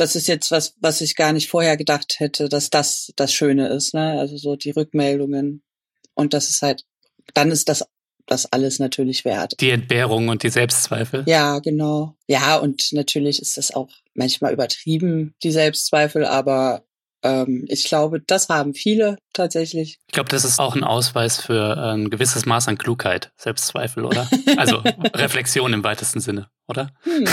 das 0.00 0.16
ist 0.16 0.28
jetzt 0.28 0.50
was, 0.50 0.74
was 0.80 1.00
ich 1.00 1.16
gar 1.16 1.32
nicht 1.32 1.48
vorher 1.48 1.76
gedacht 1.76 2.16
hätte, 2.18 2.48
dass 2.48 2.70
das 2.70 3.12
das 3.16 3.32
Schöne 3.32 3.68
ist, 3.68 3.94
ne? 3.94 4.18
Also 4.18 4.36
so 4.36 4.56
die 4.56 4.70
Rückmeldungen. 4.70 5.62
Und 6.14 6.34
das 6.34 6.50
ist 6.50 6.62
halt, 6.62 6.84
dann 7.34 7.50
ist 7.50 7.68
das 7.68 7.84
das 8.28 8.46
alles 8.52 8.78
natürlich 8.78 9.24
wert. 9.24 9.54
Die 9.60 9.70
Entbehrung 9.70 10.28
und 10.28 10.42
die 10.42 10.50
Selbstzweifel. 10.50 11.24
Ja, 11.26 11.58
genau. 11.60 12.14
Ja, 12.26 12.56
und 12.56 12.92
natürlich 12.92 13.40
ist 13.40 13.56
das 13.56 13.74
auch 13.74 13.88
manchmal 14.14 14.52
übertrieben, 14.52 15.34
die 15.42 15.50
Selbstzweifel, 15.50 16.24
aber 16.24 16.84
ähm, 17.22 17.64
ich 17.68 17.84
glaube, 17.84 18.20
das 18.20 18.48
haben 18.48 18.74
viele 18.74 19.18
tatsächlich. 19.32 19.98
Ich 20.06 20.12
glaube, 20.12 20.30
das 20.30 20.44
ist 20.44 20.58
auch 20.58 20.76
ein 20.76 20.84
Ausweis 20.84 21.40
für 21.40 21.76
ein 21.76 22.10
gewisses 22.10 22.46
Maß 22.46 22.68
an 22.68 22.78
Klugheit, 22.78 23.32
Selbstzweifel, 23.36 24.04
oder? 24.04 24.28
Also 24.56 24.76
Reflexion 25.14 25.72
im 25.72 25.84
weitesten 25.84 26.20
Sinne, 26.20 26.48
oder? 26.68 26.90
Hm. 27.02 27.24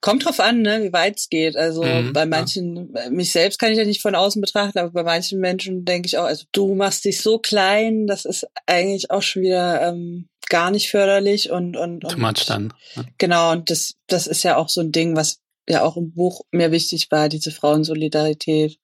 Kommt 0.00 0.26
drauf 0.26 0.40
an, 0.40 0.60
ne, 0.60 0.82
wie 0.82 0.92
weit 0.92 1.18
es 1.18 1.30
geht. 1.30 1.56
Also 1.56 1.82
mhm, 1.82 2.12
bei 2.12 2.26
manchen, 2.26 2.92
ja. 2.94 3.08
mich 3.08 3.32
selbst 3.32 3.58
kann 3.58 3.72
ich 3.72 3.78
ja 3.78 3.86
nicht 3.86 4.02
von 4.02 4.14
außen 4.14 4.42
betrachten, 4.42 4.78
aber 4.78 4.90
bei 4.90 5.02
manchen 5.02 5.40
Menschen 5.40 5.86
denke 5.86 6.06
ich 6.06 6.18
auch, 6.18 6.24
also 6.24 6.44
du 6.52 6.74
machst 6.74 7.06
dich 7.06 7.22
so 7.22 7.38
klein, 7.38 8.06
das 8.06 8.26
ist 8.26 8.46
eigentlich 8.66 9.10
auch 9.10 9.22
schon 9.22 9.42
wieder 9.42 9.80
ähm, 9.88 10.28
gar 10.50 10.70
nicht 10.70 10.90
förderlich 10.90 11.50
und 11.50 11.78
und, 11.78 12.00
Too 12.00 12.18
much 12.18 12.44
dann. 12.46 12.74
Ja. 12.96 13.04
Genau 13.16 13.52
und 13.52 13.70
das 13.70 13.94
das 14.06 14.26
ist 14.26 14.42
ja 14.42 14.58
auch 14.58 14.68
so 14.68 14.82
ein 14.82 14.92
Ding, 14.92 15.16
was 15.16 15.40
ja 15.66 15.82
auch 15.82 15.96
im 15.96 16.12
Buch 16.12 16.42
mir 16.50 16.70
wichtig 16.70 17.10
war, 17.10 17.30
diese 17.30 17.50
Frauensolidarität 17.50 18.78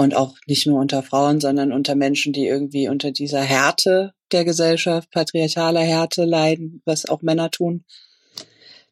und 0.00 0.16
auch 0.16 0.36
nicht 0.46 0.66
nur 0.66 0.80
unter 0.80 1.02
Frauen, 1.02 1.40
sondern 1.40 1.72
unter 1.72 1.94
Menschen, 1.94 2.32
die 2.32 2.46
irgendwie 2.46 2.88
unter 2.88 3.10
dieser 3.10 3.42
Härte 3.42 4.12
der 4.32 4.44
Gesellschaft, 4.44 5.10
patriarchaler 5.10 5.82
Härte 5.82 6.24
leiden, 6.24 6.82
was 6.84 7.06
auch 7.06 7.22
Männer 7.22 7.50
tun 7.50 7.84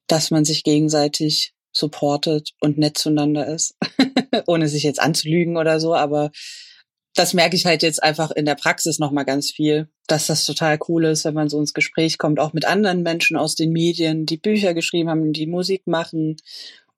dass 0.09 0.31
man 0.31 0.44
sich 0.44 0.64
gegenseitig 0.64 1.55
supportet 1.71 2.55
und 2.61 2.79
nett 2.79 2.99
zueinander 2.99 3.47
ist, 3.47 3.77
ohne 4.47 4.66
sich 4.66 4.83
jetzt 4.83 5.01
anzulügen 5.01 5.57
oder 5.57 5.79
so, 5.79 5.94
aber 5.94 6.33
das 7.14 7.35
merke 7.35 7.57
ich 7.57 7.66
halt 7.66 7.83
jetzt 7.83 8.03
einfach 8.03 8.31
in 8.31 8.47
der 8.47 8.55
Praxis 8.55 8.99
nochmal 8.99 9.25
ganz 9.25 9.51
viel, 9.51 9.88
dass 10.07 10.27
das 10.27 10.44
total 10.44 10.79
cool 10.88 11.05
ist, 11.05 11.25
wenn 11.25 11.35
man 11.35 11.49
so 11.49 11.59
ins 11.59 11.75
Gespräch 11.75 12.16
kommt, 12.16 12.40
auch 12.40 12.53
mit 12.53 12.64
anderen 12.64 13.03
Menschen 13.03 13.37
aus 13.37 13.55
den 13.55 13.71
Medien, 13.71 14.25
die 14.25 14.37
Bücher 14.38 14.73
geschrieben 14.73 15.11
haben, 15.11 15.33
die 15.33 15.47
Musik 15.47 15.87
machen 15.87 16.37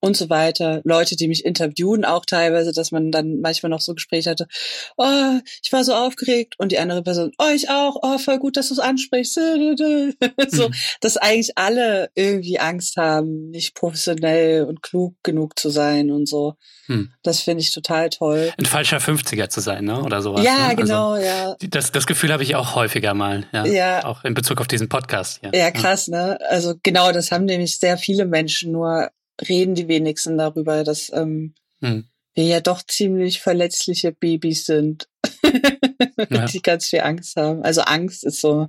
und 0.01 0.17
so 0.17 0.31
weiter. 0.31 0.81
Leute, 0.85 1.17
die 1.17 1.29
mich 1.29 1.45
interviewen, 1.45 2.05
auch 2.05 2.25
teilweise, 2.25 2.73
dass 2.73 2.91
man 2.91 3.13
dann 3.13 3.41
manchmal 3.41 3.71
noch 3.71 3.81
so 3.81 3.95
Gespräche 3.95 4.31
hatte, 4.31 4.49
oh, 4.97 5.39
ich 5.63 5.73
war 5.73 5.85
so 5.85 5.95
aufgeregt 5.95 6.55
und 6.59 6.73
die 6.73 6.79
andere 6.79 7.03
Person, 7.03 7.33
oh, 7.39 7.51
ich 7.55 7.69
auch, 7.69 7.97
oh, 8.03 8.19
voll 8.19 8.39
gut, 8.39 8.57
dass 8.57 8.69
du 8.69 8.75
es 8.75 8.81
ansprichst. 8.81 9.35
so, 10.49 10.69
mhm. 10.69 10.75
dass 11.01 11.17
eigentlich 11.17 11.57
alle 11.57 12.11
irgendwie 12.15 12.59
Angst 12.59 12.97
haben, 12.97 13.51
nicht 13.51 13.75
professionell 13.75 14.65
und 14.65 14.83
klug 14.83 15.15
genug 15.23 15.59
zu 15.59 15.71
sein 15.71 16.11
und 16.11 16.29
so. 16.29 16.55
Hm. 16.87 17.13
Das 17.23 17.41
finde 17.41 17.63
ich 17.63 17.73
total 17.73 18.11
toll. 18.11 18.53
Ein 18.59 18.67
falscher 18.67 18.99
50er 18.99 19.49
zu 19.49 19.61
sein, 19.61 19.85
ne? 19.85 20.03
Oder 20.03 20.23
sowas. 20.23 20.45
Ja, 20.45 20.69
ne? 20.69 20.77
genau, 20.77 21.13
also, 21.13 21.25
ja. 21.27 21.57
Das, 21.69 21.93
das 21.93 22.07
Gefühl 22.07 22.33
habe 22.33 22.43
ich 22.43 22.57
auch 22.57 22.75
häufiger 22.75 23.15
mal, 23.15 23.47
ja. 23.53 23.65
ja. 23.65 24.05
Auch 24.05 24.25
in 24.25 24.35
Bezug 24.35 24.61
auf 24.61 24.67
diesen 24.67 24.89
Podcast. 24.89 25.41
Ja, 25.43 25.51
ja 25.55 25.71
krass, 25.71 26.09
ne? 26.09 26.39
Also 26.49 26.75
genau, 26.83 27.13
das 27.13 27.31
haben 27.31 27.45
nämlich 27.45 27.79
sehr 27.79 27.97
viele 27.97 28.27
Menschen, 28.27 28.73
nur 28.73 29.11
reden 29.49 29.75
die 29.75 29.89
wenigsten 29.89 30.39
darüber, 30.39 30.85
dass 30.85 31.11
ähm, 31.13 31.55
hm. 31.81 32.07
wir 32.35 32.45
ja 32.45 32.61
doch 32.61 32.83
ziemlich 32.83 33.41
verletzliche 33.41 34.13
Babys 34.13 34.67
sind, 34.67 35.09
ja. 36.31 36.47
die 36.47 36.63
ganz 36.63 36.87
viel 36.87 37.01
Angst 37.01 37.37
haben. 37.37 37.63
Also 37.63 37.83
Angst 37.83 38.25
ist 38.25 38.41
so 38.41 38.69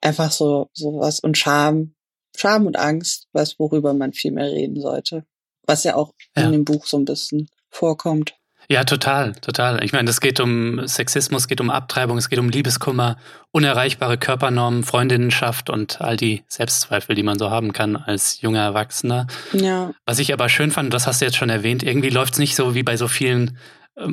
einfach 0.00 0.30
so 0.30 0.70
sowas 0.72 1.20
und 1.20 1.36
Scham, 1.36 1.94
Scham 2.36 2.66
und 2.66 2.76
Angst, 2.78 3.28
was 3.32 3.58
worüber 3.58 3.94
man 3.94 4.12
viel 4.12 4.32
mehr 4.32 4.50
reden 4.50 4.80
sollte, 4.80 5.24
was 5.64 5.84
ja 5.84 5.96
auch 5.96 6.14
ja. 6.36 6.44
in 6.44 6.52
dem 6.52 6.64
Buch 6.64 6.86
so 6.86 6.98
ein 6.98 7.04
bisschen 7.04 7.48
vorkommt. 7.70 8.37
Ja, 8.70 8.84
total, 8.84 9.32
total. 9.32 9.82
Ich 9.82 9.94
meine, 9.94 10.10
es 10.10 10.20
geht 10.20 10.40
um 10.40 10.86
Sexismus, 10.86 11.42
es 11.42 11.48
geht 11.48 11.62
um 11.62 11.70
Abtreibung, 11.70 12.18
es 12.18 12.28
geht 12.28 12.38
um 12.38 12.50
Liebeskummer, 12.50 13.16
unerreichbare 13.50 14.18
Körpernormen, 14.18 14.84
Freundinnenschaft 14.84 15.70
und 15.70 16.02
all 16.02 16.18
die 16.18 16.44
Selbstzweifel, 16.48 17.14
die 17.14 17.22
man 17.22 17.38
so 17.38 17.50
haben 17.50 17.72
kann 17.72 17.96
als 17.96 18.42
junger 18.42 18.60
Erwachsener. 18.60 19.26
Ja. 19.54 19.92
Was 20.04 20.18
ich 20.18 20.34
aber 20.34 20.50
schön 20.50 20.70
fand, 20.70 20.92
das 20.92 21.06
hast 21.06 21.22
du 21.22 21.24
jetzt 21.24 21.38
schon 21.38 21.48
erwähnt, 21.48 21.82
irgendwie 21.82 22.10
läuft 22.10 22.34
es 22.34 22.38
nicht 22.38 22.56
so 22.56 22.74
wie 22.74 22.82
bei 22.82 22.98
so 22.98 23.08
vielen 23.08 23.56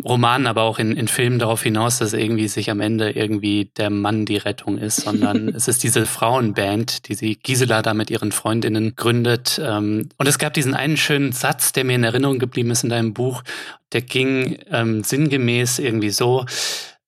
Romanen, 0.04 0.48
aber 0.48 0.64
auch 0.64 0.80
in, 0.80 0.96
in 0.98 1.08
Filmen 1.08 1.38
darauf 1.38 1.62
hinaus, 1.62 2.00
dass 2.00 2.14
irgendwie 2.14 2.48
sich 2.48 2.72
am 2.72 2.80
Ende 2.80 3.12
irgendwie 3.12 3.72
der 3.78 3.90
Mann 3.90 4.26
die 4.26 4.38
Rettung 4.38 4.78
ist, 4.78 4.98
sondern 4.98 5.50
es 5.56 5.68
ist 5.68 5.84
diese 5.84 6.06
Frauenband, 6.06 7.08
die 7.08 7.14
sie 7.14 7.36
Gisela 7.36 7.82
da 7.82 7.94
mit 7.94 8.10
ihren 8.10 8.32
Freundinnen 8.32 8.96
gründet. 8.96 9.62
Ähm, 9.64 10.10
und 10.18 10.28
es 10.28 10.40
gab 10.40 10.54
diesen 10.54 10.74
einen 10.74 10.98
schönen 10.98 11.32
Satz, 11.32 11.72
der 11.72 11.84
mir 11.84 11.96
in 11.96 12.04
Erinnerung 12.04 12.40
geblieben 12.40 12.72
ist 12.72 12.84
in 12.84 12.90
deinem 12.90 13.14
Buch, 13.14 13.44
der 13.92 14.02
ging 14.02 14.58
ähm, 14.72 15.04
sinngemäß 15.04 15.80
irgendwie 15.80 16.10
so, 16.10 16.46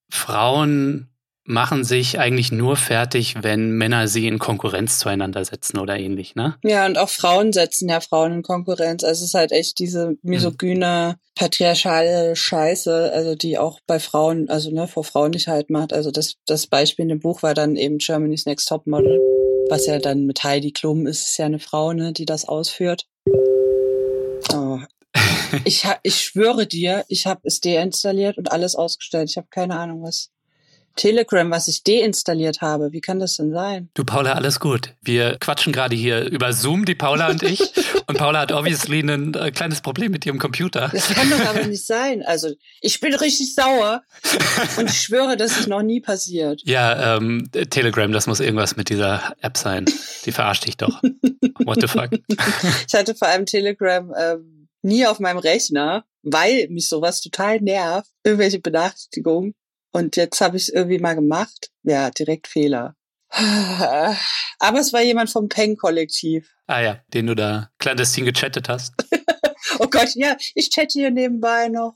Frauen 0.10 1.10
machen 1.48 1.86
sich 1.86 2.20
eigentlich 2.20 2.52
nur 2.52 2.76
fertig, 2.76 3.36
wenn 3.42 3.72
Männer 3.72 4.10
sie 4.10 4.28
in 4.28 4.38
Konkurrenz 4.38 5.00
zueinander 5.00 5.44
setzen 5.46 5.80
oder 5.80 5.98
ähnlich, 5.98 6.36
ne? 6.36 6.56
Ja, 6.62 6.86
und 6.86 6.98
auch 6.98 7.08
Frauen 7.08 7.54
setzen 7.54 7.88
ja 7.88 8.02
Frauen 8.02 8.34
in 8.34 8.44
Konkurrenz. 8.44 9.06
Also 9.06 9.24
es 9.24 9.30
ist 9.30 9.34
halt 9.34 9.54
echt 9.54 9.80
diese 9.80 10.18
misogyne, 10.24 11.16
patriarchale 11.36 12.36
Scheiße, 12.36 13.12
also 13.14 13.36
die 13.36 13.58
auch 13.58 13.80
bei 13.88 14.00
Frauen, 14.00 14.50
also 14.50 14.72
ne, 14.72 14.90
vor 14.90 15.06
Frauen 15.06 15.32
nicht 15.32 15.48
halt 15.48 15.70
macht. 15.70 15.94
Also 15.94 16.12
das, 16.12 16.36
das 16.46 16.68
Beispiel 16.68 17.04
in 17.04 17.10
dem 17.10 17.20
Buch 17.22 17.42
war 17.44 17.54
dann 17.54 17.78
eben 17.78 17.98
Germany's 18.00 18.46
Next 18.46 18.68
Top 18.68 18.86
Model, 18.86 19.18
was 19.70 19.86
ja 19.86 20.00
dann 20.00 20.26
mit 20.26 20.44
Heidi 20.44 20.72
Klum 20.72 21.08
ist, 21.08 21.30
ist 21.30 21.38
ja 21.38 21.46
eine 21.46 21.60
Frau, 21.60 21.94
ne, 21.94 22.12
die 22.12 22.26
das 22.26 22.46
ausführt. 22.46 23.06
Oh. 24.54 24.80
ich, 25.64 25.86
ha, 25.86 25.98
ich 26.04 26.22
schwöre 26.22 26.68
dir, 26.68 27.06
ich 27.08 27.26
habe 27.26 27.40
es 27.44 27.62
deinstalliert 27.62 28.38
und 28.38 28.52
alles 28.52 28.76
ausgestellt. 28.76 29.30
Ich 29.30 29.38
habe 29.38 29.48
keine 29.50 29.80
Ahnung, 29.80 30.04
was 30.04 30.30
Telegram, 30.98 31.50
was 31.50 31.68
ich 31.68 31.84
deinstalliert 31.84 32.62
habe. 32.62 32.92
Wie 32.92 33.00
kann 33.00 33.20
das 33.20 33.38
denn 33.38 33.52
sein? 33.52 33.90
Du, 33.94 34.04
Paula, 34.04 34.34
alles 34.34 34.60
gut. 34.60 34.94
Wir 35.02 35.38
quatschen 35.40 35.72
gerade 35.72 35.96
hier 35.96 36.26
über 36.26 36.52
Zoom, 36.52 36.84
die 36.86 36.96
Paula 36.96 37.30
und 37.30 37.44
ich. 37.44 37.62
und 38.08 38.18
Paula 38.18 38.42
hat 38.42 38.52
obviously 38.52 39.00
ein 39.00 39.34
äh, 39.34 39.52
kleines 39.52 39.82
Problem 39.82 40.12
mit 40.12 40.26
ihrem 40.26 40.40
Computer. 40.40 40.90
Das 40.92 41.10
kann 41.10 41.30
doch 41.30 41.40
aber 41.46 41.66
nicht 41.66 41.86
sein. 41.86 42.24
Also, 42.24 42.50
ich 42.82 43.00
bin 43.00 43.14
richtig 43.14 43.56
sauer 43.56 44.04
und 44.78 44.90
ich 44.90 45.00
schwöre, 45.00 45.38
das 45.38 45.58
ist 45.60 45.68
noch 45.68 45.84
nie 45.84 46.02
passiert. 46.02 46.62
Ja, 46.66 47.16
ähm, 47.16 47.50
Telegram, 47.70 48.12
das 48.12 48.28
muss 48.28 48.40
irgendwas 48.40 48.76
mit 48.76 48.90
dieser 48.90 49.36
App 49.42 49.58
sein. 49.58 49.86
Die 50.26 50.32
verarscht 50.32 50.66
dich 50.66 50.78
doch. 50.78 51.02
What 51.64 51.80
the 51.80 51.88
fuck? 51.88 52.10
ich 52.88 52.94
hatte 52.94 53.16
vor 53.16 53.28
allem 53.28 53.46
Telegram 53.46 54.14
ähm, 54.18 54.68
nie 54.82 55.06
auf 55.06 55.20
meinem 55.20 55.38
Rechner, 55.38 56.06
weil 56.24 56.68
mich 56.70 56.90
sowas 56.90 57.22
total 57.22 57.62
nervt. 57.62 58.10
Irgendwelche 58.24 58.60
Benachrichtigungen. 58.60 59.54
Und 59.92 60.16
jetzt 60.16 60.42
habe 60.42 60.58
ich 60.58 60.64
es 60.64 60.70
irgendwie 60.70 61.00
mal 61.00 61.16
gemacht. 61.16 61.72
Ja, 61.84 62.10
direkt 62.12 62.48
Fehler. 62.48 62.96
Aber 63.30 64.80
es 64.80 64.94
war 64.94 65.02
jemand 65.02 65.30
vom 65.30 65.50
Peng-Kollektiv. 65.50 66.50
Ah 66.66 66.82
ja, 66.82 67.00
den 67.14 67.28
du 67.28 67.36
da 67.36 67.70
clandestin 67.80 68.26
gechattet 68.26 68.70
hast. 68.70 68.94
oh 69.80 69.88
Gott, 69.88 70.16
ja, 70.16 70.36
ich 70.56 70.70
chatte 70.70 70.94
hier 70.94 71.12
nebenbei 71.12 71.68
noch. 71.70 71.96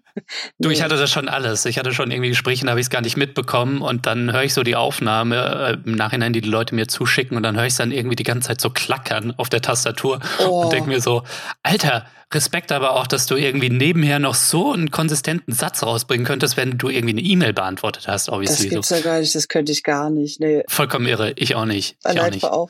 du, 0.58 0.70
ich 0.70 0.82
hatte 0.82 0.96
das 0.96 1.10
schon 1.10 1.28
alles. 1.28 1.64
Ich 1.64 1.78
hatte 1.78 1.92
schon 1.92 2.10
irgendwie 2.10 2.30
Gespräche, 2.30 2.64
da 2.64 2.70
habe 2.70 2.80
ich 2.80 2.86
es 2.86 2.90
gar 2.90 3.02
nicht 3.02 3.16
mitbekommen. 3.16 3.80
Und 3.80 4.06
dann 4.06 4.32
höre 4.32 4.44
ich 4.44 4.54
so 4.54 4.62
die 4.62 4.76
Aufnahme 4.76 5.78
äh, 5.84 5.88
im 5.88 5.94
Nachhinein, 5.94 6.32
die 6.32 6.40
die 6.40 6.48
Leute 6.48 6.74
mir 6.74 6.88
zuschicken. 6.88 7.36
Und 7.36 7.42
dann 7.42 7.56
höre 7.56 7.66
ich 7.66 7.72
es 7.72 7.78
dann 7.78 7.92
irgendwie 7.92 8.16
die 8.16 8.24
ganze 8.24 8.48
Zeit 8.48 8.60
so 8.60 8.70
klackern 8.70 9.34
auf 9.36 9.48
der 9.48 9.62
Tastatur. 9.62 10.20
Oh. 10.38 10.62
Und 10.62 10.72
denke 10.72 10.88
mir 10.88 11.00
so, 11.00 11.22
Alter, 11.62 12.06
Respekt 12.32 12.72
aber 12.72 12.92
auch, 12.96 13.06
dass 13.06 13.26
du 13.26 13.36
irgendwie 13.36 13.70
nebenher 13.70 14.18
noch 14.18 14.34
so 14.34 14.72
einen 14.72 14.90
konsistenten 14.90 15.52
Satz 15.52 15.82
rausbringen 15.82 16.26
könntest, 16.26 16.58
wenn 16.58 16.76
du 16.76 16.90
irgendwie 16.90 17.14
eine 17.14 17.22
E-Mail 17.22 17.54
beantwortet 17.54 18.06
hast, 18.06 18.28
obviously. 18.28 18.66
Das 18.66 18.74
gibt's 18.74 18.90
ja 18.90 19.00
gar 19.00 19.20
nicht, 19.20 19.34
das 19.34 19.48
könnte 19.48 19.72
ich 19.72 19.82
gar 19.82 20.10
nicht. 20.10 20.38
Nee. 20.38 20.62
Vollkommen 20.68 21.06
irre, 21.06 21.32
ich 21.36 21.54
auch 21.54 21.64
nicht. 21.64 21.96
Ich 22.06 22.20
auch 22.20 22.30
nicht. 22.30 22.40
vor 22.40 22.68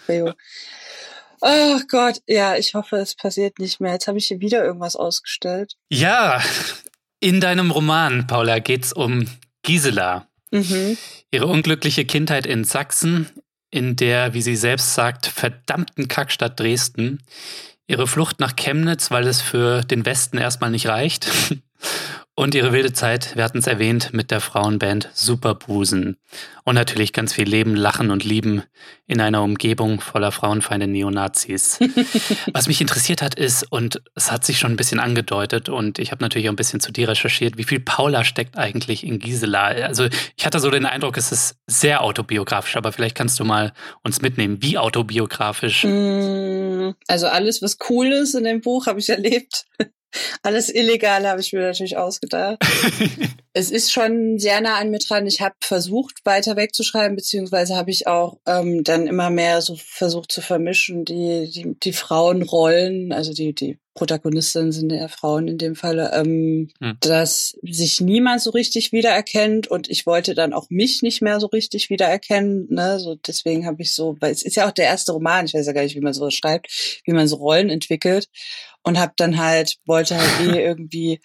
Aufregung. 1.40 1.80
Oh 1.80 1.80
Gott, 1.88 2.20
ja, 2.26 2.56
ich 2.56 2.74
hoffe, 2.74 2.96
es 2.96 3.14
passiert 3.14 3.58
nicht 3.58 3.80
mehr. 3.80 3.92
Jetzt 3.92 4.08
habe 4.08 4.18
ich 4.18 4.26
hier 4.26 4.40
wieder 4.40 4.64
irgendwas 4.64 4.96
ausgestellt. 4.96 5.74
Ja, 5.90 6.42
in 7.20 7.40
deinem 7.40 7.70
Roman, 7.70 8.26
Paula, 8.26 8.58
geht's 8.58 8.92
um 8.92 9.26
Gisela. 9.62 10.28
Mhm. 10.50 10.96
Ihre 11.30 11.46
unglückliche 11.46 12.04
Kindheit 12.04 12.46
in 12.46 12.64
Sachsen, 12.64 13.28
in 13.70 13.96
der, 13.96 14.34
wie 14.34 14.42
sie 14.42 14.56
selbst 14.56 14.94
sagt, 14.94 15.26
verdammten 15.26 16.08
Kackstadt 16.08 16.58
Dresden. 16.58 17.22
Ihre 17.86 18.06
Flucht 18.06 18.40
nach 18.40 18.56
Chemnitz, 18.56 19.10
weil 19.10 19.26
es 19.26 19.40
für 19.40 19.82
den 19.82 20.04
Westen 20.06 20.38
erstmal 20.38 20.70
nicht 20.70 20.86
reicht. 20.86 21.28
Und 22.38 22.54
ihre 22.54 22.70
wilde 22.70 22.92
Zeit, 22.92 23.34
wir 23.34 23.42
hatten 23.42 23.58
es 23.58 23.66
erwähnt, 23.66 24.12
mit 24.12 24.30
der 24.30 24.40
Frauenband 24.40 25.08
Superbusen. 25.12 26.18
Und 26.62 26.76
natürlich 26.76 27.12
ganz 27.12 27.32
viel 27.32 27.48
Leben, 27.48 27.74
Lachen 27.74 28.12
und 28.12 28.24
Lieben 28.24 28.62
in 29.08 29.20
einer 29.20 29.42
Umgebung 29.42 30.00
voller 30.00 30.30
Frauenfeinde 30.30 30.86
Neonazis. 30.86 31.80
Was 32.52 32.68
mich 32.68 32.80
interessiert 32.80 33.22
hat, 33.22 33.34
ist, 33.34 33.66
und 33.72 34.00
es 34.14 34.30
hat 34.30 34.44
sich 34.44 34.60
schon 34.60 34.70
ein 34.70 34.76
bisschen 34.76 35.00
angedeutet, 35.00 35.68
und 35.68 35.98
ich 35.98 36.12
habe 36.12 36.22
natürlich 36.22 36.48
auch 36.48 36.52
ein 36.52 36.56
bisschen 36.56 36.78
zu 36.78 36.92
dir 36.92 37.08
recherchiert, 37.08 37.58
wie 37.58 37.64
viel 37.64 37.80
Paula 37.80 38.22
steckt 38.22 38.56
eigentlich 38.56 39.02
in 39.02 39.18
Gisela? 39.18 39.64
Also 39.64 40.06
ich 40.36 40.46
hatte 40.46 40.60
so 40.60 40.70
den 40.70 40.86
Eindruck, 40.86 41.16
es 41.16 41.32
ist 41.32 41.56
sehr 41.66 42.04
autobiografisch, 42.04 42.76
aber 42.76 42.92
vielleicht 42.92 43.16
kannst 43.16 43.40
du 43.40 43.44
mal 43.44 43.72
uns 44.04 44.22
mitnehmen. 44.22 44.58
Wie 44.62 44.78
autobiografisch? 44.78 45.82
Mm, 45.82 46.90
also 47.08 47.26
alles, 47.26 47.62
was 47.62 47.78
cool 47.90 48.06
ist 48.06 48.36
in 48.36 48.44
dem 48.44 48.60
Buch, 48.60 48.86
habe 48.86 49.00
ich 49.00 49.08
erlebt. 49.08 49.64
Alles 50.42 50.74
Illegale 50.74 51.28
habe 51.28 51.40
ich 51.40 51.52
mir 51.52 51.60
natürlich 51.60 51.96
ausgedacht. 51.96 52.58
es 53.52 53.70
ist 53.70 53.92
schon 53.92 54.38
sehr 54.38 54.60
nah 54.60 54.76
an 54.76 54.90
mir 54.90 54.98
dran. 54.98 55.26
Ich 55.26 55.40
habe 55.40 55.54
versucht, 55.60 56.24
weiter 56.24 56.56
wegzuschreiben, 56.56 57.16
beziehungsweise 57.16 57.76
habe 57.76 57.90
ich 57.90 58.06
auch 58.06 58.38
ähm, 58.46 58.84
dann 58.84 59.06
immer 59.06 59.30
mehr 59.30 59.60
so 59.60 59.76
versucht 59.76 60.32
zu 60.32 60.40
vermischen, 60.40 61.04
die, 61.04 61.50
die, 61.50 61.74
die 61.78 61.92
Frauenrollen, 61.92 63.12
also 63.12 63.32
die, 63.32 63.54
die 63.54 63.78
Protagonistinnen 63.98 64.70
sind 64.70 64.92
ja 64.92 65.08
Frauen 65.08 65.48
in 65.48 65.58
dem 65.58 65.74
Falle, 65.74 66.12
ähm, 66.14 66.70
hm. 66.80 66.98
dass 67.00 67.58
sich 67.62 68.00
niemand 68.00 68.40
so 68.40 68.50
richtig 68.50 68.92
wiedererkennt 68.92 69.66
und 69.66 69.90
ich 69.90 70.06
wollte 70.06 70.36
dann 70.36 70.52
auch 70.52 70.70
mich 70.70 71.02
nicht 71.02 71.20
mehr 71.20 71.40
so 71.40 71.48
richtig 71.48 71.90
wiedererkennen. 71.90 72.68
Ne? 72.70 73.00
So 73.00 73.16
deswegen 73.16 73.66
habe 73.66 73.82
ich 73.82 73.92
so, 73.92 74.16
weil 74.20 74.30
es 74.30 74.44
ist 74.44 74.54
ja 74.54 74.68
auch 74.68 74.72
der 74.72 74.84
erste 74.84 75.10
Roman, 75.10 75.46
ich 75.46 75.54
weiß 75.54 75.66
ja 75.66 75.72
gar 75.72 75.82
nicht, 75.82 75.96
wie 75.96 76.00
man 76.00 76.12
sowas 76.12 76.34
schreibt, 76.34 77.02
wie 77.06 77.12
man 77.12 77.26
so 77.26 77.36
Rollen 77.36 77.70
entwickelt 77.70 78.28
und 78.84 79.00
habe 79.00 79.14
dann 79.16 79.36
halt 79.36 79.78
wollte 79.84 80.16
halt 80.16 80.48
eh 80.48 80.62
irgendwie 80.64 81.20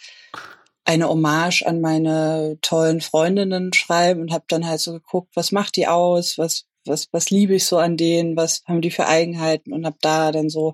eine 0.84 1.10
Hommage 1.10 1.62
an 1.68 1.80
meine 1.80 2.58
tollen 2.64 3.02
Freundinnen 3.02 3.72
schreiben 3.74 4.20
und 4.20 4.32
habe 4.34 4.46
dann 4.48 4.66
halt 4.66 4.80
so 4.80 4.94
geguckt, 4.94 5.30
was 5.36 5.52
macht 5.52 5.76
die 5.76 5.86
aus, 5.86 6.40
was 6.40 6.66
was 6.86 7.08
was 7.12 7.30
liebe 7.30 7.54
ich 7.54 7.66
so 7.66 7.78
an 7.78 7.98
denen, 7.98 8.36
was 8.36 8.64
haben 8.66 8.82
die 8.82 8.92
für 8.92 9.08
Eigenheiten 9.08 9.72
und 9.74 9.86
habe 9.86 9.98
da 10.02 10.32
dann 10.32 10.50
so 10.50 10.74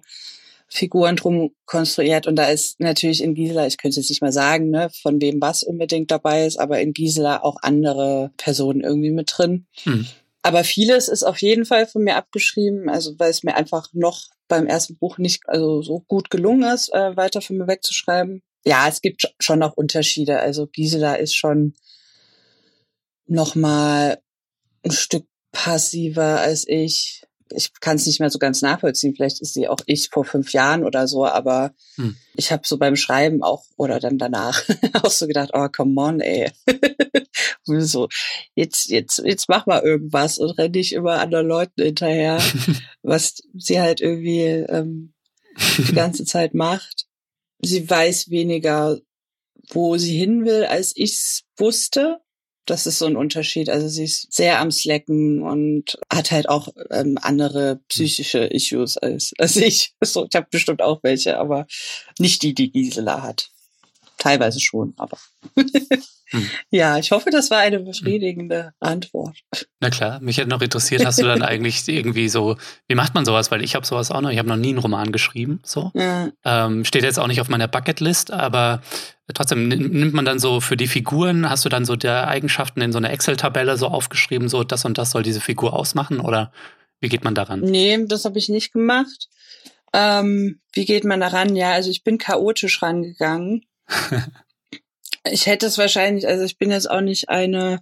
Figuren 0.70 1.16
drum 1.16 1.52
konstruiert 1.66 2.28
und 2.28 2.36
da 2.36 2.46
ist 2.46 2.80
natürlich 2.80 3.24
in 3.24 3.34
Gisela, 3.34 3.66
ich 3.66 3.78
könnte 3.78 4.00
jetzt 4.00 4.10
nicht 4.10 4.22
mal 4.22 4.32
sagen, 4.32 4.70
ne, 4.70 4.90
von 5.02 5.20
wem 5.20 5.42
was 5.42 5.64
unbedingt 5.64 6.12
dabei 6.12 6.46
ist, 6.46 6.60
aber 6.60 6.80
in 6.80 6.94
Gisela 6.94 7.42
auch 7.44 7.58
andere 7.62 8.32
Personen 8.38 8.82
irgendwie 8.82 9.12
mit 9.12 9.32
drin. 9.36 9.66
Hm. 9.84 10.08
Aber 10.44 10.64
vieles 10.64 11.08
ist 11.08 11.24
auf 11.24 11.42
jeden 11.42 11.66
Fall 11.66 11.88
von 11.88 12.04
mir 12.04 12.16
abgeschrieben, 12.16 12.88
also 12.88 13.18
weil 13.18 13.32
es 13.32 13.44
mir 13.44 13.56
einfach 13.56 13.88
noch 13.94 14.28
beim 14.48 14.68
ersten 14.68 14.98
Buch 14.98 15.18
nicht 15.18 15.42
also 15.48 15.82
so 15.82 16.02
gut 16.08 16.30
gelungen 16.30 16.72
ist, 16.72 16.94
äh, 16.94 17.16
weiter 17.18 17.42
von 17.42 17.58
mir 17.58 17.68
wegzuschreiben. 17.68 18.42
Ja, 18.66 18.88
es 18.88 19.02
gibt 19.02 19.34
schon 19.40 19.60
noch 19.60 19.74
Unterschiede. 19.74 20.40
Also 20.40 20.68
Gisela 20.68 21.16
ist 21.16 21.36
schon 21.36 21.74
noch 23.26 23.56
mal 23.56 24.20
ein 24.84 24.92
Stück 24.92 25.26
passiver 25.52 26.40
als 26.40 26.68
ich 26.68 27.24
ich 27.52 27.72
kann 27.80 27.96
es 27.96 28.06
nicht 28.06 28.20
mehr 28.20 28.30
so 28.30 28.40
ganz 28.40 28.62
nachvollziehen. 28.62 29.16
Vielleicht 29.16 29.42
ist 29.42 29.54
sie 29.54 29.68
auch 29.68 29.80
ich 29.86 30.10
vor 30.10 30.26
fünf 30.26 30.54
Jahren 30.54 30.84
oder 30.84 31.08
so, 31.08 31.26
aber 31.26 31.74
hm. 31.96 32.16
ich 32.36 32.52
habe 32.52 32.64
so 32.66 32.78
beim 32.78 32.96
Schreiben 32.96 33.44
auch 33.44 33.64
oder 33.78 34.00
dann 34.00 34.18
danach 34.18 34.64
auch 35.04 35.12
so 35.12 35.28
gedacht, 35.28 35.52
oh 35.54 35.68
come 35.70 36.00
on, 36.02 36.20
ey. 36.20 36.52
so, 37.64 38.08
jetzt, 38.56 38.90
jetzt, 38.90 39.20
jetzt 39.20 39.50
mach 39.50 39.66
mal 39.66 39.82
irgendwas 39.82 40.38
und 40.38 40.52
renn 40.58 40.72
nicht 40.72 40.94
immer 40.94 41.20
anderen 41.20 41.48
Leuten 41.48 41.82
hinterher, 41.82 42.42
was 43.02 43.42
sie 43.58 43.80
halt 43.80 44.02
irgendwie 44.02 44.66
ähm, 44.70 45.14
die 45.78 45.94
ganze 45.94 46.26
Zeit 46.26 46.54
macht. 46.54 47.06
Sie 47.62 47.90
weiß 47.90 48.30
weniger, 48.30 49.00
wo 49.70 49.98
sie 49.98 50.18
hin 50.18 50.46
will, 50.46 50.66
als 50.66 50.94
ich's 50.96 51.44
wusste. 51.58 52.20
Das 52.70 52.86
ist 52.86 53.00
so 53.00 53.08
ein 53.08 53.16
Unterschied. 53.16 53.68
Also 53.68 53.88
sie 53.88 54.04
ist 54.04 54.32
sehr 54.32 54.60
am 54.60 54.70
Slacken 54.70 55.42
und 55.42 55.98
hat 56.14 56.30
halt 56.30 56.48
auch 56.50 56.68
ähm, 56.92 57.18
andere 57.20 57.80
psychische 57.88 58.46
Issues 58.46 58.96
als, 58.98 59.34
als 59.40 59.56
ich. 59.56 59.94
So, 60.02 60.28
ich 60.30 60.36
habe 60.36 60.48
bestimmt 60.52 60.82
auch 60.84 61.02
welche, 61.02 61.40
aber 61.40 61.66
nicht 62.20 62.44
die, 62.44 62.54
die 62.54 62.72
Gisela 62.72 63.24
hat. 63.24 63.50
Teilweise 64.20 64.60
schon, 64.60 64.94
aber. 64.98 65.18
Hm. 66.32 66.50
Ja, 66.70 66.98
ich 66.98 67.12
hoffe, 67.12 67.30
das 67.32 67.50
war 67.50 67.60
eine 67.60 67.80
befriedigende 67.80 68.74
Antwort. 68.80 69.38
Na 69.80 69.90
klar, 69.90 70.20
mich 70.22 70.38
hätte 70.38 70.50
noch 70.50 70.62
interessiert, 70.62 71.06
hast 71.06 71.20
du 71.20 71.26
dann 71.26 71.42
eigentlich 71.44 71.88
irgendwie 71.88 72.30
so, 72.30 72.58
wie 72.88 72.96
macht 72.96 73.16
man 73.16 73.26
sowas? 73.26 73.52
Weil 73.52 73.64
ich 73.64 73.76
habe 73.76 73.86
sowas 73.86 74.12
auch 74.12 74.22
noch, 74.22 74.30
ich 74.30 74.38
habe 74.38 74.50
noch 74.50 74.56
nie 74.56 74.70
einen 74.70 74.78
Roman 74.78 75.12
geschrieben, 75.12 75.60
so. 75.64 75.92
Ja. 75.96 76.30
Ähm, 76.46 76.86
steht 76.86 77.04
jetzt 77.04 77.20
auch 77.20 77.28
nicht 77.28 77.42
auf 77.42 77.50
meiner 77.50 77.68
Bucketlist, 77.68 78.32
aber 78.32 78.82
trotzdem 79.34 79.68
nimmt 79.68 80.14
man 80.14 80.26
dann 80.26 80.40
so 80.40 80.62
für 80.62 80.78
die 80.78 80.88
Figuren, 80.88 81.50
hast 81.50 81.66
du 81.66 81.70
dann 81.70 81.86
so 81.86 81.96
der 81.96 82.28
Eigenschaften 82.28 82.82
in 82.82 82.92
so 82.92 82.98
einer 82.98 83.12
Excel-Tabelle 83.12 83.78
so 83.78 83.88
aufgeschrieben, 83.88 84.50
so 84.50 84.64
das 84.64 84.86
und 84.86 84.98
das 84.98 85.12
soll 85.12 85.24
diese 85.24 85.42
Figur 85.42 85.74
ausmachen 85.74 86.20
oder 86.20 86.52
wie 87.00 87.10
geht 87.10 87.24
man 87.24 87.34
daran? 87.36 87.62
Nee, 87.62 88.06
das 88.06 88.26
habe 88.26 88.38
ich 88.38 88.50
nicht 88.50 88.74
gemacht. 88.74 89.30
Ähm, 89.94 90.60
wie 90.74 90.86
geht 90.86 91.06
man 91.06 91.20
daran? 91.20 91.56
Ja, 91.56 91.72
also 91.72 91.90
ich 91.90 92.04
bin 92.04 92.18
chaotisch 92.18 92.82
rangegangen. 92.82 93.66
ich 95.24 95.46
hätte 95.46 95.66
es 95.66 95.78
wahrscheinlich, 95.78 96.28
also 96.28 96.44
ich 96.44 96.58
bin 96.58 96.72
jetzt 96.72 96.90
auch 96.90 97.02
nicht 97.02 97.30
eine 97.30 97.82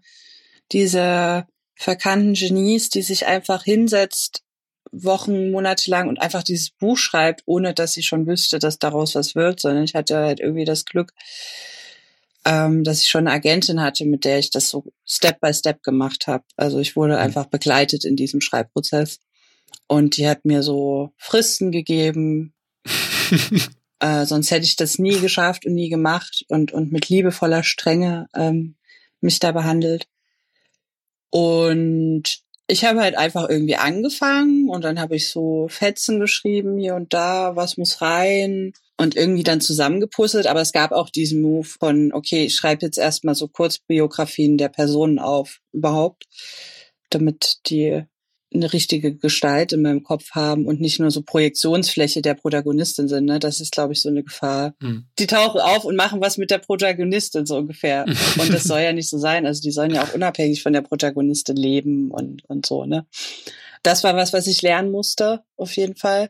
dieser 0.72 1.48
verkannten 1.76 2.34
Genies, 2.34 2.90
die 2.90 3.02
sich 3.02 3.28
einfach 3.28 3.64
hinsetzt, 3.64 4.44
Wochen, 4.92 5.52
Monate 5.52 5.90
lang 5.92 6.08
und 6.08 6.22
einfach 6.22 6.44
dieses 6.44 6.72
Buch 6.72 6.98
schreibt, 6.98 7.44
ohne 7.46 7.74
dass 7.74 7.94
sie 7.94 8.04
schon 8.04 8.26
wüsste, 8.26 8.60
dass 8.60 8.80
daraus 8.80 9.16
was 9.16 9.36
wird, 9.36 9.60
sondern 9.60 9.84
ich 9.84 9.96
hatte 9.96 10.18
halt 10.18 10.40
irgendwie 10.40 10.66
das 10.66 10.86
Glück, 10.86 11.14
ähm, 12.46 12.84
dass 12.84 13.02
ich 13.02 13.10
schon 13.10 13.28
eine 13.28 13.36
Agentin 13.36 13.82
hatte, 13.82 14.06
mit 14.06 14.24
der 14.24 14.40
ich 14.40 14.50
das 14.50 14.70
so 14.70 14.86
Step 15.06 15.42
by 15.42 15.54
Step 15.54 15.84
gemacht 15.84 16.28
habe. 16.28 16.46
Also 16.56 16.80
ich 16.80 16.96
wurde 16.96 17.14
mhm. 17.14 17.20
einfach 17.20 17.46
begleitet 17.48 18.06
in 18.06 18.16
diesem 18.16 18.42
Schreibprozess 18.42 19.20
und 19.88 20.18
die 20.18 20.28
hat 20.28 20.46
mir 20.46 20.64
so 20.64 21.12
Fristen 21.18 21.72
gegeben, 21.72 22.54
Äh, 24.00 24.26
sonst 24.26 24.52
hätte 24.52 24.66
ich 24.66 24.76
das 24.76 25.00
nie 25.00 25.20
geschafft 25.20 25.66
und 25.66 25.74
nie 25.74 25.90
gemacht 25.90 26.46
und, 26.50 26.72
und 26.72 26.92
mit 26.92 27.10
liebevoller 27.10 27.64
Strenge 27.64 28.28
ähm, 28.36 28.76
mich 29.22 29.40
da 29.40 29.52
behandelt. 29.52 30.08
Und 31.30 32.42
ich 32.68 32.86
habe 32.86 33.02
halt 33.02 33.18
einfach 33.18 33.50
irgendwie 33.50 33.78
angefangen 33.78 34.70
und 34.70 34.84
dann 34.84 35.00
habe 35.00 35.16
ich 35.16 35.30
so 35.30 35.68
Fetzen 35.70 36.20
geschrieben 36.20 36.78
hier 36.78 36.96
und 36.96 37.14
da, 37.14 37.56
was 37.56 37.78
muss 37.78 38.02
rein. 38.02 38.74
und 38.98 39.16
irgendwie 39.16 39.44
dann 39.44 39.62
zusammengepuzzelt. 39.62 40.48
Aber 40.48 40.62
es 40.62 40.74
gab 40.74 40.92
auch 40.92 41.10
diesen 41.10 41.42
Move 41.42 41.66
von, 41.66 42.12
okay, 42.14 42.46
ich 42.46 42.56
schreibe 42.56 42.86
jetzt 42.86 42.98
erstmal 42.98 43.36
so 43.36 43.48
Kurzbiografien 43.48 44.58
der 44.58 44.70
Personen 44.70 45.20
auf 45.20 45.60
überhaupt, 45.72 46.26
damit 47.10 47.60
die 47.68 48.04
eine 48.54 48.72
richtige 48.72 49.16
Gestalt 49.16 49.74
in 49.74 49.82
meinem 49.82 50.04
Kopf 50.04 50.32
haben 50.32 50.66
und 50.66 50.80
nicht 50.80 51.00
nur 51.00 51.12
so 51.12 51.22
Projektionsfläche 51.22 52.22
der 52.22 52.34
Protagonistin 52.34 53.08
sind. 53.08 53.26
Ne? 53.26 53.40
Das 53.40 53.60
ist, 53.60 53.74
glaube 53.74 53.94
ich, 53.94 54.02
so 54.02 54.10
eine 54.10 54.24
Gefahr. 54.24 54.74
Hm. 54.82 55.06
Die 55.20 55.28
tauchen 55.28 55.60
auf 55.60 55.84
und 55.84 55.96
machen 55.96 56.22
was 56.22 56.38
mit 56.38 56.50
der 56.50 56.60
Protagonistin 56.60 57.46
so 57.46 57.58
ungefähr. 57.58 58.06
und 58.40 58.54
das 58.54 58.64
soll 58.64 58.80
ja 58.80 58.94
nicht 58.94 59.10
so 59.10 59.18
sein. 59.18 59.46
Also 59.46 59.62
die 59.62 59.72
sollen 59.72 59.94
ja 59.94 60.04
auch 60.04 60.14
unabhängig 60.14 60.64
von 60.64 60.74
der 60.74 60.82
Protagonistin 60.82 61.58
leben 61.58 62.10
und, 62.12 62.44
und 62.48 62.66
so. 62.66 62.86
Ne? 62.86 63.06
Das 63.84 64.04
war 64.04 64.16
was, 64.16 64.34
was 64.34 64.48
ich 64.48 64.62
lernen 64.62 64.92
musste, 64.92 65.44
auf 65.58 65.76
jeden 65.76 65.96
Fall. 65.96 66.30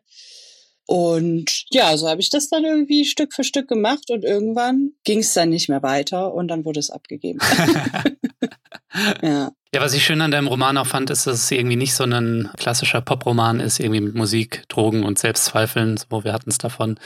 Und 0.88 1.66
ja, 1.70 1.96
so 1.98 2.08
habe 2.08 2.22
ich 2.22 2.30
das 2.30 2.50
dann 2.50 2.64
irgendwie 2.64 3.06
Stück 3.06 3.34
für 3.34 3.44
Stück 3.44 3.68
gemacht 3.68 4.10
und 4.10 4.24
irgendwann 4.24 4.94
ging 5.04 5.20
es 5.20 5.34
dann 5.34 5.50
nicht 5.50 5.68
mehr 5.68 5.84
weiter 5.84 6.34
und 6.34 6.48
dann 6.48 6.64
wurde 6.64 6.80
es 6.80 6.90
abgegeben. 6.90 7.40
ja. 9.22 9.52
Ja, 9.74 9.82
was 9.82 9.94
ich 9.94 10.06
schön 10.06 10.22
an 10.22 10.32
deinem 10.32 10.48
Roman 10.48 10.78
auch 10.78 10.88
fand, 10.88 11.10
ist, 11.10 11.28
dass 11.28 11.44
es 11.44 11.52
irgendwie 11.52 11.76
nicht 11.76 11.94
so 11.94 12.06
ein 12.06 12.50
klassischer 12.58 13.02
Poproman 13.02 13.60
ist, 13.60 13.80
irgendwie 13.80 14.02
mit 14.02 14.16
Musik, 14.16 14.64
Drogen 14.70 15.04
und 15.04 15.20
Selbstzweifeln, 15.20 16.00
wo 16.10 16.24
wir 16.24 16.32
hatten 16.32 16.50
es 16.50 16.58
davon, 16.58 16.98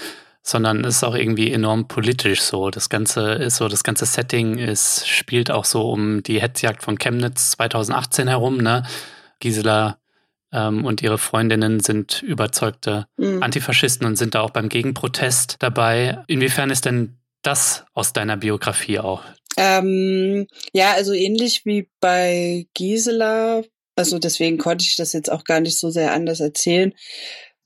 sondern 0.43 0.83
es 0.85 0.97
ist 0.97 1.03
auch 1.03 1.15
irgendwie 1.15 1.51
enorm 1.51 1.87
politisch 1.87 2.41
so. 2.41 2.69
Das 2.69 2.89
ganze 2.89 3.33
ist 3.33 3.57
so, 3.57 3.67
das 3.67 3.83
ganze 3.83 4.05
Setting 4.05 4.57
ist, 4.57 5.07
spielt 5.07 5.49
auch 5.49 5.65
so 5.65 5.89
um 5.89 6.21
die 6.23 6.41
Hetzjagd 6.41 6.83
von 6.83 6.99
Chemnitz 6.99 7.51
2018 7.51 8.27
herum, 8.27 8.57
ne? 8.57 8.83
Gisela 9.39 9.97
ähm, 10.51 10.85
und 10.85 11.01
ihre 11.01 11.17
Freundinnen 11.17 11.79
sind 11.79 12.21
überzeugte 12.21 13.07
mhm. 13.17 13.41
Antifaschisten 13.41 14.05
und 14.05 14.17
sind 14.17 14.35
da 14.35 14.41
auch 14.41 14.51
beim 14.51 14.69
Gegenprotest 14.69 15.55
dabei. 15.59 16.19
Inwiefern 16.27 16.69
ist 16.69 16.85
denn 16.85 17.17
das 17.41 17.85
aus 17.93 18.13
deiner 18.13 18.37
Biografie 18.37 18.99
auch? 18.99 19.23
Ähm, 19.57 20.47
ja, 20.73 20.93
also 20.93 21.13
ähnlich 21.13 21.65
wie 21.65 21.89
bei 21.99 22.67
Gisela. 22.73 23.63
Also 23.95 24.19
deswegen 24.19 24.57
konnte 24.57 24.83
ich 24.85 24.95
das 24.95 25.13
jetzt 25.13 25.31
auch 25.31 25.43
gar 25.43 25.59
nicht 25.59 25.77
so 25.77 25.89
sehr 25.89 26.13
anders 26.13 26.39
erzählen. 26.39 26.93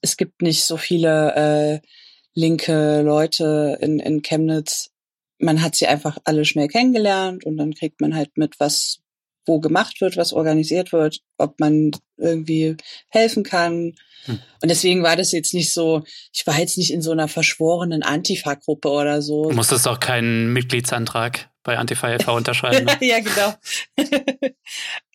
Es 0.02 0.18
gibt 0.18 0.42
nicht 0.42 0.64
so 0.64 0.78
viele 0.78 1.82
äh, 1.84 1.88
linke 2.34 3.02
Leute 3.02 3.78
in, 3.82 4.00
in 4.00 4.22
Chemnitz. 4.22 4.92
Man 5.40 5.62
hat 5.62 5.76
sie 5.76 5.88
einfach 5.88 6.18
alle 6.24 6.46
schnell 6.46 6.68
kennengelernt 6.68 7.46
und 7.46 7.58
dann 7.58 7.74
kriegt 7.74 8.02
man 8.02 8.16
halt 8.16 8.38
mit, 8.38 8.60
was 8.60 9.00
wo 9.46 9.60
gemacht 9.60 10.02
wird, 10.02 10.18
was 10.18 10.34
organisiert 10.34 10.92
wird, 10.92 11.20
ob 11.38 11.60
man 11.60 11.92
irgendwie 12.18 12.78
helfen 13.10 13.44
kann. 13.44 13.94
Hm. 14.26 14.40
Und 14.62 14.70
deswegen 14.70 15.04
war 15.04 15.16
das 15.16 15.32
jetzt 15.32 15.54
nicht 15.54 15.74
so, 15.74 16.04
ich 16.34 16.46
war 16.48 16.60
jetzt 16.60 16.78
nicht 16.78 16.92
in 16.92 17.02
so 17.02 17.12
einer 17.12 17.28
verschworenen 17.28 18.04
Antifa-Gruppe 18.04 18.90
oder 18.90 19.22
so. 19.22 19.50
Du 19.50 19.56
musstest 19.56 19.88
auch 19.88 20.00
keinen 20.00 20.52
Mitgliedsantrag 20.54 21.50
bei 21.64 21.78
Antifa 21.78 22.14
e.V. 22.14 22.36
unterschreiben. 22.36 22.86
Ne? 22.86 22.98
ja, 23.02 23.20
genau. 23.20 23.54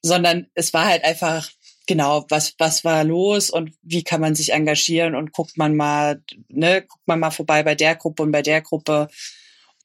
Sondern 0.03 0.47
es 0.55 0.73
war 0.73 0.87
halt 0.87 1.05
einfach, 1.05 1.49
genau, 1.87 2.25
was, 2.29 2.55
was 2.59 2.85
war 2.85 3.05
los 3.05 3.51
und 3.51 3.73
wie 3.83 4.05
kann 4.05 4.21
man 4.21 4.35
sich 4.35 4.53
engagieren 4.53 5.15
und 5.15 5.33
guckt 5.33 5.57
man 5.57 5.77
mal, 5.77 6.23
ne, 6.49 6.83
guckt 6.83 7.07
man 7.07 7.21
mal 7.21 7.31
vorbei 7.31 7.63
bei 7.63 7.75
der 7.75 7.97
Gruppe 7.97 8.23
und 8.23 8.33
bei 8.33 8.43
der 8.43 8.63
Gruppe 8.63 9.09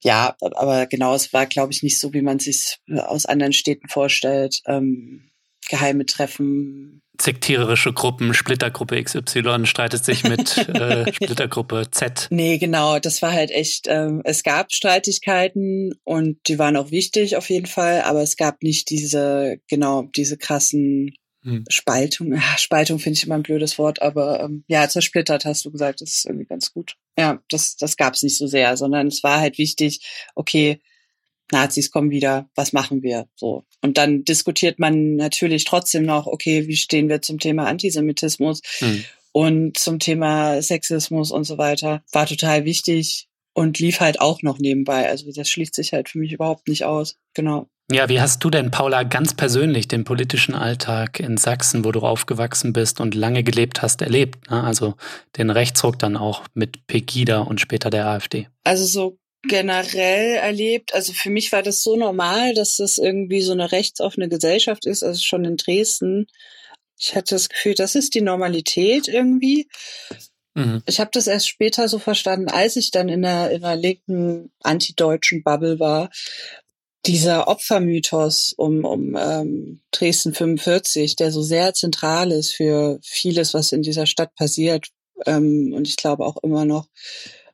ja, 0.05 0.35
aber 0.39 0.85
genau, 0.85 1.15
es 1.15 1.33
war, 1.33 1.47
glaube 1.47 1.73
ich, 1.73 1.81
nicht 1.81 1.99
so, 1.99 2.13
wie 2.13 2.21
man 2.21 2.37
sich 2.37 2.77
aus 2.95 3.25
anderen 3.25 3.53
Städten 3.53 3.89
vorstellt. 3.89 4.61
Ähm, 4.67 5.31
geheime 5.67 6.05
Treffen. 6.05 7.01
Sektiererische 7.21 7.93
Gruppen, 7.93 8.33
Splittergruppe 8.33 9.01
XY 9.01 9.65
streitet 9.65 10.03
sich 10.03 10.23
mit 10.23 10.57
äh, 10.69 11.11
Splittergruppe 11.11 11.87
Z. 11.91 12.27
Nee, 12.29 12.57
genau, 12.57 12.99
das 12.99 13.21
war 13.21 13.31
halt 13.31 13.51
echt, 13.51 13.87
ähm, 13.87 14.21
es 14.23 14.43
gab 14.43 14.71
Streitigkeiten 14.71 15.93
und 16.03 16.37
die 16.47 16.59
waren 16.59 16.77
auch 16.77 16.91
wichtig 16.91 17.37
auf 17.37 17.49
jeden 17.49 17.65
Fall, 17.65 18.01
aber 18.01 18.21
es 18.21 18.35
gab 18.35 18.61
nicht 18.63 18.89
diese, 18.89 19.57
genau, 19.67 20.03
diese 20.15 20.37
krassen 20.37 21.13
hm. 21.43 21.63
Spaltung, 21.69 22.33
ja, 22.33 22.57
Spaltung 22.57 22.99
finde 22.99 23.17
ich 23.17 23.25
immer 23.25 23.35
ein 23.35 23.43
blödes 23.43 23.77
Wort, 23.77 24.01
aber 24.01 24.41
ähm, 24.41 24.63
ja, 24.67 24.89
zersplittert 24.89 25.45
hast 25.45 25.63
du 25.63 25.71
gesagt, 25.71 26.01
das 26.01 26.13
ist 26.13 26.25
irgendwie 26.25 26.47
ganz 26.47 26.73
gut. 26.73 26.95
Ja, 27.17 27.39
das, 27.49 27.75
das 27.75 27.97
gab 27.97 28.15
es 28.15 28.23
nicht 28.23 28.37
so 28.37 28.47
sehr, 28.47 28.75
sondern 28.77 29.07
es 29.07 29.23
war 29.23 29.39
halt 29.39 29.57
wichtig, 29.57 30.01
okay, 30.33 30.81
Nazis 31.51 31.91
kommen 31.91 32.11
wieder, 32.11 32.49
was 32.55 32.73
machen 32.73 33.03
wir? 33.03 33.27
So. 33.35 33.63
Und 33.81 33.97
dann 33.97 34.23
diskutiert 34.23 34.79
man 34.79 35.15
natürlich 35.15 35.65
trotzdem 35.65 36.03
noch, 36.03 36.27
okay, 36.27 36.67
wie 36.67 36.75
stehen 36.75 37.09
wir 37.09 37.21
zum 37.21 37.39
Thema 37.39 37.67
Antisemitismus 37.67 38.61
hm. 38.79 39.03
und 39.31 39.77
zum 39.77 39.99
Thema 39.99 40.61
Sexismus 40.61 41.31
und 41.31 41.43
so 41.43 41.57
weiter. 41.57 42.03
War 42.11 42.25
total 42.25 42.65
wichtig 42.65 43.27
und 43.53 43.79
lief 43.79 43.99
halt 43.99 44.19
auch 44.19 44.41
noch 44.41 44.59
nebenbei. 44.59 45.07
Also 45.07 45.31
das 45.31 45.49
schließt 45.49 45.75
sich 45.75 45.93
halt 45.93 46.09
für 46.09 46.19
mich 46.19 46.33
überhaupt 46.33 46.67
nicht 46.67 46.83
aus. 46.83 47.17
Genau. 47.33 47.67
Ja, 47.91 48.09
wie 48.09 48.19
hast 48.19 48.43
du 48.43 48.49
denn, 48.49 48.71
Paula, 48.71 49.03
ganz 49.03 49.35
persönlich 49.35 49.87
den 49.87 50.05
politischen 50.05 50.55
Alltag 50.55 51.19
in 51.19 51.37
Sachsen, 51.37 51.85
wo 51.85 51.91
du 51.91 51.99
aufgewachsen 51.99 52.73
bist 52.73 52.99
und 52.99 53.13
lange 53.13 53.43
gelebt 53.43 53.83
hast, 53.83 54.01
erlebt? 54.01 54.49
Ne? 54.49 54.63
Also 54.63 54.95
den 55.37 55.51
Rechtsruck 55.51 55.99
dann 55.99 56.17
auch 56.17 56.41
mit 56.55 56.87
Pegida 56.87 57.41
und 57.41 57.61
später 57.61 57.91
der 57.91 58.07
AfD. 58.07 58.47
Also 58.63 58.85
so 58.85 59.19
generell 59.47 60.35
erlebt, 60.35 60.93
also 60.93 61.13
für 61.13 61.29
mich 61.29 61.51
war 61.51 61.63
das 61.63 61.83
so 61.83 61.95
normal, 61.95 62.53
dass 62.53 62.77
das 62.77 62.97
irgendwie 62.97 63.41
so 63.41 63.51
eine 63.51 63.71
rechtsoffene 63.71 64.29
Gesellschaft 64.29 64.85
ist, 64.85 65.03
also 65.03 65.21
schon 65.21 65.45
in 65.45 65.57
Dresden. 65.57 66.27
Ich 66.97 67.15
hatte 67.15 67.35
das 67.35 67.49
Gefühl, 67.49 67.73
das 67.73 67.95
ist 67.95 68.13
die 68.13 68.21
Normalität 68.21 69.07
irgendwie. 69.07 69.67
Mhm. 70.53 70.81
Ich 70.85 70.99
habe 70.99 71.11
das 71.13 71.27
erst 71.27 71.47
später 71.47 71.87
so 71.89 71.99
verstanden, 71.99 72.49
als 72.49 72.75
ich 72.75 72.91
dann 72.91 73.09
in 73.09 73.21
der, 73.21 73.51
in 73.51 73.61
der 73.61 73.75
linken 73.75 74.51
antideutschen 74.61 75.43
Bubble 75.43 75.79
war, 75.79 76.09
dieser 77.05 77.47
Opfermythos 77.47 78.53
um, 78.57 78.83
um 78.83 79.15
ähm, 79.15 79.81
Dresden 79.91 80.33
45, 80.33 81.15
der 81.15 81.31
so 81.31 81.41
sehr 81.41 81.73
zentral 81.73 82.31
ist 82.31 82.53
für 82.53 82.99
vieles, 83.03 83.53
was 83.53 83.71
in 83.71 83.83
dieser 83.83 84.07
Stadt 84.07 84.33
passiert 84.35 84.87
ähm, 85.25 85.73
und 85.73 85.87
ich 85.87 85.95
glaube 85.95 86.25
auch 86.25 86.37
immer 86.43 86.65
noch, 86.65 86.87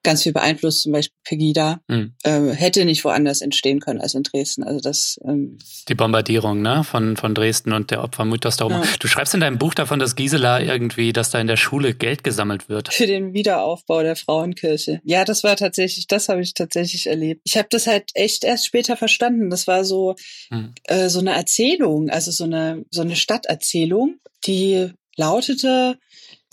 ganz 0.03 0.23
viel 0.23 0.33
beeinflusst, 0.33 0.81
zum 0.81 0.91
Beispiel 0.91 1.17
Pegida, 1.23 1.81
mhm. 1.87 2.13
äh, 2.23 2.49
hätte 2.51 2.85
nicht 2.85 3.03
woanders 3.03 3.41
entstehen 3.41 3.79
können 3.79 4.01
als 4.01 4.13
in 4.13 4.23
Dresden. 4.23 4.63
Also 4.63 4.79
das 4.79 5.19
ähm 5.23 5.57
die 5.87 5.95
Bombardierung 5.95 6.61
ne? 6.61 6.83
von, 6.83 7.17
von 7.17 7.35
Dresden 7.35 7.73
und 7.73 7.91
der 7.91 8.03
Opfermythos 8.03 8.57
darum. 8.57 8.73
Ja. 8.73 8.83
Du 8.99 9.07
schreibst 9.07 9.33
in 9.33 9.39
deinem 9.39 9.57
Buch 9.57 9.73
davon, 9.73 9.99
dass 9.99 10.15
Gisela 10.15 10.61
irgendwie, 10.61 11.13
dass 11.13 11.29
da 11.29 11.39
in 11.39 11.47
der 11.47 11.57
Schule 11.57 11.93
Geld 11.93 12.23
gesammelt 12.23 12.69
wird. 12.69 12.93
Für 12.93 13.07
den 13.07 13.33
Wiederaufbau 13.33 14.01
der 14.01 14.15
Frauenkirche. 14.15 15.01
Ja, 15.03 15.25
das 15.25 15.43
war 15.43 15.55
tatsächlich, 15.55 16.07
das 16.07 16.29
habe 16.29 16.41
ich 16.41 16.53
tatsächlich 16.53 17.07
erlebt. 17.07 17.41
Ich 17.43 17.57
habe 17.57 17.67
das 17.69 17.87
halt 17.87 18.11
echt 18.13 18.43
erst 18.43 18.65
später 18.65 18.97
verstanden. 18.97 19.49
Das 19.49 19.67
war 19.67 19.83
so, 19.83 20.15
mhm. 20.49 20.73
äh, 20.85 21.09
so 21.09 21.19
eine 21.19 21.33
Erzählung, 21.33 22.09
also 22.09 22.31
so 22.31 22.45
eine, 22.45 22.83
so 22.89 23.01
eine 23.01 23.15
Stadterzählung, 23.15 24.17
die 24.45 24.89
lautete, 25.15 25.97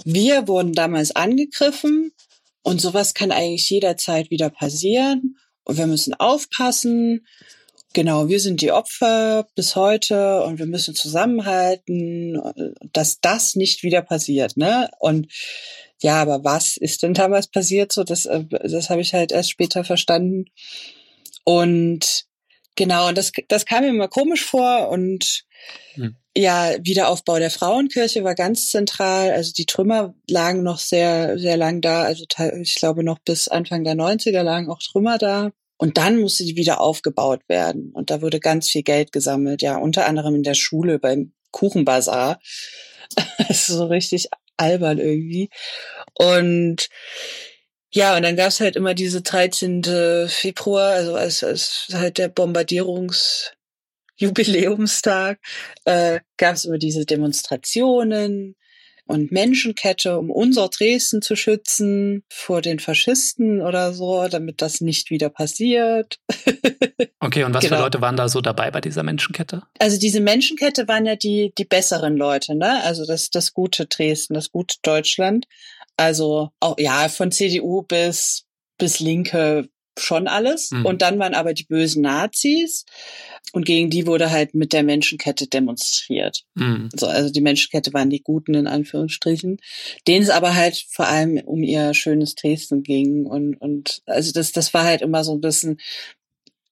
wir 0.04 0.46
wurden 0.46 0.72
damals 0.74 1.14
angegriffen 1.14 2.12
und 2.68 2.82
sowas 2.82 3.14
kann 3.14 3.32
eigentlich 3.32 3.70
jederzeit 3.70 4.30
wieder 4.30 4.50
passieren. 4.50 5.38
Und 5.64 5.78
wir 5.78 5.86
müssen 5.86 6.12
aufpassen. 6.12 7.26
Genau, 7.94 8.28
wir 8.28 8.40
sind 8.40 8.60
die 8.60 8.72
Opfer 8.72 9.48
bis 9.54 9.74
heute 9.74 10.42
und 10.42 10.58
wir 10.58 10.66
müssen 10.66 10.94
zusammenhalten, 10.94 12.38
dass 12.92 13.20
das 13.22 13.54
nicht 13.54 13.82
wieder 13.82 14.02
passiert. 14.02 14.58
Ne? 14.58 14.90
Und 14.98 15.32
ja, 16.02 16.20
aber 16.20 16.44
was 16.44 16.76
ist 16.76 17.02
denn 17.02 17.14
damals 17.14 17.46
passiert? 17.46 17.90
So, 17.90 18.04
das, 18.04 18.26
äh, 18.26 18.44
das 18.44 18.90
habe 18.90 19.00
ich 19.00 19.14
halt 19.14 19.32
erst 19.32 19.50
später 19.50 19.82
verstanden. 19.82 20.44
Und 21.44 22.26
genau, 22.76 23.08
und 23.08 23.16
das, 23.16 23.32
das 23.48 23.64
kam 23.64 23.84
mir 23.84 23.88
immer 23.88 24.08
komisch 24.08 24.44
vor 24.44 24.90
und 24.90 25.46
hm. 25.94 26.16
Ja, 26.38 26.72
Wiederaufbau 26.80 27.40
der 27.40 27.50
Frauenkirche 27.50 28.22
war 28.22 28.36
ganz 28.36 28.70
zentral. 28.70 29.32
Also 29.32 29.50
die 29.52 29.66
Trümmer 29.66 30.14
lagen 30.30 30.62
noch 30.62 30.78
sehr, 30.78 31.36
sehr 31.36 31.56
lang 31.56 31.80
da. 31.80 32.04
Also 32.04 32.24
ich 32.62 32.76
glaube 32.76 33.02
noch 33.02 33.18
bis 33.18 33.48
Anfang 33.48 33.82
der 33.82 33.94
90er 33.96 34.44
lagen 34.44 34.70
auch 34.70 34.78
Trümmer 34.78 35.18
da. 35.18 35.50
Und 35.78 35.98
dann 35.98 36.18
musste 36.18 36.44
die 36.44 36.54
wieder 36.54 36.80
aufgebaut 36.80 37.40
werden. 37.48 37.90
Und 37.92 38.10
da 38.10 38.22
wurde 38.22 38.38
ganz 38.38 38.68
viel 38.68 38.84
Geld 38.84 39.10
gesammelt. 39.10 39.62
Ja, 39.62 39.78
unter 39.78 40.06
anderem 40.06 40.36
in 40.36 40.44
der 40.44 40.54
Schule 40.54 41.00
beim 41.00 41.32
Kuchenbazar. 41.50 42.38
das 43.38 43.50
ist 43.50 43.66
so 43.66 43.86
richtig 43.86 44.28
albern 44.56 44.98
irgendwie. 44.98 45.50
Und 46.14 46.88
ja, 47.90 48.16
und 48.16 48.22
dann 48.22 48.36
gab's 48.36 48.60
halt 48.60 48.76
immer 48.76 48.94
diese 48.94 49.22
13. 49.22 50.28
Februar, 50.28 50.92
also 50.92 51.16
als, 51.16 51.42
als 51.42 51.88
halt 51.92 52.18
der 52.18 52.28
Bombardierungs 52.28 53.57
Jubiläumstag 54.18 55.38
äh, 55.84 56.20
gab 56.36 56.56
es 56.56 56.64
über 56.64 56.78
diese 56.78 57.06
Demonstrationen 57.06 58.56
und 59.06 59.32
Menschenkette, 59.32 60.18
um 60.18 60.30
unser 60.30 60.68
Dresden 60.68 61.22
zu 61.22 61.34
schützen 61.34 62.24
vor 62.28 62.60
den 62.60 62.78
Faschisten 62.78 63.62
oder 63.62 63.94
so, 63.94 64.28
damit 64.28 64.60
das 64.60 64.82
nicht 64.82 65.10
wieder 65.10 65.30
passiert. 65.30 66.18
okay, 67.20 67.44
und 67.44 67.54
was 67.54 67.64
genau. 67.64 67.76
für 67.76 67.82
Leute 67.82 68.00
waren 68.02 68.16
da 68.16 68.28
so 68.28 68.42
dabei 68.42 68.70
bei 68.70 68.82
dieser 68.82 69.02
Menschenkette? 69.02 69.62
Also 69.78 69.98
diese 69.98 70.20
Menschenkette 70.20 70.88
waren 70.88 71.06
ja 71.06 71.16
die, 71.16 71.54
die 71.56 71.64
besseren 71.64 72.18
Leute, 72.18 72.54
ne? 72.54 72.84
Also 72.84 73.06
das, 73.06 73.30
das 73.30 73.54
gute 73.54 73.86
Dresden, 73.86 74.34
das 74.34 74.52
gute 74.52 74.76
Deutschland. 74.82 75.46
Also 75.96 76.50
auch, 76.60 76.76
ja, 76.78 77.08
von 77.08 77.32
CDU 77.32 77.82
bis 77.82 78.44
bis 78.78 79.00
Linke 79.00 79.68
schon 80.00 80.28
alles. 80.28 80.70
Mhm. 80.70 80.86
Und 80.86 81.02
dann 81.02 81.18
waren 81.18 81.34
aber 81.34 81.54
die 81.54 81.64
bösen 81.64 82.02
Nazis 82.02 82.84
und 83.52 83.66
gegen 83.66 83.90
die 83.90 84.06
wurde 84.06 84.30
halt 84.30 84.54
mit 84.54 84.72
der 84.72 84.82
Menschenkette 84.82 85.46
demonstriert. 85.46 86.42
Mhm. 86.54 86.88
So, 86.94 87.06
also 87.06 87.30
die 87.30 87.40
Menschenkette 87.40 87.92
waren 87.92 88.10
die 88.10 88.22
Guten 88.22 88.54
in 88.54 88.66
Anführungsstrichen, 88.66 89.58
denen 90.06 90.22
es 90.22 90.30
aber 90.30 90.54
halt 90.54 90.84
vor 90.90 91.06
allem 91.06 91.38
um 91.38 91.62
ihr 91.62 91.94
schönes 91.94 92.34
Dresden 92.34 92.82
ging 92.82 93.26
und 93.26 93.56
und 93.60 94.02
also 94.06 94.32
das 94.32 94.52
das 94.52 94.74
war 94.74 94.84
halt 94.84 95.02
immer 95.02 95.24
so 95.24 95.32
ein 95.32 95.40
bisschen 95.40 95.78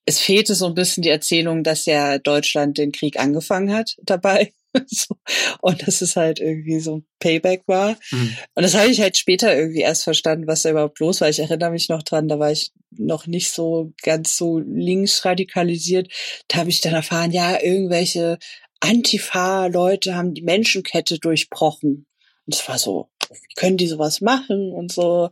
es 0.06 0.20
fehlte 0.20 0.54
so 0.54 0.66
ein 0.66 0.74
bisschen 0.74 1.02
die 1.02 1.08
Erzählung, 1.08 1.64
dass 1.64 1.84
ja 1.84 2.18
Deutschland 2.18 2.78
den 2.78 2.92
Krieg 2.92 3.18
angefangen 3.18 3.72
hat 3.72 3.96
dabei. 4.02 4.52
so. 4.86 5.16
Und 5.60 5.86
dass 5.86 6.00
es 6.00 6.16
halt 6.16 6.40
irgendwie 6.40 6.80
so 6.80 6.98
ein 6.98 7.06
Payback 7.18 7.62
war. 7.66 7.96
Mhm. 8.10 8.36
Und 8.54 8.62
das 8.62 8.74
habe 8.74 8.90
ich 8.90 9.00
halt 9.00 9.16
später 9.16 9.56
irgendwie 9.56 9.80
erst 9.80 10.04
verstanden, 10.04 10.46
was 10.46 10.62
da 10.62 10.70
überhaupt 10.70 10.98
los 11.00 11.20
war. 11.20 11.28
Ich 11.28 11.38
erinnere 11.38 11.70
mich 11.70 11.88
noch 11.88 12.02
dran, 12.02 12.28
da 12.28 12.38
war 12.38 12.52
ich 12.52 12.72
noch 12.90 13.26
nicht 13.26 13.50
so 13.50 13.92
ganz 14.02 14.36
so 14.36 14.58
links 14.58 15.24
radikalisiert. 15.24 16.12
Da 16.48 16.58
habe 16.58 16.70
ich 16.70 16.80
dann 16.80 16.94
erfahren, 16.94 17.32
ja, 17.32 17.60
irgendwelche 17.62 18.38
Antifa-Leute 18.80 20.14
haben 20.14 20.34
die 20.34 20.42
Menschenkette 20.42 21.18
durchbrochen. 21.18 22.06
Und 22.46 22.54
es 22.54 22.68
war 22.68 22.78
so, 22.78 23.08
können 23.56 23.76
die 23.76 23.86
sowas 23.86 24.20
machen 24.20 24.72
und 24.72 24.92
so. 24.92 25.30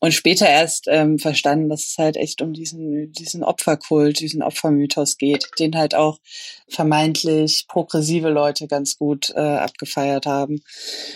Und 0.00 0.12
später 0.12 0.48
erst 0.48 0.86
ähm, 0.88 1.18
verstanden, 1.18 1.68
dass 1.68 1.84
es 1.84 1.98
halt 1.98 2.16
echt 2.16 2.42
um 2.42 2.52
diesen, 2.52 3.12
diesen 3.12 3.44
Opferkult, 3.44 4.18
diesen 4.20 4.42
Opfermythos 4.42 5.16
geht, 5.16 5.48
den 5.58 5.76
halt 5.76 5.94
auch 5.94 6.18
vermeintlich 6.68 7.66
progressive 7.68 8.30
Leute 8.30 8.66
ganz 8.66 8.98
gut 8.98 9.30
äh, 9.30 9.40
abgefeiert 9.40 10.26
haben. 10.26 10.60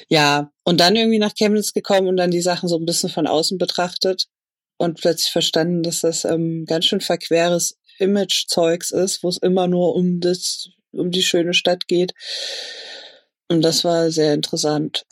Ja, 0.08 0.50
und 0.64 0.78
dann 0.80 0.96
irgendwie 0.96 1.18
nach 1.18 1.34
Chemnitz 1.34 1.72
gekommen 1.72 2.08
und 2.08 2.16
dann 2.16 2.30
die 2.30 2.40
Sachen 2.40 2.68
so 2.68 2.76
ein 2.76 2.86
bisschen 2.86 3.10
von 3.10 3.26
außen 3.26 3.58
betrachtet 3.58 4.28
und 4.76 5.00
plötzlich 5.00 5.32
verstanden, 5.32 5.82
dass 5.82 6.00
das 6.00 6.24
ähm, 6.24 6.64
ganz 6.66 6.84
schön 6.84 7.00
verqueres 7.00 7.78
Image-Zeugs 7.98 8.90
ist, 8.90 9.22
wo 9.22 9.28
es 9.28 9.38
immer 9.38 9.66
nur 9.68 9.94
um 9.94 10.20
das, 10.20 10.68
um 10.92 11.10
die 11.10 11.22
schöne 11.22 11.54
Stadt 11.54 11.88
geht. 11.88 12.12
Und 13.48 13.62
das 13.62 13.84
war 13.84 14.10
sehr 14.10 14.34
interessant. 14.34 15.06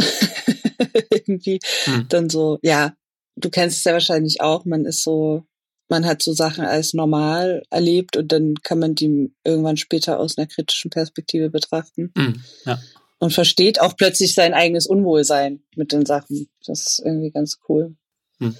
Irgendwie 1.10 1.60
hm. 1.84 2.06
dann 2.08 2.30
so, 2.30 2.58
ja, 2.62 2.94
du 3.36 3.50
kennst 3.50 3.78
es 3.78 3.84
ja 3.84 3.92
wahrscheinlich 3.92 4.40
auch, 4.40 4.64
man 4.64 4.84
ist 4.84 5.02
so, 5.02 5.44
man 5.88 6.06
hat 6.06 6.22
so 6.22 6.32
Sachen 6.32 6.64
als 6.64 6.94
normal 6.94 7.62
erlebt 7.70 8.16
und 8.16 8.32
dann 8.32 8.54
kann 8.62 8.78
man 8.78 8.94
die 8.94 9.32
irgendwann 9.44 9.76
später 9.76 10.18
aus 10.18 10.38
einer 10.38 10.46
kritischen 10.46 10.90
Perspektive 10.90 11.50
betrachten. 11.50 12.12
Hm. 12.16 12.42
Ja. 12.64 12.80
Und 13.18 13.32
versteht 13.32 13.80
auch 13.80 13.96
plötzlich 13.96 14.34
sein 14.34 14.54
eigenes 14.54 14.86
Unwohlsein 14.86 15.62
mit 15.76 15.92
den 15.92 16.04
Sachen. 16.04 16.48
Das 16.66 16.86
ist 16.86 17.02
irgendwie 17.04 17.30
ganz 17.30 17.58
cool. 17.68 17.94
Hm 18.38 18.54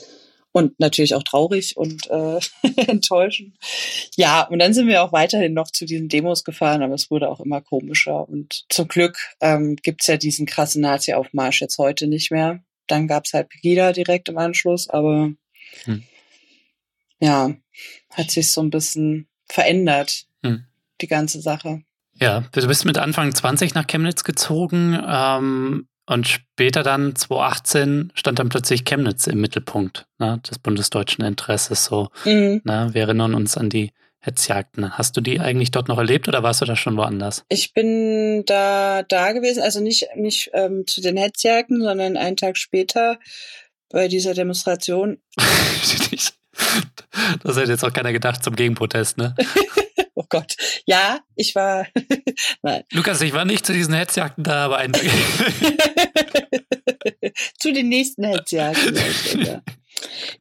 und 0.55 0.79
natürlich 0.79 1.17
auch 1.17 1.25
traurig 1.25 1.77
und 1.77 2.09
äh, 2.11 2.38
enttäuschend. 2.87 3.57
Ja, 4.17 4.43
und 4.43 4.61
dann 4.61 4.73
sind 4.73 4.87
wir 4.87 5.03
auch 5.03 5.12
weiterhin 5.12 5.53
noch 5.53 5.69
zu 5.69 5.85
diesen 5.85 6.09
Demos 6.09 6.45
gefahren, 6.45 6.81
aber 6.81 6.95
es 6.95 7.11
wurde 7.11 7.29
auch 7.29 7.40
immer 7.40 7.61
komischer. 7.61 8.29
Und 8.29 8.64
zum 8.69 8.87
Glück 8.87 9.19
ähm, 9.40 9.75
gibt's 9.75 10.07
ja 10.07 10.17
diesen 10.17 10.47
krassen 10.47 10.81
Nazi-Aufmarsch 10.81 11.61
jetzt 11.61 11.77
heute 11.79 12.07
nicht 12.07 12.31
mehr. 12.31 12.62
Dann 12.87 13.09
gab's 13.09 13.33
halt 13.35 13.49
Pegida 13.49 13.93
direkt 13.93 14.29
im 14.29 14.38
Anschluss, 14.38 14.88
aber 14.88 15.33
hm. 15.83 16.05
ja, 17.19 17.53
hat 18.11 18.31
sich 18.31 18.53
so 18.53 18.62
ein 18.62 18.71
bisschen 18.71 19.27
verändert, 19.47 20.27
hm. 20.45 20.67
die 21.01 21.09
ganze 21.09 21.40
Sache. 21.40 21.83
Ja, 22.21 22.45
du 22.53 22.67
bist 22.69 22.85
mit 22.85 22.97
Anfang 22.97 23.35
20 23.35 23.75
nach 23.75 23.88
Chemnitz 23.88 24.23
gezogen. 24.23 24.97
Ähm, 25.05 25.88
und 26.07 26.29
später 26.29 26.83
dann, 26.83 27.17
2018, 27.17 28.12
stand 28.14 28.38
dann 28.38 28.49
plötzlich 28.51 28.85
Chemnitz 28.85 29.27
im 29.27 29.40
Mittelpunkt 29.40 30.07
ne, 30.19 30.40
des 30.49 30.59
bundesdeutschen 30.59 31.25
Interesses. 31.25 31.85
So, 31.85 32.09
mhm. 32.25 32.61
ne, 32.64 32.90
wir 32.93 33.03
erinnern 33.03 33.35
uns 33.35 33.57
an 33.57 33.71
die 33.71 33.93
Hetzjagden. 34.21 34.97
Hast 34.97 35.17
du 35.17 35.21
die 35.21 35.40
eigentlich 35.40 35.71
dort 35.71 35.88
noch 35.88 35.99
erlebt 35.99 36.29
oder 36.29 36.43
warst 36.43 36.62
du 36.62 36.64
da 36.64 36.77
schon 36.77 36.97
woanders? 36.97 37.45
Ich 37.49 37.75
bin 37.75 38.45
da 38.47 39.03
da 39.03 39.33
gewesen, 39.33 39.62
also 39.62 39.81
nicht 39.81 40.09
nicht 40.17 40.51
ähm, 40.55 40.87
zu 40.87 41.03
den 41.03 41.17
Hetzjagden, 41.17 41.83
sondern 41.83 42.17
einen 42.17 42.37
Tag 42.37 42.57
später 42.57 43.19
bei 43.90 44.09
dieser 44.09 44.33
Demonstration. 44.33 45.19
das 47.43 47.57
hätte 47.57 47.71
jetzt 47.71 47.85
auch 47.85 47.93
keiner 47.93 48.12
gedacht 48.12 48.43
zum 48.43 48.57
Gegenprotest, 48.57 49.19
ne? 49.19 49.35
oh 50.16 50.24
Gott. 50.29 50.57
Ja, 50.87 51.20
ich 51.35 51.55
war. 51.55 51.87
Nein. 52.62 52.85
Lukas, 52.92 53.20
ich 53.20 53.33
war 53.33 53.44
nicht 53.44 53.66
zu 53.66 53.72
diesen 53.72 53.94
Hetzjagden 53.94 54.44
da, 54.44 54.66
aber 54.66 54.79
ein. 54.79 54.92
zu 57.59 57.72
den 57.72 57.88
nächsten 57.88 58.24
Hetzjagden. 58.24 58.96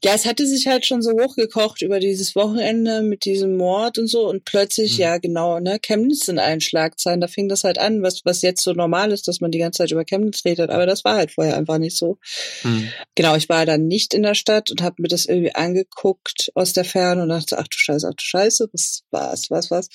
Ja. 0.04 0.14
Es 0.14 0.26
hatte 0.26 0.46
sich 0.46 0.68
halt 0.68 0.86
schon 0.86 1.02
so 1.02 1.12
hochgekocht 1.12 1.82
über 1.82 2.00
dieses 2.00 2.36
Wochenende 2.36 3.02
mit 3.02 3.26
diesem 3.26 3.58
Mord 3.58 3.98
und 3.98 4.08
so 4.08 4.28
und 4.30 4.46
plötzlich, 4.46 4.98
mhm. 4.98 5.02
ja 5.02 5.18
genau, 5.18 5.60
ne, 5.60 5.80
Chemnitz 5.80 6.28
in 6.28 6.40
allen 6.40 6.62
Schlagzeilen, 6.62 7.22
da 7.22 7.28
fing 7.28 7.50
das 7.50 7.64
halt 7.64 7.78
an, 7.78 8.04
was, 8.04 8.22
was 8.26 8.42
jetzt 8.42 8.64
so 8.64 8.74
normal 8.74 9.12
ist, 9.12 9.28
dass 9.28 9.42
man 9.42 9.52
die 9.52 9.60
ganze 9.60 9.80
Zeit 9.80 9.92
über 9.92 10.06
Chemnitz 10.06 10.46
redet, 10.46 10.70
aber 10.70 10.86
das 10.86 11.04
war 11.04 11.16
halt 11.16 11.32
vorher 11.32 11.58
einfach 11.58 11.78
nicht 11.78 11.98
so. 11.98 12.18
Mhm. 12.64 12.90
Genau, 13.16 13.36
ich 13.36 13.50
war 13.50 13.66
dann 13.66 13.88
nicht 13.88 14.14
in 14.14 14.24
der 14.24 14.36
Stadt 14.36 14.72
und 14.72 14.82
habe 14.82 15.02
mir 15.02 15.08
das 15.08 15.26
irgendwie 15.26 15.56
angeguckt 15.56 16.52
aus 16.56 16.74
der 16.74 16.86
Ferne 16.86 17.24
und 17.24 17.30
dachte, 17.30 17.58
ach 17.58 17.68
du 17.68 17.78
Scheiße, 17.78 18.08
ach 18.08 18.16
du 18.16 18.24
Scheiße, 18.24 18.70
was, 18.72 19.04
was, 19.12 19.50
was, 19.52 19.72
was. 19.72 19.90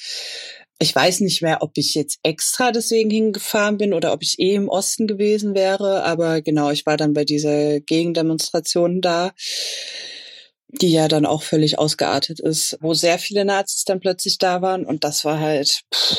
Ich 0.81 0.95
weiß 0.95 1.21
nicht 1.21 1.43
mehr, 1.43 1.63
ob 1.63 1.73
ich 1.77 1.95
jetzt 1.95 2.21
extra 2.23 2.71
deswegen 2.71 3.11
hingefahren 3.11 3.79
bin 3.79 3.93
oder 3.93 4.13
ob 4.13 4.23
ich 4.23 4.39
eh 4.39 4.55
im 4.55 4.69
Osten 4.69 5.09
gewesen 5.09 5.55
wäre, 5.55 6.05
aber 6.05 6.41
genau, 6.41 6.71
ich 6.71 6.87
war 6.87 6.97
dann 6.97 7.15
bei 7.15 7.25
dieser 7.25 7.81
Gegendemonstration 7.81 9.01
da, 9.01 9.33
die 10.69 10.93
ja 10.93 11.09
dann 11.09 11.27
auch 11.27 11.43
völlig 11.43 11.79
ausgeartet 11.79 12.39
ist, 12.39 12.79
wo 12.81 12.95
sehr 12.95 13.19
viele 13.19 13.45
Nazis 13.45 13.85
dann 13.85 13.99
plötzlich 14.01 14.39
da 14.39 14.63
waren 14.63 14.85
und 14.87 15.03
das 15.03 15.25
war 15.25 15.41
halt, 15.41 15.83
pff, 15.93 16.19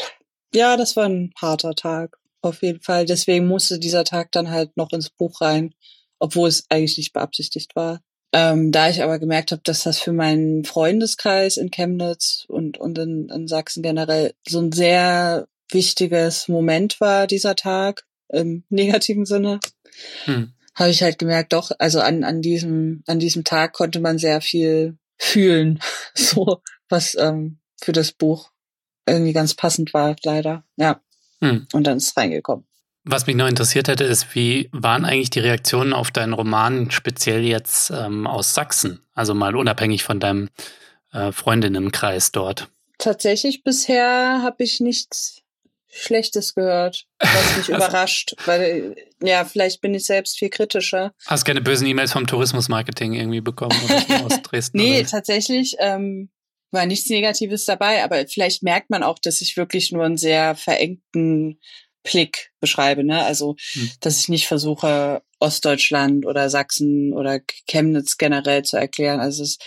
ja, 0.53 0.75
das 0.75 0.95
war 0.95 1.05
ein 1.05 1.31
harter 1.39 1.75
Tag, 1.75 2.17
auf 2.41 2.61
jeden 2.61 2.81
Fall. 2.81 3.05
Deswegen 3.05 3.47
musste 3.47 3.79
dieser 3.79 4.03
Tag 4.03 4.31
dann 4.31 4.49
halt 4.49 4.75
noch 4.75 4.91
ins 4.91 5.09
Buch 5.09 5.41
rein, 5.41 5.73
obwohl 6.19 6.49
es 6.49 6.65
eigentlich 6.69 6.97
nicht 6.97 7.13
beabsichtigt 7.13 7.75
war. 7.75 8.01
Ähm, 8.31 8.71
da 8.71 8.89
ich 8.89 9.01
aber 9.01 9.17
gemerkt 9.17 9.51
habe, 9.51 9.61
dass 9.63 9.83
das 9.83 9.99
für 9.99 10.13
meinen 10.13 10.63
Freundeskreis 10.63 11.57
in 11.57 11.71
Chemnitz 11.71 12.45
und, 12.47 12.77
und 12.77 12.97
in, 12.99 13.29
in 13.29 13.47
Sachsen 13.47 13.81
generell 13.81 14.33
so 14.47 14.59
ein 14.59 14.71
sehr 14.71 15.47
wichtiges 15.71 16.47
Moment 16.47 17.01
war, 17.01 17.25
dieser 17.25 17.55
Tag, 17.55 18.05
im 18.29 18.63
negativen 18.69 19.25
Sinne, 19.25 19.59
hm. 20.25 20.53
habe 20.75 20.91
ich 20.91 21.01
halt 21.01 21.17
gemerkt, 21.17 21.53
doch, 21.53 21.71
also 21.79 22.01
an, 22.01 22.23
an 22.23 22.41
diesem, 22.41 23.03
an 23.07 23.19
diesem 23.19 23.43
Tag 23.43 23.73
konnte 23.73 23.99
man 23.99 24.19
sehr 24.19 24.41
viel 24.41 24.97
fühlen, 25.17 25.79
so, 26.13 26.61
was 26.87 27.15
ähm, 27.15 27.59
für 27.81 27.93
das 27.93 28.11
Buch 28.11 28.51
irgendwie 29.07 29.33
ganz 29.33 29.55
passend 29.55 29.93
war, 29.93 30.15
leider. 30.23 30.63
Ja. 30.77 31.01
Hm. 31.41 31.67
Und 31.73 31.87
dann 31.87 31.97
ist 31.97 32.09
es 32.09 32.17
reingekommen. 32.17 32.65
Was 33.05 33.27
mich 33.27 33.35
noch 33.35 33.47
interessiert 33.47 33.87
hätte, 33.87 34.03
ist, 34.03 34.35
wie 34.35 34.69
waren 34.71 35.05
eigentlich 35.05 35.29
die 35.29 35.39
Reaktionen 35.39 35.93
auf 35.93 36.11
deinen 36.11 36.33
Roman, 36.33 36.91
speziell 36.91 37.43
jetzt 37.43 37.91
ähm, 37.91 38.27
aus 38.27 38.53
Sachsen? 38.53 39.01
Also 39.13 39.33
mal 39.33 39.55
unabhängig 39.55 40.03
von 40.03 40.19
deinem 40.19 40.49
äh, 41.13 41.31
Freundinnenkreis 41.31 42.31
dort. 42.31 42.69
Tatsächlich 42.97 43.63
bisher 43.63 44.41
habe 44.43 44.63
ich 44.63 44.81
nichts 44.81 45.41
Schlechtes 45.91 46.53
gehört, 46.53 47.07
was 47.19 47.57
mich 47.57 47.69
überrascht, 47.75 48.35
weil 48.45 48.95
ja, 49.21 49.43
vielleicht 49.45 49.81
bin 49.81 49.93
ich 49.93 50.05
selbst 50.05 50.37
viel 50.37 50.49
kritischer. 50.49 51.13
Hast 51.25 51.45
keine 51.45 51.61
bösen 51.61 51.87
E-Mails 51.87 52.11
vom 52.11 52.27
Tourismusmarketing 52.27 53.13
irgendwie 53.13 53.41
bekommen 53.41 53.79
oder 53.85 54.25
aus 54.25 54.41
Dresden? 54.43 54.77
nee, 54.77 54.99
oder? 54.99 55.09
tatsächlich 55.09 55.77
ähm, 55.79 56.29
war 56.71 56.85
nichts 56.85 57.09
Negatives 57.09 57.65
dabei, 57.65 58.03
aber 58.03 58.27
vielleicht 58.27 58.61
merkt 58.61 58.89
man 58.89 59.01
auch, 59.01 59.17
dass 59.17 59.41
ich 59.41 59.57
wirklich 59.57 59.91
nur 59.91 60.05
einen 60.05 60.17
sehr 60.17 60.55
verengten 60.55 61.59
Blick 62.03 62.51
beschreibe, 62.59 63.03
ne? 63.03 63.23
Also, 63.23 63.55
hm. 63.73 63.91
dass 63.99 64.19
ich 64.19 64.29
nicht 64.29 64.47
versuche, 64.47 65.21
Ostdeutschland 65.39 66.25
oder 66.25 66.49
Sachsen 66.49 67.13
oder 67.13 67.39
Chemnitz 67.67 68.17
generell 68.17 68.63
zu 68.63 68.77
erklären. 68.77 69.19
Also 69.19 69.43
es, 69.43 69.57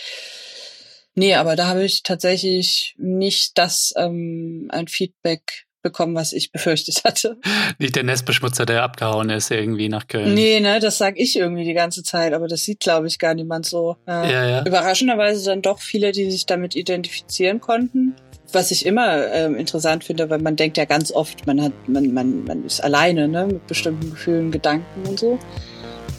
nee, 1.15 1.33
aber 1.35 1.55
da 1.55 1.67
habe 1.67 1.83
ich 1.83 2.03
tatsächlich 2.03 2.95
nicht 2.97 3.57
das 3.57 3.93
ähm, 3.97 4.67
ein 4.71 4.87
Feedback 4.87 5.65
bekommen, 5.81 6.15
was 6.15 6.31
ich 6.31 6.51
befürchtet 6.51 7.03
hatte. 7.03 7.37
Nicht 7.79 7.95
der 7.95 8.03
Nestbeschmutzer, 8.03 8.65
der 8.65 8.83
abgehauen 8.83 9.29
ist 9.29 9.51
irgendwie 9.51 9.89
nach 9.89 10.07
Köln. 10.07 10.33
Nee, 10.33 10.59
ne, 10.59 10.79
das 10.79 10.97
sag 10.97 11.17
ich 11.17 11.35
irgendwie 11.35 11.65
die 11.65 11.73
ganze 11.73 12.03
Zeit, 12.03 12.33
aber 12.33 12.47
das 12.47 12.63
sieht, 12.63 12.79
glaube 12.79 13.07
ich, 13.07 13.19
gar 13.19 13.33
niemand 13.33 13.65
so. 13.65 13.97
Äh, 14.07 14.31
ja, 14.31 14.49
ja. 14.49 14.65
Überraschenderweise 14.65 15.45
dann 15.45 15.61
doch 15.61 15.79
viele, 15.79 16.11
die 16.11 16.29
sich 16.31 16.45
damit 16.45 16.75
identifizieren 16.75 17.59
konnten 17.59 18.15
was 18.53 18.71
ich 18.71 18.85
immer 18.85 19.27
ähm, 19.31 19.55
interessant 19.55 20.03
finde, 20.03 20.29
weil 20.29 20.39
man 20.39 20.55
denkt 20.55 20.77
ja 20.77 20.85
ganz 20.85 21.11
oft, 21.11 21.45
man 21.47 21.61
hat, 21.61 21.73
man, 21.87 22.13
man, 22.13 22.43
man 22.45 22.65
ist 22.65 22.83
alleine, 22.83 23.27
ne, 23.27 23.47
mit 23.47 23.67
bestimmten 23.67 24.11
Gefühlen, 24.11 24.51
Gedanken 24.51 25.07
und 25.07 25.19
so. 25.19 25.39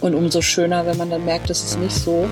Und 0.01 0.15
umso 0.15 0.43
schöner, 0.43 0.87
wenn 0.87 0.97
man 0.97 1.11
dann 1.11 1.25
merkt, 1.25 1.49
das 1.51 1.65
ist 1.65 1.79
nicht 1.79 1.95
so. 1.95 2.29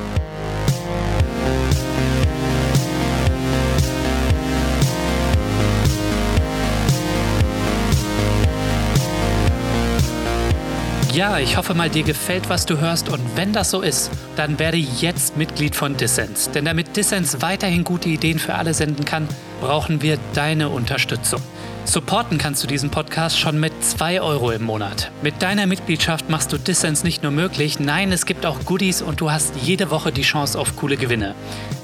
Ja, 11.12 11.38
ich 11.38 11.58
hoffe 11.58 11.74
mal, 11.74 11.90
dir 11.90 12.04
gefällt, 12.04 12.48
was 12.48 12.64
du 12.64 12.78
hörst 12.78 13.10
und 13.10 13.20
wenn 13.36 13.52
das 13.52 13.70
so 13.70 13.82
ist, 13.82 14.10
dann 14.34 14.58
werde 14.58 14.78
jetzt 14.78 15.36
Mitglied 15.36 15.76
von 15.76 15.94
Dissens. 15.94 16.50
Denn 16.50 16.64
damit 16.64 16.96
Dissens 16.96 17.42
weiterhin 17.42 17.84
gute 17.84 18.08
Ideen 18.08 18.38
für 18.38 18.54
alle 18.54 18.72
senden 18.72 19.04
kann, 19.04 19.28
brauchen 19.60 20.00
wir 20.00 20.18
deine 20.32 20.70
Unterstützung. 20.70 21.42
Supporten 21.84 22.38
kannst 22.38 22.62
du 22.62 22.66
diesen 22.66 22.88
Podcast 22.88 23.38
schon 23.38 23.60
mit 23.60 23.74
2 23.84 24.22
Euro 24.22 24.52
im 24.52 24.62
Monat. 24.62 25.10
Mit 25.20 25.42
deiner 25.42 25.66
Mitgliedschaft 25.66 26.30
machst 26.30 26.50
du 26.50 26.56
Dissens 26.56 27.04
nicht 27.04 27.22
nur 27.22 27.32
möglich, 27.32 27.78
nein, 27.78 28.10
es 28.10 28.24
gibt 28.24 28.46
auch 28.46 28.64
Goodies 28.64 29.02
und 29.02 29.20
du 29.20 29.30
hast 29.30 29.52
jede 29.62 29.90
Woche 29.90 30.12
die 30.12 30.22
Chance 30.22 30.58
auf 30.58 30.76
coole 30.76 30.96
Gewinne. 30.96 31.34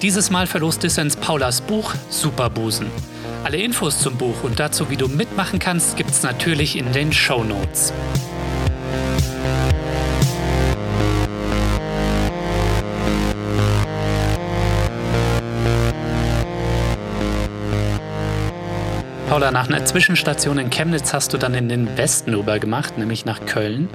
Dieses 0.00 0.30
Mal 0.30 0.46
verlost 0.46 0.82
Dissens 0.82 1.16
Paulas 1.16 1.60
Buch 1.60 1.92
Superbusen. 2.08 2.86
Alle 3.44 3.58
Infos 3.58 3.98
zum 3.98 4.16
Buch 4.16 4.42
und 4.42 4.58
dazu, 4.58 4.88
wie 4.88 4.96
du 4.96 5.06
mitmachen 5.06 5.58
kannst, 5.58 5.98
gibt's 5.98 6.22
natürlich 6.22 6.78
in 6.78 6.92
den 6.92 7.12
Show 7.12 7.44
Notes. 7.44 7.92
Paula, 19.38 19.52
nach 19.52 19.68
einer 19.68 19.84
Zwischenstation 19.84 20.58
in 20.58 20.68
Chemnitz 20.68 21.12
hast 21.12 21.32
du 21.32 21.38
dann 21.38 21.54
in 21.54 21.68
den 21.68 21.96
Westen 21.96 22.34
übergemacht, 22.34 22.98
nämlich 22.98 23.24
nach 23.24 23.46
Köln. 23.46 23.88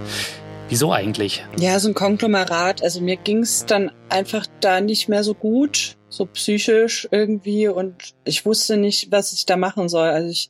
Wieso 0.70 0.94
eigentlich? 0.94 1.46
Ja, 1.60 1.78
so 1.80 1.90
ein 1.90 1.94
Konglomerat. 1.94 2.82
Also 2.82 3.02
mir 3.02 3.18
ging 3.18 3.40
es 3.40 3.66
dann 3.66 3.92
einfach 4.08 4.48
da 4.62 4.80
nicht 4.80 5.10
mehr 5.10 5.22
so 5.26 5.34
gut, 5.34 5.98
so 6.08 6.28
psychisch 6.28 7.10
irgendwie. 7.12 7.68
Und 7.68 8.14
ich 8.24 8.46
wusste 8.46 8.78
nicht, 8.78 9.12
was 9.12 9.34
ich 9.34 9.46
da 9.46 9.58
machen 9.58 9.90
soll. 9.90 10.08
Also 10.08 10.30
ich 10.30 10.50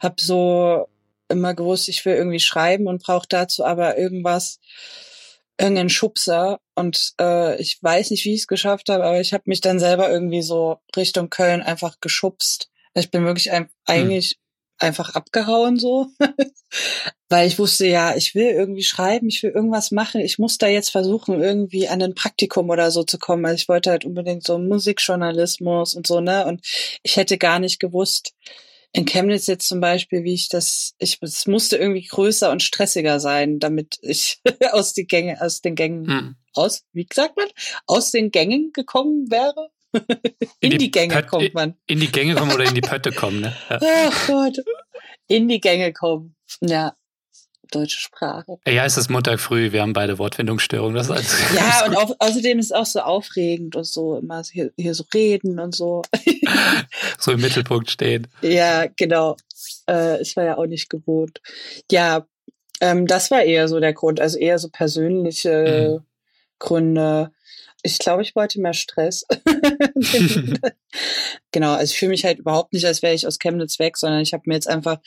habe 0.00 0.16
so 0.18 0.88
immer 1.28 1.54
gewusst, 1.54 1.88
ich 1.88 2.04
will 2.04 2.16
irgendwie 2.16 2.40
schreiben 2.40 2.88
und 2.88 3.04
brauche 3.04 3.28
dazu 3.28 3.64
aber 3.64 3.96
irgendwas, 3.96 4.58
irgendeinen 5.56 5.88
Schubser. 5.88 6.58
Und 6.74 7.12
äh, 7.20 7.60
ich 7.60 7.80
weiß 7.80 8.10
nicht, 8.10 8.24
wie 8.24 8.34
ich 8.34 8.40
es 8.40 8.46
geschafft 8.48 8.88
habe, 8.88 9.04
aber 9.04 9.20
ich 9.20 9.34
habe 9.34 9.44
mich 9.46 9.60
dann 9.60 9.78
selber 9.78 10.10
irgendwie 10.10 10.42
so 10.42 10.78
Richtung 10.96 11.30
Köln 11.30 11.62
einfach 11.62 12.00
geschubst. 12.00 12.71
Ich 12.94 13.10
bin 13.10 13.24
wirklich 13.24 13.50
ein, 13.50 13.68
eigentlich 13.86 14.32
hm. 14.32 14.88
einfach 14.88 15.14
abgehauen 15.14 15.78
so, 15.78 16.08
weil 17.28 17.46
ich 17.46 17.58
wusste 17.58 17.86
ja, 17.86 18.14
ich 18.16 18.34
will 18.34 18.46
irgendwie 18.46 18.82
schreiben, 18.82 19.28
ich 19.28 19.42
will 19.42 19.50
irgendwas 19.50 19.90
machen, 19.90 20.20
ich 20.20 20.38
muss 20.38 20.58
da 20.58 20.68
jetzt 20.68 20.90
versuchen, 20.90 21.40
irgendwie 21.40 21.88
an 21.88 22.02
ein 22.02 22.14
Praktikum 22.14 22.70
oder 22.70 22.90
so 22.90 23.02
zu 23.02 23.18
kommen. 23.18 23.44
Also 23.46 23.56
ich 23.56 23.68
wollte 23.68 23.90
halt 23.90 24.04
unbedingt 24.04 24.44
so 24.44 24.58
Musikjournalismus 24.58 25.94
und 25.94 26.06
so, 26.06 26.20
ne? 26.20 26.46
Und 26.46 26.66
ich 27.02 27.16
hätte 27.16 27.38
gar 27.38 27.58
nicht 27.58 27.80
gewusst, 27.80 28.34
in 28.92 29.06
Chemnitz 29.06 29.46
jetzt 29.46 29.68
zum 29.68 29.80
Beispiel, 29.80 30.22
wie 30.22 30.34
ich 30.34 30.48
das, 30.50 30.94
ich, 30.98 31.18
es 31.22 31.46
musste 31.46 31.78
irgendwie 31.78 32.06
größer 32.06 32.50
und 32.50 32.62
stressiger 32.62 33.20
sein, 33.20 33.58
damit 33.58 33.98
ich 34.02 34.40
aus 34.72 34.92
die 34.92 35.06
Gänge, 35.06 35.40
aus 35.40 35.62
den 35.62 35.74
Gängen, 35.74 36.06
hm. 36.06 36.36
aus, 36.52 36.84
wie 36.92 37.06
sagt 37.10 37.36
man, 37.36 37.48
aus 37.86 38.10
den 38.10 38.30
Gängen 38.30 38.72
gekommen 38.72 39.30
wäre 39.30 39.70
in, 40.60 40.72
in 40.72 40.78
die, 40.78 40.90
Gänge 40.90 41.14
Pöt 41.14 41.26
kommt 41.26 41.54
man. 41.54 41.74
In 41.86 42.00
die 42.00 42.10
Gänge 42.10 42.34
kommen 42.34 42.52
oder 42.52 42.64
in 42.64 42.74
die 42.74 42.80
Pötte 42.80 43.12
kommen, 43.12 43.40
ne? 43.40 43.56
Ja. 43.68 43.78
Ach 44.08 44.26
Gott. 44.26 44.58
In 45.28 45.48
die 45.48 45.60
Gänge 45.60 45.92
kommen. 45.92 46.34
Ja. 46.60 46.94
Deutsche 47.70 47.98
Sprache. 47.98 48.58
Ja, 48.66 48.84
es 48.84 48.98
ist 48.98 49.08
Montag 49.08 49.40
früh, 49.40 49.72
wir 49.72 49.80
haben 49.80 49.94
beide 49.94 50.18
Wortfindungsstörungen. 50.18 50.94
Das 50.94 51.10
alles 51.10 51.34
ja, 51.54 51.86
und 51.86 51.96
au 51.96 52.14
außerdem 52.18 52.58
ist 52.58 52.66
es 52.66 52.72
auch 52.72 52.84
so 52.84 53.00
aufregend 53.00 53.76
und 53.76 53.84
so, 53.84 54.18
immer 54.18 54.42
hier, 54.44 54.72
hier 54.76 54.94
so 54.94 55.04
reden 55.14 55.58
und 55.58 55.74
so. 55.74 56.02
so 57.18 57.32
im 57.32 57.40
Mittelpunkt 57.40 57.90
stehen. 57.90 58.28
Ja, 58.42 58.86
genau. 58.94 59.36
Äh, 59.88 60.20
es 60.20 60.36
war 60.36 60.44
ja 60.44 60.58
auch 60.58 60.66
nicht 60.66 60.90
gewohnt. 60.90 61.40
Ja, 61.90 62.26
ähm, 62.80 63.06
das 63.06 63.30
war 63.30 63.42
eher 63.42 63.68
so 63.68 63.80
der 63.80 63.94
Grund, 63.94 64.20
also 64.20 64.38
eher 64.38 64.58
so 64.58 64.68
persönliche 64.68 66.00
mhm. 66.00 66.06
Gründe. 66.58 67.30
Ich 67.82 67.98
glaube, 67.98 68.22
ich 68.22 68.36
wollte 68.36 68.60
mehr 68.60 68.74
Stress. 68.74 69.24
genau, 71.52 71.72
also 71.72 71.92
ich 71.92 71.98
fühle 71.98 72.10
mich 72.10 72.24
halt 72.24 72.38
überhaupt 72.38 72.72
nicht, 72.72 72.84
als 72.84 73.02
wäre 73.02 73.14
ich 73.14 73.26
aus 73.26 73.38
Chemnitz 73.38 73.78
weg, 73.78 73.96
sondern 73.96 74.20
ich 74.20 74.32
habe 74.32 74.44
mir 74.46 74.54
jetzt 74.54 74.68
einfach 74.68 74.98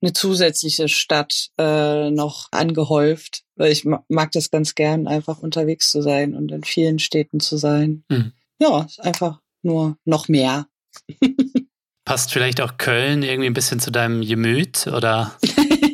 eine 0.00 0.12
zusätzliche 0.12 0.88
Stadt 0.88 1.50
äh, 1.58 2.10
noch 2.10 2.48
angehäuft, 2.50 3.44
weil 3.56 3.72
ich 3.72 3.84
mag 3.84 4.32
das 4.32 4.50
ganz 4.50 4.74
gern, 4.74 5.06
einfach 5.06 5.38
unterwegs 5.40 5.90
zu 5.90 6.02
sein 6.02 6.34
und 6.34 6.52
in 6.52 6.64
vielen 6.64 6.98
Städten 6.98 7.40
zu 7.40 7.56
sein. 7.56 8.04
Mhm. 8.08 8.32
Ja, 8.60 8.86
einfach 8.98 9.40
nur 9.62 9.96
noch 10.04 10.28
mehr. 10.28 10.66
Passt 12.04 12.32
vielleicht 12.32 12.60
auch 12.60 12.78
Köln 12.78 13.22
irgendwie 13.22 13.50
ein 13.50 13.54
bisschen 13.54 13.80
zu 13.80 13.90
deinem 13.90 14.22
Gemüt 14.22 14.86
oder 14.86 15.36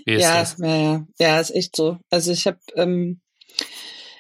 wie 0.05 0.13
ist 0.13 0.23
ja, 0.23 0.39
das? 0.39 0.57
Ja, 0.59 0.77
ja, 0.77 1.07
ja, 1.19 1.41
ist 1.41 1.51
echt 1.51 1.75
so. 1.75 1.99
Also 2.09 2.31
ich 2.31 2.47
habe 2.47 2.59
ähm, 2.77 3.21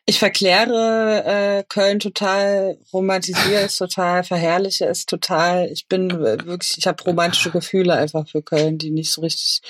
ich 0.07 0.19
verkläre 0.19 1.25
äh, 1.25 1.65
Köln 1.67 1.99
total, 1.99 2.79
romantisiere 2.93 3.63
es 3.63 3.77
total, 3.77 4.23
verherrliche 4.23 4.85
es 4.85 5.07
total. 5.07 5.71
Ich 5.73 5.89
bin 5.89 6.11
wirklich, 6.11 6.77
ich 6.77 6.87
habe 6.87 7.03
romantische 7.05 7.51
Gefühle 7.51 7.95
einfach 7.95 8.29
für 8.29 8.43
Köln, 8.43 8.77
die 8.77 8.91
nicht 8.91 9.11
so 9.11 9.23
richtig, 9.23 9.63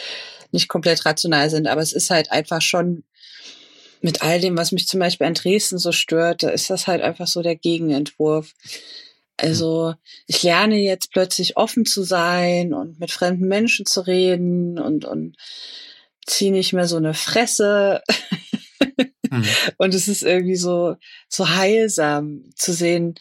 nicht 0.51 0.69
komplett 0.69 1.07
rational 1.07 1.51
sind. 1.51 1.69
Aber 1.69 1.83
es 1.83 1.93
ist 1.93 2.11
halt 2.11 2.33
einfach 2.33 2.63
schon 2.63 3.05
mit 4.01 4.23
all 4.23 4.41
dem, 4.41 4.59
was 4.59 4.73
mich 4.73 4.89
zum 4.89 5.01
Beispiel 5.01 5.27
an 5.27 5.35
Dresden 5.35 5.79
so 5.79 5.93
stört, 5.93 6.43
da 6.43 6.51
ist 6.51 6.69
das 6.69 6.87
halt 6.89 7.01
einfach 7.01 7.29
so 7.29 7.41
der 7.41 7.57
Gegenentwurf. 7.57 8.53
Also 9.37 9.95
ich 10.27 10.43
lerne 10.43 10.77
jetzt 10.77 11.13
plötzlich 11.13 11.57
offen 11.57 11.87
zu 11.87 12.03
sein 12.03 12.75
und 12.75 12.99
mit 12.99 13.11
fremden 13.11 13.47
Menschen 13.47 13.87
zu 13.87 14.01
reden 14.01 14.79
und, 14.79 15.05
und 15.05 15.37
ziehe 16.27 16.53
nicht 16.53 16.73
mehr 16.73 16.87
so 16.87 16.97
eine 16.97 17.15
Fresse. 17.15 18.03
Mhm. 19.39 19.47
Und 19.79 19.95
es 19.95 20.09
ist 20.09 20.23
irgendwie 20.23 20.57
so, 20.57 20.97
so 21.29 21.49
heilsam 21.51 22.51
zu 22.57 22.73
sehen, 22.73 23.15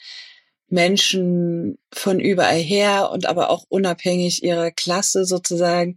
Menschen 0.74 1.78
von 1.94 2.20
überall 2.20 2.60
her 2.60 3.12
und 3.12 3.28
aber 3.28 3.52
auch 3.52 3.66
unabhängig 3.70 4.44
ihrer 4.44 4.72
Klasse 4.72 5.24
sozusagen 5.24 5.96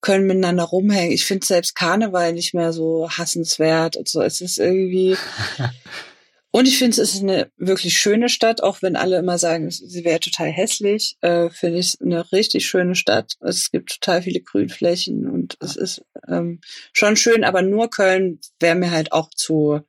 können 0.00 0.26
miteinander 0.26 0.64
rumhängen. 0.64 1.12
Ich 1.12 1.24
finde 1.24 1.46
selbst 1.46 1.76
Karneval 1.76 2.32
nicht 2.32 2.52
mehr 2.52 2.72
so 2.72 3.08
hassenswert 3.08 3.96
und 3.96 4.08
so. 4.08 4.20
Es 4.20 4.40
ist 4.40 4.58
irgendwie, 4.58 5.16
Und 6.52 6.66
ich 6.66 6.78
finde, 6.78 7.00
es 7.00 7.14
ist 7.14 7.22
eine 7.22 7.50
wirklich 7.56 7.98
schöne 7.98 8.28
Stadt, 8.28 8.62
auch 8.62 8.80
wenn 8.80 8.96
alle 8.96 9.18
immer 9.18 9.36
sagen, 9.36 9.70
sie 9.70 10.04
wäre 10.04 10.20
total 10.20 10.48
hässlich, 10.48 11.16
äh, 11.20 11.50
finde 11.50 11.78
ich 11.78 11.86
es 11.88 12.00
eine 12.00 12.32
richtig 12.32 12.66
schöne 12.66 12.94
Stadt. 12.94 13.34
Es 13.40 13.70
gibt 13.70 14.00
total 14.00 14.22
viele 14.22 14.40
Grünflächen 14.40 15.28
und 15.28 15.56
es 15.60 15.76
ist 15.76 16.02
ähm, 16.28 16.60
schon 16.92 17.16
schön, 17.16 17.44
aber 17.44 17.62
nur 17.62 17.90
Köln 17.90 18.40
wäre 18.58 18.74
mir 18.74 18.90
halt 18.90 19.12
auch 19.12 19.28
zu 19.30 19.80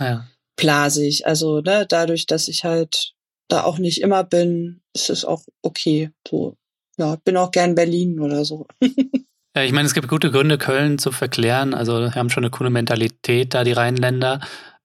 ja. 0.00 0.26
blasig. 0.56 1.26
Also 1.26 1.60
ne, 1.60 1.86
dadurch, 1.88 2.26
dass 2.26 2.48
ich 2.48 2.64
halt 2.64 3.14
da 3.46 3.62
auch 3.62 3.78
nicht 3.78 4.00
immer 4.00 4.24
bin, 4.24 4.80
ist 4.94 5.10
es 5.10 5.24
auch 5.24 5.44
okay. 5.62 6.10
So, 6.26 6.56
ja, 6.98 7.16
bin 7.24 7.36
auch 7.36 7.52
gern 7.52 7.74
Berlin 7.74 8.20
oder 8.20 8.44
so. 8.44 8.66
Ja, 9.56 9.64
ich 9.64 9.72
meine, 9.72 9.86
es 9.86 9.94
gibt 9.94 10.06
gute 10.06 10.30
Gründe, 10.30 10.56
Köln 10.56 10.98
zu 10.98 11.10
verklären. 11.10 11.74
Also 11.74 11.98
wir 11.98 12.14
haben 12.14 12.30
schon 12.30 12.44
eine 12.44 12.50
coole 12.50 12.70
Mentalität 12.70 13.54
da, 13.54 13.64
die 13.64 13.72
Rheinländer. 13.72 14.40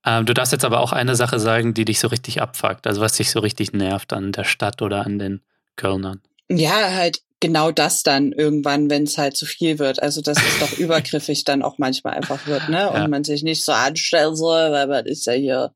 Ähm, 0.05 0.25
du 0.25 0.33
darfst 0.33 0.51
jetzt 0.51 0.65
aber 0.65 0.79
auch 0.79 0.91
eine 0.91 1.15
Sache 1.15 1.39
sagen, 1.39 1.73
die 1.73 1.85
dich 1.85 1.99
so 1.99 2.07
richtig 2.07 2.41
abfuckt, 2.41 2.87
also 2.87 3.01
was 3.01 3.13
dich 3.13 3.31
so 3.31 3.39
richtig 3.39 3.73
nervt 3.73 4.13
an 4.13 4.31
der 4.31 4.43
Stadt 4.43 4.81
oder 4.81 5.05
an 5.05 5.19
den 5.19 5.41
Kölnern. 5.75 6.21
Ja, 6.49 6.91
halt 6.91 7.21
genau 7.39 7.71
das 7.71 8.03
dann 8.03 8.31
irgendwann, 8.31 8.89
wenn 8.89 9.03
es 9.03 9.17
halt 9.17 9.35
zu 9.35 9.45
viel 9.45 9.79
wird. 9.79 10.01
Also 10.01 10.21
dass 10.21 10.37
es 10.37 10.59
doch 10.59 10.71
übergriffig 10.77 11.43
dann 11.43 11.61
auch 11.61 11.77
manchmal 11.77 12.13
einfach 12.13 12.47
wird, 12.47 12.69
ne? 12.69 12.89
Und 12.89 13.01
ja. 13.01 13.07
man 13.07 13.23
sich 13.23 13.43
nicht 13.43 13.63
so 13.63 13.71
anstellen 13.71 14.35
soll, 14.35 14.71
weil 14.71 14.87
man 14.87 15.05
ist 15.05 15.25
ja 15.25 15.33
hier 15.33 15.73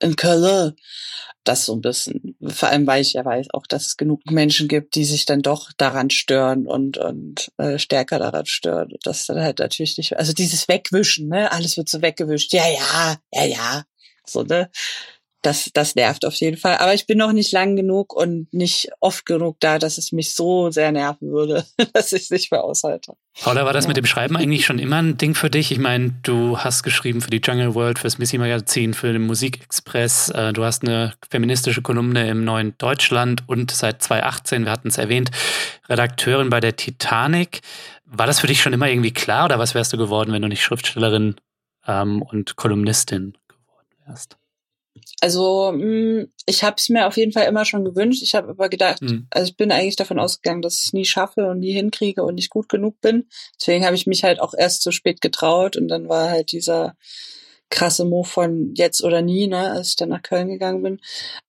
in 0.00 0.16
Köln 0.16 0.74
das 1.44 1.64
so 1.64 1.74
ein 1.74 1.80
bisschen, 1.80 2.36
vor 2.46 2.68
allem 2.68 2.86
weil 2.86 3.02
ich 3.02 3.14
ja 3.14 3.24
weiß 3.24 3.48
auch, 3.52 3.66
dass 3.66 3.86
es 3.86 3.96
genug 3.96 4.20
Menschen 4.30 4.68
gibt, 4.68 4.94
die 4.94 5.04
sich 5.04 5.24
dann 5.24 5.42
doch 5.42 5.70
daran 5.76 6.10
stören 6.10 6.66
und, 6.66 6.98
und 6.98 7.50
äh, 7.58 7.78
stärker 7.78 8.18
daran 8.18 8.46
stören. 8.46 8.90
Das 9.02 9.26
dann 9.26 9.40
halt 9.40 9.58
natürlich 9.58 9.96
nicht, 9.96 10.18
also 10.18 10.32
dieses 10.32 10.68
Wegwischen, 10.68 11.28
ne, 11.28 11.50
alles 11.50 11.76
wird 11.76 11.88
so 11.88 12.02
weggewischt, 12.02 12.52
ja, 12.52 12.68
ja, 12.68 13.16
ja, 13.32 13.44
ja, 13.44 13.84
so, 14.26 14.42
ne, 14.42 14.70
das, 15.42 15.70
das 15.72 15.94
nervt 15.94 16.24
auf 16.24 16.34
jeden 16.34 16.56
Fall. 16.56 16.76
Aber 16.76 16.94
ich 16.94 17.06
bin 17.06 17.18
noch 17.18 17.32
nicht 17.32 17.52
lang 17.52 17.76
genug 17.76 18.14
und 18.14 18.52
nicht 18.52 18.90
oft 19.00 19.24
genug 19.24 19.56
da, 19.60 19.78
dass 19.78 19.98
es 19.98 20.12
mich 20.12 20.34
so 20.34 20.70
sehr 20.70 20.92
nerven 20.92 21.30
würde, 21.30 21.64
dass 21.92 22.12
ich 22.12 22.24
es 22.24 22.30
nicht 22.30 22.52
mehr 22.52 22.62
aushalte. 22.62 23.14
Paula, 23.40 23.64
war 23.64 23.72
das 23.72 23.84
ja. 23.84 23.88
mit 23.88 23.96
dem 23.96 24.06
Schreiben 24.06 24.36
eigentlich 24.36 24.66
schon 24.66 24.78
immer 24.78 24.96
ein 24.96 25.16
Ding 25.16 25.34
für 25.34 25.48
dich? 25.48 25.72
Ich 25.72 25.78
meine, 25.78 26.14
du 26.22 26.58
hast 26.58 26.82
geschrieben 26.82 27.20
für 27.20 27.30
die 27.30 27.40
Jungle 27.42 27.74
World, 27.74 27.98
fürs 27.98 28.18
Missy 28.18 28.38
Magazin, 28.38 28.92
für 28.92 29.12
den 29.12 29.22
Musikexpress. 29.22 30.30
Äh, 30.30 30.52
du 30.52 30.64
hast 30.64 30.82
eine 30.82 31.14
feministische 31.30 31.80
Kolumne 31.80 32.28
im 32.28 32.44
Neuen 32.44 32.76
Deutschland 32.78 33.44
und 33.46 33.70
seit 33.70 34.02
2018, 34.02 34.64
wir 34.64 34.72
hatten 34.72 34.88
es 34.88 34.98
erwähnt, 34.98 35.30
Redakteurin 35.88 36.50
bei 36.50 36.60
der 36.60 36.76
Titanic. 36.76 37.60
War 38.04 38.26
das 38.26 38.40
für 38.40 38.46
dich 38.46 38.60
schon 38.60 38.72
immer 38.72 38.88
irgendwie 38.88 39.12
klar 39.12 39.46
oder 39.46 39.58
was 39.58 39.74
wärst 39.74 39.92
du 39.92 39.96
geworden, 39.96 40.32
wenn 40.32 40.42
du 40.42 40.48
nicht 40.48 40.62
Schriftstellerin 40.62 41.36
ähm, 41.86 42.22
und 42.22 42.56
Kolumnistin 42.56 43.38
geworden 43.48 43.88
wärst? 44.06 44.39
Also 45.22 45.72
mh, 45.74 46.26
ich 46.46 46.64
habe 46.64 46.76
es 46.78 46.88
mir 46.88 47.06
auf 47.06 47.16
jeden 47.16 47.32
Fall 47.32 47.46
immer 47.46 47.64
schon 47.66 47.84
gewünscht. 47.84 48.22
Ich 48.22 48.34
habe 48.34 48.48
aber 48.50 48.68
gedacht, 48.70 49.02
Mhm. 49.02 49.26
also 49.30 49.50
ich 49.50 49.56
bin 49.56 49.70
eigentlich 49.70 49.96
davon 49.96 50.18
ausgegangen, 50.18 50.62
dass 50.62 50.78
ich 50.78 50.84
es 50.84 50.92
nie 50.94 51.04
schaffe 51.04 51.46
und 51.48 51.60
nie 51.60 51.72
hinkriege 51.72 52.22
und 52.24 52.36
nicht 52.36 52.50
gut 52.50 52.68
genug 52.68 53.00
bin. 53.00 53.28
Deswegen 53.58 53.84
habe 53.84 53.96
ich 53.96 54.06
mich 54.06 54.24
halt 54.24 54.40
auch 54.40 54.54
erst 54.56 54.82
zu 54.82 54.92
spät 54.92 55.20
getraut 55.20 55.76
und 55.76 55.88
dann 55.88 56.08
war 56.08 56.30
halt 56.30 56.52
dieser 56.52 56.96
krasse 57.70 58.04
Move 58.04 58.28
von 58.28 58.74
jetzt 58.74 59.02
oder 59.02 59.22
nie, 59.22 59.46
ne, 59.46 59.70
als 59.70 59.90
ich 59.90 59.96
dann 59.96 60.08
nach 60.10 60.22
Köln 60.22 60.48
gegangen 60.48 60.82
bin. 60.82 61.00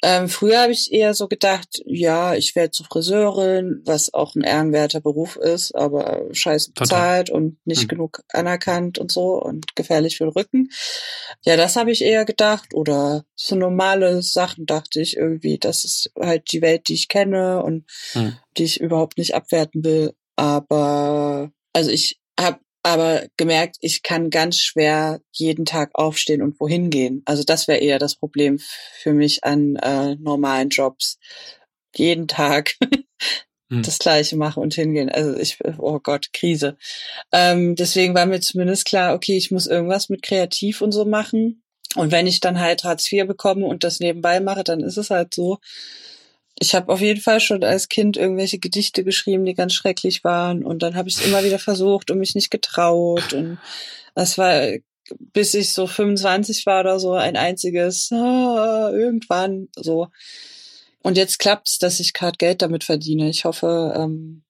Ähm, 0.04 0.30
früher 0.30 0.62
habe 0.62 0.72
ich 0.72 0.94
eher 0.94 1.14
so 1.16 1.28
gedacht, 1.28 1.82
ja, 1.86 2.36
ich 2.36 2.56
werde 2.56 2.72
zur 2.72 2.86
Friseurin, 2.86 3.82
was 3.86 4.14
auch 4.14 4.36
ein 4.36 4.44
ehrenwerter 4.44 5.02
Beruf 5.02 5.36
ist, 5.36 5.74
aber 5.76 6.28
scheiße 6.32 6.74
Total. 6.74 6.86
bezahlt 6.86 7.30
und 7.32 7.58
nicht 7.66 7.84
Mhm. 7.84 7.88
genug 7.88 8.22
anerkannt 8.30 9.00
und 9.00 9.12
so 9.12 9.42
und 9.42 9.76
gefährlich 9.76 10.18
für 10.18 10.26
den 10.26 10.34
Rücken. 10.34 10.70
Ja, 11.44 11.58
das 11.58 11.76
habe 11.76 11.92
ich 11.92 12.04
eher 12.04 12.24
gedacht 12.26 12.74
oder 12.74 13.26
so 13.36 13.56
normale 13.56 14.22
Sachen 14.22 14.66
dachte 14.68 15.02
ich 15.02 15.18
irgendwie, 15.18 15.58
das 15.58 15.84
ist 15.86 16.12
halt 16.20 16.52
die 16.52 16.62
Welt, 16.62 16.88
die 16.88 16.94
ich 16.94 17.08
kenne 17.08 17.64
und 17.64 17.86
Mhm. 18.14 18.38
die 18.58 18.64
ich 18.66 18.80
überhaupt 18.80 19.18
nicht 19.18 19.34
abwerten 19.34 19.84
will. 19.84 20.14
Aber 20.36 21.52
also 21.74 21.90
ich 21.90 22.20
habe 22.40 22.60
aber 22.84 23.24
gemerkt, 23.38 23.78
ich 23.82 24.04
kann 24.04 24.30
ganz 24.30 24.58
schwer 24.58 25.22
jeden 25.32 25.66
Tag 25.66 25.92
aufstehen 25.94 26.42
und 26.42 26.60
wohin 26.60 26.90
gehen. 26.90 27.22
Also 27.26 27.44
das 27.44 27.68
wäre 27.68 27.80
eher 27.80 28.00
das 28.00 28.16
Problem 28.16 28.60
für 29.02 29.14
mich 29.14 29.44
an 29.44 29.76
äh, 29.76 30.16
normalen 30.16 30.70
Jobs. 30.70 31.20
Jeden 31.96 32.28
Tag 32.28 32.76
Mhm. 33.72 33.82
das 33.84 33.98
Gleiche 33.98 34.36
machen 34.36 34.62
und 34.62 34.74
hingehen. 34.74 35.10
Also 35.10 35.36
ich, 35.36 35.58
oh 35.80 36.00
Gott, 36.00 36.32
Krise. 36.34 36.78
Ähm, 37.32 37.76
deswegen 37.76 38.14
war 38.14 38.26
mir 38.26 38.42
zumindest 38.42 38.86
klar, 38.86 39.16
okay, 39.16 39.38
ich 39.38 39.50
muss 39.50 39.66
irgendwas 39.66 40.10
mit 40.10 40.22
kreativ 40.22 40.82
und 40.82 40.92
so 40.92 41.06
machen. 41.06 41.64
Und 41.96 42.12
wenn 42.12 42.28
ich 42.28 42.40
dann 42.40 42.60
halt 42.60 42.84
Hartz 42.84 43.12
IV 43.12 43.28
bekomme 43.28 43.66
und 43.66 43.84
das 43.84 44.00
nebenbei 44.00 44.40
mache, 44.40 44.64
dann 44.64 44.82
ist 44.82 44.98
es 44.98 45.10
halt 45.10 45.34
so. 45.34 45.60
Ich 46.60 46.76
habe 46.76 46.92
auf 46.92 47.02
jeden 47.02 47.22
Fall 47.22 47.40
schon 47.40 47.64
als 47.64 47.90
Kind 47.90 48.18
irgendwelche 48.18 48.60
Gedichte 48.60 49.04
geschrieben, 49.04 49.46
die 49.46 49.54
ganz 49.54 49.74
schrecklich 49.74 50.24
waren. 50.24 50.64
Und 50.64 50.84
dann 50.84 50.96
habe 50.96 51.10
ich 51.10 51.16
es 51.16 51.26
immer 51.26 51.44
wieder 51.44 51.60
versucht 51.60 52.12
und 52.12 52.20
mich 52.20 52.36
nicht 52.36 52.52
getraut. 52.52 53.34
Und 53.34 53.58
das 54.14 54.38
war, 54.38 54.70
bis 55.34 55.54
ich 55.54 55.74
so 55.74 55.88
25 55.88 56.66
war 56.66 56.82
oder 56.82 57.00
so, 57.00 57.14
ein 57.14 57.36
einziges 57.36 58.12
ah, 58.12 58.92
irgendwann 58.94 59.70
so. 59.76 60.10
Und 61.02 61.18
jetzt 61.18 61.40
klappt's, 61.40 61.80
dass 61.80 62.00
ich 62.00 62.14
gerade 62.14 62.38
Geld 62.38 62.62
damit 62.62 62.84
verdiene. 62.84 63.30
Ich 63.30 63.46
hoffe, 63.46 63.94
ähm, 63.98 64.44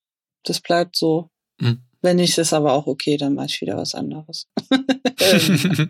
das 0.43 0.59
bleibt 0.59 0.97
so. 0.97 1.29
Mhm. 1.59 1.83
Wenn 2.01 2.17
nicht, 2.17 2.37
ist 2.37 2.51
aber 2.51 2.73
auch 2.73 2.87
okay, 2.87 3.15
dann 3.15 3.35
mache 3.35 3.45
ich 3.47 3.61
wieder 3.61 3.77
was 3.77 3.95
anderes. 3.95 4.47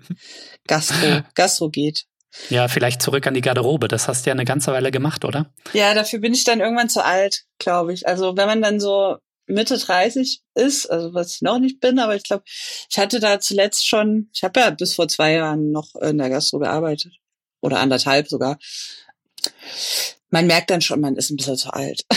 Gastro, 0.67 1.21
Gastro 1.33 1.69
geht. 1.69 2.05
Ja, 2.49 2.67
vielleicht 2.67 3.01
zurück 3.01 3.27
an 3.27 3.33
die 3.33 3.41
Garderobe. 3.41 3.87
Das 3.87 4.07
hast 4.07 4.25
du 4.25 4.29
ja 4.29 4.33
eine 4.33 4.45
ganze 4.45 4.71
Weile 4.71 4.91
gemacht, 4.91 5.25
oder? 5.25 5.51
Ja, 5.73 5.93
dafür 5.93 6.19
bin 6.19 6.33
ich 6.33 6.43
dann 6.43 6.59
irgendwann 6.59 6.89
zu 6.89 7.03
alt, 7.03 7.43
glaube 7.59 7.93
ich. 7.93 8.07
Also 8.07 8.37
wenn 8.37 8.47
man 8.47 8.61
dann 8.61 8.79
so 8.79 9.17
Mitte 9.47 9.77
30 9.77 10.41
ist, 10.55 10.85
also 10.87 11.13
was 11.13 11.35
ich 11.35 11.41
noch 11.41 11.59
nicht 11.59 11.79
bin, 11.79 11.99
aber 11.99 12.15
ich 12.15 12.23
glaube, 12.23 12.43
ich 12.45 12.97
hatte 12.97 13.19
da 13.19 13.39
zuletzt 13.39 13.87
schon, 13.87 14.29
ich 14.33 14.43
habe 14.43 14.59
ja 14.59 14.69
bis 14.69 14.95
vor 14.95 15.07
zwei 15.07 15.33
Jahren 15.33 15.71
noch 15.71 15.95
in 15.95 16.17
der 16.17 16.29
Gastro 16.29 16.59
gearbeitet. 16.59 17.13
Oder 17.59 17.79
anderthalb 17.79 18.27
sogar. 18.27 18.57
Man 20.31 20.47
merkt 20.47 20.71
dann 20.71 20.81
schon, 20.81 21.01
man 21.01 21.15
ist 21.15 21.29
ein 21.29 21.37
bisschen 21.37 21.57
zu 21.57 21.71
alt. 21.73 22.05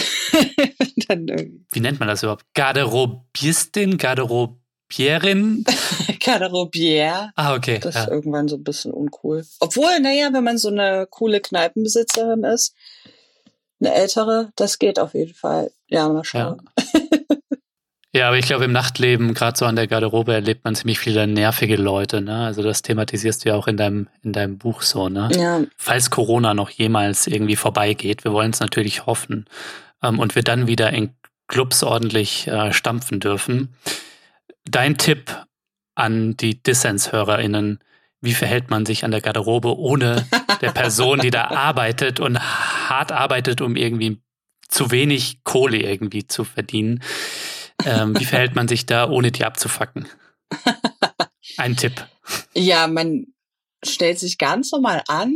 Wie 1.09 1.81
nennt 1.81 1.99
man 1.99 2.09
das 2.09 2.23
überhaupt? 2.23 2.47
Garderobistin, 2.55 3.99
Garderobierin? 4.89 5.65
Garderobière. 6.21 7.31
Ah, 7.37 7.55
okay. 7.55 7.79
Das 7.81 7.95
Ja. 7.95 8.03
ist 8.05 8.09
irgendwann 8.11 8.49
so 8.49 8.57
ein 8.57 8.65
bisschen 8.65 8.93
uncool. 8.93 9.45
Obwohl, 9.61 10.01
naja, 10.01 10.29
wenn 10.33 10.45
man 10.45 10.59
so 10.59 10.69
eine 10.69 11.07
coole 11.11 11.41
Kneipenbesitzerin 11.41 12.45
ist, 12.45 12.75
eine 13.81 13.95
ältere, 13.95 14.51
das 14.57 14.79
geht 14.79 14.99
auf 14.99 15.15
jeden 15.15 15.35
Fall. 15.35 15.71
Ja, 15.89 16.09
mal 16.09 16.25
schauen. 16.25 16.63
Ja, 18.17 18.29
aber 18.29 18.39
ich 18.39 18.47
glaube, 18.47 18.65
im 18.65 18.71
Nachtleben, 18.73 19.35
gerade 19.35 19.59
so 19.59 19.65
an 19.67 19.75
der 19.75 19.89
Garderobe, 19.89 20.33
erlebt 20.33 20.65
man 20.65 20.77
ziemlich 20.77 21.01
viele 21.01 21.27
nervige 21.27 21.75
Leute. 21.75 22.21
Ne? 22.21 22.45
Also 22.45 22.63
das 22.63 22.83
thematisierst 22.83 23.45
du 23.45 23.49
ja 23.49 23.57
auch 23.57 23.67
in 23.67 23.77
deinem, 23.77 24.09
in 24.23 24.33
deinem 24.33 24.57
Buch 24.57 24.83
so. 24.83 25.09
Ne? 25.09 25.29
Ja, 25.35 25.63
Falls 25.77 26.11
Corona 26.11 26.55
noch 26.55 26.71
jemals 26.71 27.27
irgendwie 27.27 27.57
vorbeigeht, 27.57 28.23
wir 28.23 28.33
wollen 28.33 28.53
es 28.53 28.61
natürlich 28.61 29.07
hoffen, 29.07 29.47
ähm, 30.01 30.21
und 30.21 30.37
wir 30.37 30.43
dann 30.45 30.69
wieder 30.69 30.93
in 30.93 31.11
Clubs 31.49 31.83
ordentlich 31.83 32.47
äh, 32.47 32.73
stampfen 32.73 33.19
dürfen. 33.19 33.75
Dein 34.65 34.97
Tipp 34.97 35.47
an 35.95 36.37
die 36.37 36.63
Dissens-HörerInnen, 36.63 37.79
wie 38.21 38.35
verhält 38.35 38.71
man 38.71 38.87
sich 38.87 39.05
an 39.05 39.11
der 39.11 39.21
Garderobe 39.21 39.77
ohne 39.79 40.27
der 40.61 40.73
Person, 40.73 41.21
die 41.21 41.31
da 41.31 41.49
arbeitet 41.49 42.21
und 42.21 42.39
hart 42.39 43.13
arbeitet, 43.13 43.61
um 43.61 43.77
irgendwie 43.77 44.21
zu 44.69 44.91
wenig 44.91 45.45
Kohle 45.45 45.79
irgendwie 45.79 46.27
zu 46.27 46.45
verdienen? 46.45 47.03
Ähm, 47.85 48.19
wie 48.19 48.25
verhält 48.25 48.55
man 48.55 48.69
sich 48.69 48.87
da, 48.87 49.09
ohne 49.09 49.31
die 49.31 49.45
abzufacken? 49.45 50.09
Ein 51.59 51.77
Tipp. 51.77 52.07
ja, 52.55 52.87
man 52.87 53.27
stellt 53.89 54.19
sich 54.19 54.39
ganz 54.39 54.73
normal 54.73 55.03
an. 55.09 55.35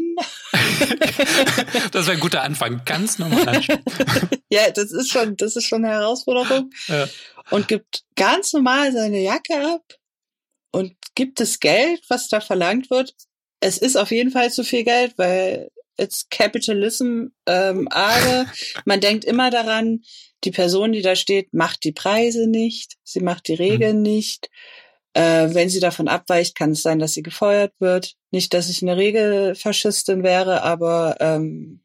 Das 1.93 2.07
wäre 2.07 2.17
ein 2.17 2.21
guter 2.21 2.43
Anfang. 2.43 2.83
Ganz 2.85 3.19
normal. 3.19 3.61
ja, 4.51 4.71
das 4.71 4.93
ist 4.93 5.11
schon, 5.11 5.37
das 5.37 5.57
ist 5.57 5.67
schon 5.67 5.85
eine 5.85 5.95
Herausforderung. 5.95 6.71
Ja. 6.87 7.09
Und 7.51 7.69
gibt 7.69 8.05
ganz 8.15 8.53
normal 8.53 8.93
seine 8.93 9.21
Jacke 9.21 9.55
ab 9.75 9.83
und 10.71 10.95
gibt 11.15 11.41
das 11.41 11.61
Geld, 11.61 12.03
was 12.09 12.29
da 12.29 12.41
verlangt 12.41 12.91
wird. 12.91 13.15
Es 13.61 13.79
ist 13.79 13.97
auf 13.97 14.11
jeden 14.11 14.31
Fall 14.31 14.53
zu 14.53 14.65
viel 14.65 14.85
Geld, 14.85 15.15
weil 15.17 15.71
it's 15.99 16.29
Capitalism 16.31 17.27
ähm, 17.47 17.89
arge. 17.91 18.47
Man 18.85 19.01
denkt 19.01 19.25
immer 19.25 19.51
daran, 19.51 20.03
die 20.45 20.53
Person, 20.53 20.93
die 20.93 21.03
da 21.03 21.17
steht, 21.17 21.53
macht 21.53 21.85
die 21.85 21.93
Preise 21.93 22.49
nicht, 22.49 22.97
sie 23.03 23.21
macht 23.21 23.49
die 23.49 23.55
Regeln 23.55 24.03
nicht. 24.03 24.49
Äh, 25.19 25.53
wenn 25.53 25.69
sie 25.69 25.81
davon 25.81 26.07
abweicht, 26.07 26.55
kann 26.55 26.71
es 26.71 26.83
sein, 26.83 27.01
dass 27.01 27.15
sie 27.15 27.23
gefeuert 27.25 27.73
wird. 27.81 28.15
Nicht, 28.31 28.55
dass 28.55 28.69
ich 28.71 28.83
eine 28.83 28.97
Regelfaschistin 28.97 30.23
wäre, 30.23 30.63
aber 30.63 31.17
ähm, 31.19 31.81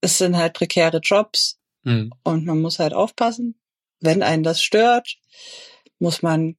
es 0.00 0.16
sind 0.18 0.36
halt 0.36 0.54
prekäre 0.54 0.98
Jobs 1.02 1.58
Hm. 1.84 2.10
und 2.22 2.46
man 2.46 2.62
muss 2.62 2.78
halt 2.78 2.94
aufpassen. 2.94 3.56
Wenn 4.00 4.22
einen 4.22 4.42
das 4.42 4.62
stört, 4.62 5.16
muss 5.98 6.22
man 6.22 6.56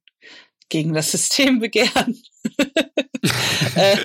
gegen 0.68 0.94
das 0.94 1.10
System 1.16 1.58
begehren. 1.58 2.22
äh, 3.74 3.96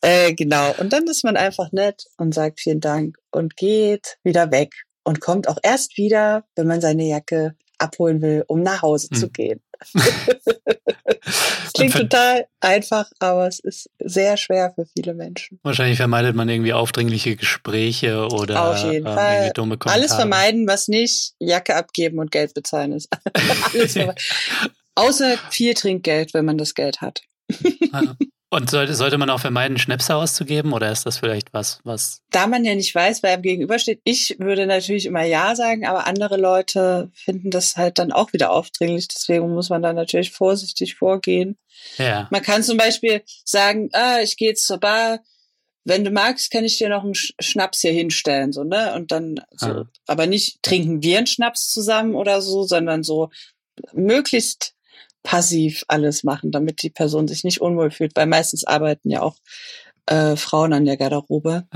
äh, 0.00 0.34
genau. 0.34 0.72
Und 0.78 0.92
dann 0.92 1.08
ist 1.08 1.24
man 1.24 1.36
einfach 1.36 1.72
nett 1.72 2.04
und 2.16 2.32
sagt 2.32 2.60
vielen 2.60 2.80
Dank 2.80 3.16
und 3.32 3.56
geht 3.56 4.18
wieder 4.22 4.52
weg 4.52 4.72
und 5.02 5.20
kommt 5.20 5.48
auch 5.48 5.58
erst 5.64 5.96
wieder, 5.98 6.44
wenn 6.54 6.68
man 6.68 6.80
seine 6.80 7.04
Jacke 7.08 7.56
abholen 7.78 8.22
will, 8.22 8.44
um 8.46 8.62
nach 8.62 8.82
Hause 8.82 9.08
zu 9.10 9.26
Hm. 9.26 9.32
gehen. 9.32 9.63
Klingt 11.74 11.94
total 11.94 12.46
einfach, 12.60 13.10
aber 13.18 13.48
es 13.48 13.58
ist 13.58 13.90
sehr 13.98 14.36
schwer 14.36 14.72
für 14.74 14.86
viele 14.86 15.14
Menschen. 15.14 15.58
Wahrscheinlich 15.62 15.96
vermeidet 15.96 16.36
man 16.36 16.48
irgendwie 16.48 16.72
aufdringliche 16.72 17.36
Gespräche 17.36 18.28
oder 18.28 18.70
Auf 18.70 18.84
jeden 18.84 19.06
ähm, 19.06 19.14
Fall. 19.14 19.50
dumme 19.54 19.76
Kommentare. 19.76 20.00
Alles 20.00 20.14
vermeiden, 20.14 20.66
was 20.68 20.88
nicht 20.88 21.34
Jacke 21.38 21.76
abgeben 21.76 22.18
und 22.18 22.30
Geld 22.30 22.54
bezahlen 22.54 22.92
ist. 22.92 23.08
Außer 24.94 25.36
viel 25.50 25.74
Trinkgeld, 25.74 26.34
wenn 26.34 26.44
man 26.44 26.58
das 26.58 26.74
Geld 26.74 27.00
hat. 27.00 27.22
Ja. 27.92 28.16
Und 28.54 28.70
sollte, 28.70 28.94
sollte 28.94 29.18
man 29.18 29.30
auch 29.30 29.40
vermeiden, 29.40 29.78
Schnäpse 29.78 30.14
auszugeben 30.14 30.72
oder 30.72 30.90
ist 30.92 31.06
das 31.06 31.18
vielleicht 31.18 31.52
was, 31.52 31.80
was. 31.84 32.22
Da 32.30 32.46
man 32.46 32.64
ja 32.64 32.74
nicht 32.74 32.94
weiß, 32.94 33.22
wer 33.22 33.34
ihm 33.34 33.42
gegenübersteht, 33.42 34.00
ich 34.04 34.36
würde 34.38 34.66
natürlich 34.66 35.06
immer 35.06 35.24
Ja 35.24 35.56
sagen, 35.56 35.84
aber 35.86 36.06
andere 36.06 36.36
Leute 36.36 37.10
finden 37.14 37.50
das 37.50 37.76
halt 37.76 37.98
dann 37.98 38.12
auch 38.12 38.32
wieder 38.32 38.50
aufdringlich. 38.52 39.08
Deswegen 39.08 39.52
muss 39.52 39.70
man 39.70 39.82
da 39.82 39.92
natürlich 39.92 40.30
vorsichtig 40.30 40.94
vorgehen. 40.94 41.58
Ja. 41.98 42.28
Man 42.30 42.42
kann 42.42 42.62
zum 42.62 42.76
Beispiel 42.76 43.22
sagen, 43.44 43.88
ah, 43.92 44.20
ich 44.22 44.36
gehe 44.36 44.48
jetzt 44.50 44.66
zur 44.66 44.78
Bar. 44.78 45.20
Wenn 45.86 46.04
du 46.04 46.10
magst, 46.10 46.50
kann 46.50 46.64
ich 46.64 46.78
dir 46.78 46.88
noch 46.88 47.02
einen 47.04 47.12
Sch- 47.12 47.34
Schnaps 47.40 47.80
hier 47.80 47.92
hinstellen, 47.92 48.52
so, 48.52 48.64
ne? 48.64 48.94
Und 48.94 49.12
dann 49.12 49.40
so, 49.50 49.66
Ah. 49.66 49.84
aber 50.06 50.26
nicht 50.26 50.62
trinken 50.62 51.02
wir 51.02 51.18
einen 51.18 51.26
Schnaps 51.26 51.70
zusammen 51.70 52.14
oder 52.14 52.40
so, 52.40 52.62
sondern 52.62 53.02
so 53.02 53.30
möglichst 53.92 54.74
passiv 55.24 55.84
alles 55.88 56.22
machen, 56.22 56.52
damit 56.52 56.82
die 56.82 56.90
Person 56.90 57.26
sich 57.26 57.42
nicht 57.42 57.60
unwohl 57.60 57.90
fühlt, 57.90 58.14
weil 58.14 58.26
meistens 58.26 58.64
arbeiten 58.64 59.10
ja 59.10 59.22
auch 59.22 59.34
äh, 60.06 60.36
Frauen 60.36 60.72
an 60.72 60.84
der 60.84 60.96
Garderobe. 60.96 61.64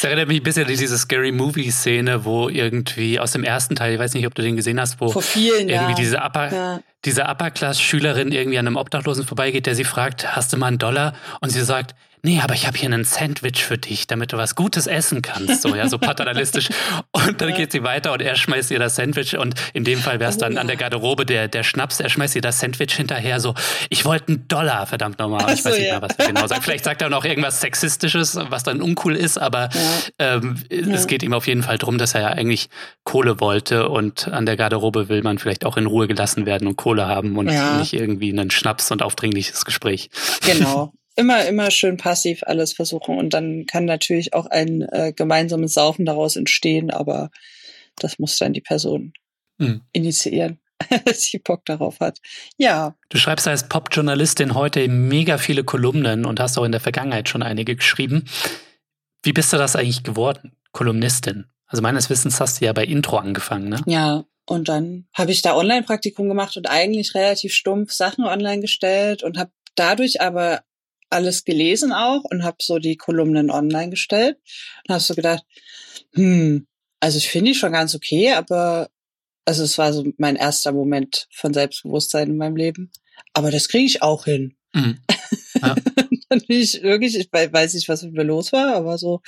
Das 0.00 0.04
erinnert 0.04 0.28
mich 0.28 0.40
ein 0.40 0.44
bisschen 0.44 0.64
an 0.64 0.70
diese 0.70 0.96
Scary 0.96 1.30
Movie-Szene, 1.30 2.24
wo 2.24 2.48
irgendwie 2.48 3.20
aus 3.20 3.32
dem 3.32 3.44
ersten 3.44 3.76
Teil, 3.76 3.92
ich 3.92 3.98
weiß 3.98 4.14
nicht, 4.14 4.26
ob 4.26 4.34
du 4.34 4.40
den 4.40 4.56
gesehen 4.56 4.80
hast, 4.80 4.98
wo 4.98 5.10
Vor 5.10 5.20
vielen 5.20 5.68
irgendwie 5.68 5.74
Jahren. 5.74 5.94
diese 5.96 6.16
Upper, 6.16 6.52
ja. 6.54 6.80
diese 7.04 7.24
Upper-Class-Schülerin 7.24 8.32
irgendwie 8.32 8.56
an 8.56 8.66
einem 8.66 8.76
Obdachlosen 8.76 9.26
vorbeigeht, 9.26 9.66
der 9.66 9.74
sie 9.74 9.84
fragt, 9.84 10.34
hast 10.34 10.54
du 10.54 10.56
mal 10.56 10.68
einen 10.68 10.78
Dollar? 10.78 11.12
Und 11.42 11.50
sie 11.50 11.60
sagt, 11.60 11.94
nee, 12.22 12.40
aber 12.40 12.54
ich 12.54 12.66
habe 12.66 12.76
hier 12.76 12.90
ein 12.90 13.04
Sandwich 13.04 13.64
für 13.64 13.78
dich, 13.78 14.06
damit 14.06 14.32
du 14.32 14.36
was 14.36 14.54
Gutes 14.54 14.86
essen 14.86 15.22
kannst. 15.22 15.62
So, 15.62 15.74
ja, 15.74 15.88
so 15.88 15.98
paternalistisch. 15.98 16.68
Und 17.12 17.40
dann 17.40 17.54
geht 17.54 17.72
sie 17.72 17.82
weiter 17.82 18.12
und 18.12 18.22
er 18.22 18.36
schmeißt 18.36 18.70
ihr 18.70 18.78
das 18.78 18.96
Sandwich 18.96 19.36
und 19.36 19.54
in 19.72 19.84
dem 19.84 19.98
Fall 19.98 20.20
wäre 20.20 20.30
es 20.30 20.38
dann 20.38 20.58
an 20.58 20.66
der 20.66 20.76
Garderobe 20.76 21.26
der, 21.26 21.48
der 21.48 21.62
Schnaps, 21.62 22.00
er 22.00 22.08
schmeißt 22.08 22.36
ihr 22.36 22.42
das 22.42 22.58
Sandwich 22.58 22.94
hinterher 22.94 23.40
so, 23.40 23.54
ich 23.88 24.04
wollte 24.04 24.28
einen 24.28 24.48
Dollar, 24.48 24.86
verdammt 24.86 25.18
nochmal. 25.18 25.42
Ich 25.54 25.64
weiß 25.64 25.76
nicht 25.76 25.86
ja. 25.86 25.98
mehr, 25.98 26.02
was 26.02 26.16
er 26.16 26.26
genau 26.26 26.46
sagt. 26.46 26.64
Vielleicht 26.64 26.84
sagt 26.84 27.02
er 27.02 27.08
noch 27.08 27.24
irgendwas 27.24 27.60
Sexistisches, 27.60 28.38
was 28.48 28.62
dann 28.62 28.80
uncool 28.80 29.16
ist, 29.16 29.38
aber 29.38 29.68
ja. 29.72 30.36
Ähm, 30.36 30.56
es 30.70 31.06
geht 31.06 31.22
ihm 31.22 31.32
auf 31.32 31.46
jeden 31.46 31.62
Fall 31.62 31.78
darum, 31.78 31.98
dass 31.98 32.14
er 32.14 32.20
ja 32.22 32.28
eigentlich 32.28 32.68
Kohle 33.04 33.40
wollte 33.40 33.88
und 33.88 34.28
an 34.28 34.46
der 34.46 34.56
Garderobe 34.56 35.08
will 35.08 35.22
man 35.22 35.38
vielleicht 35.38 35.64
auch 35.64 35.76
in 35.76 35.86
Ruhe 35.86 36.08
gelassen 36.08 36.46
werden 36.46 36.68
und 36.68 36.76
Kohle 36.76 37.06
haben 37.06 37.36
und 37.36 37.46
nicht 37.46 37.92
irgendwie 37.92 38.30
einen 38.30 38.50
Schnaps 38.50 38.90
und 38.90 39.02
aufdringliches 39.02 39.64
Gespräch. 39.64 40.10
Genau. 40.44 40.92
Immer, 41.20 41.44
immer 41.46 41.70
schön 41.70 41.96
passiv 41.96 42.42
alles 42.44 42.72
versuchen 42.72 43.18
und 43.18 43.34
dann 43.34 43.66
kann 43.66 43.84
natürlich 43.84 44.32
auch 44.32 44.46
ein 44.46 44.82
äh, 44.82 45.12
gemeinsames 45.14 45.74
Saufen 45.74 46.06
daraus 46.06 46.36
entstehen, 46.36 46.90
aber 46.90 47.30
das 47.96 48.18
muss 48.18 48.38
dann 48.38 48.52
die 48.52 48.60
Person 48.60 49.12
hm. 49.58 49.82
initiieren, 49.92 50.58
sie 51.14 51.38
Bock 51.38 51.64
darauf 51.66 52.00
hat. 52.00 52.20
Ja. 52.56 52.96
Du 53.10 53.18
schreibst 53.18 53.46
als 53.46 53.68
Popjournalistin 53.68 54.54
heute 54.54 54.86
mega 54.88 55.38
viele 55.38 55.62
Kolumnen 55.64 56.24
und 56.24 56.40
hast 56.40 56.58
auch 56.58 56.64
in 56.64 56.72
der 56.72 56.80
Vergangenheit 56.80 57.28
schon 57.28 57.42
einige 57.42 57.76
geschrieben. 57.76 58.24
Wie 59.22 59.34
bist 59.34 59.52
du 59.52 59.58
das 59.58 59.76
eigentlich 59.76 60.02
geworden, 60.02 60.56
Kolumnistin? 60.72 61.46
Also 61.66 61.82
meines 61.82 62.08
Wissens 62.10 62.40
hast 62.40 62.60
du 62.60 62.64
ja 62.64 62.72
bei 62.72 62.84
Intro 62.84 63.18
angefangen, 63.18 63.68
ne? 63.68 63.82
Ja, 63.86 64.24
und 64.46 64.68
dann 64.68 65.06
habe 65.12 65.30
ich 65.30 65.42
da 65.42 65.54
Online-Praktikum 65.54 66.28
gemacht 66.28 66.56
und 66.56 66.68
eigentlich 66.68 67.14
relativ 67.14 67.52
stumpf 67.52 67.92
Sachen 67.92 68.24
online 68.24 68.60
gestellt 68.60 69.22
und 69.22 69.38
habe 69.38 69.52
dadurch 69.76 70.20
aber 70.20 70.62
alles 71.10 71.44
gelesen 71.44 71.92
auch 71.92 72.24
und 72.24 72.44
habe 72.44 72.58
so 72.60 72.78
die 72.78 72.96
Kolumnen 72.96 73.50
online 73.50 73.90
gestellt 73.90 74.38
und 74.86 74.94
habe 74.94 75.02
so 75.02 75.14
gedacht, 75.14 75.44
hm, 76.14 76.66
also 77.00 77.18
ich 77.18 77.28
finde 77.28 77.50
die 77.50 77.56
schon 77.56 77.72
ganz 77.72 77.94
okay, 77.94 78.32
aber 78.32 78.88
also 79.44 79.64
es 79.64 79.78
war 79.78 79.92
so 79.92 80.06
mein 80.18 80.36
erster 80.36 80.72
Moment 80.72 81.26
von 81.32 81.52
Selbstbewusstsein 81.52 82.28
in 82.28 82.36
meinem 82.36 82.56
Leben. 82.56 82.90
Aber 83.32 83.50
das 83.50 83.68
kriege 83.68 83.86
ich 83.86 84.02
auch 84.02 84.24
hin. 84.24 84.56
Mhm. 84.72 85.00
Ja. 85.60 85.74
dann 86.30 86.40
bin 86.46 86.60
ich 86.60 86.82
wirklich, 86.82 87.18
ich 87.18 87.28
weiß 87.32 87.74
nicht, 87.74 87.88
was 87.88 88.02
mit 88.02 88.12
mir 88.12 88.22
los 88.22 88.52
war, 88.52 88.74
aber 88.74 88.98
so 88.98 89.20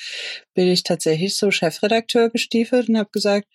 bin 0.54 0.68
ich 0.68 0.84
tatsächlich 0.84 1.36
so 1.36 1.50
Chefredakteur 1.50 2.30
gestiefelt 2.30 2.88
und 2.88 2.96
habe 2.96 3.10
gesagt, 3.10 3.48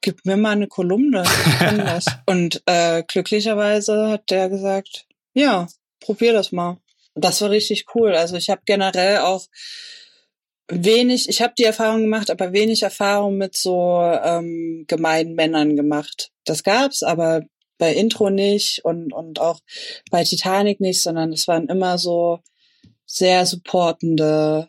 gib 0.00 0.24
mir 0.24 0.36
mal 0.36 0.52
eine 0.52 0.66
Kolumne. 0.66 1.24
und 2.26 2.62
äh, 2.66 3.02
glücklicherweise 3.06 4.08
hat 4.08 4.30
der 4.30 4.48
gesagt, 4.48 5.06
ja, 5.34 5.68
probier 6.00 6.32
das 6.32 6.50
mal. 6.52 6.78
Das 7.16 7.40
war 7.40 7.50
richtig 7.50 7.86
cool. 7.94 8.14
Also 8.14 8.36
ich 8.36 8.50
habe 8.50 8.62
generell 8.66 9.18
auch 9.18 9.46
wenig, 10.68 11.28
ich 11.28 11.40
habe 11.42 11.54
die 11.58 11.64
Erfahrung 11.64 12.02
gemacht, 12.02 12.30
aber 12.30 12.52
wenig 12.52 12.82
Erfahrung 12.82 13.36
mit 13.36 13.56
so 13.56 14.00
ähm, 14.02 14.84
gemeinen 14.86 15.34
Männern 15.34 15.76
gemacht. 15.76 16.30
Das 16.44 16.62
gab's, 16.62 17.02
aber 17.02 17.42
bei 17.78 17.94
Intro 17.94 18.30
nicht 18.30 18.84
und, 18.84 19.12
und 19.12 19.40
auch 19.40 19.60
bei 20.10 20.24
Titanic 20.24 20.80
nicht, 20.80 21.02
sondern 21.02 21.32
es 21.32 21.48
waren 21.48 21.68
immer 21.68 21.98
so 21.98 22.40
sehr 23.06 23.46
supportende 23.46 24.68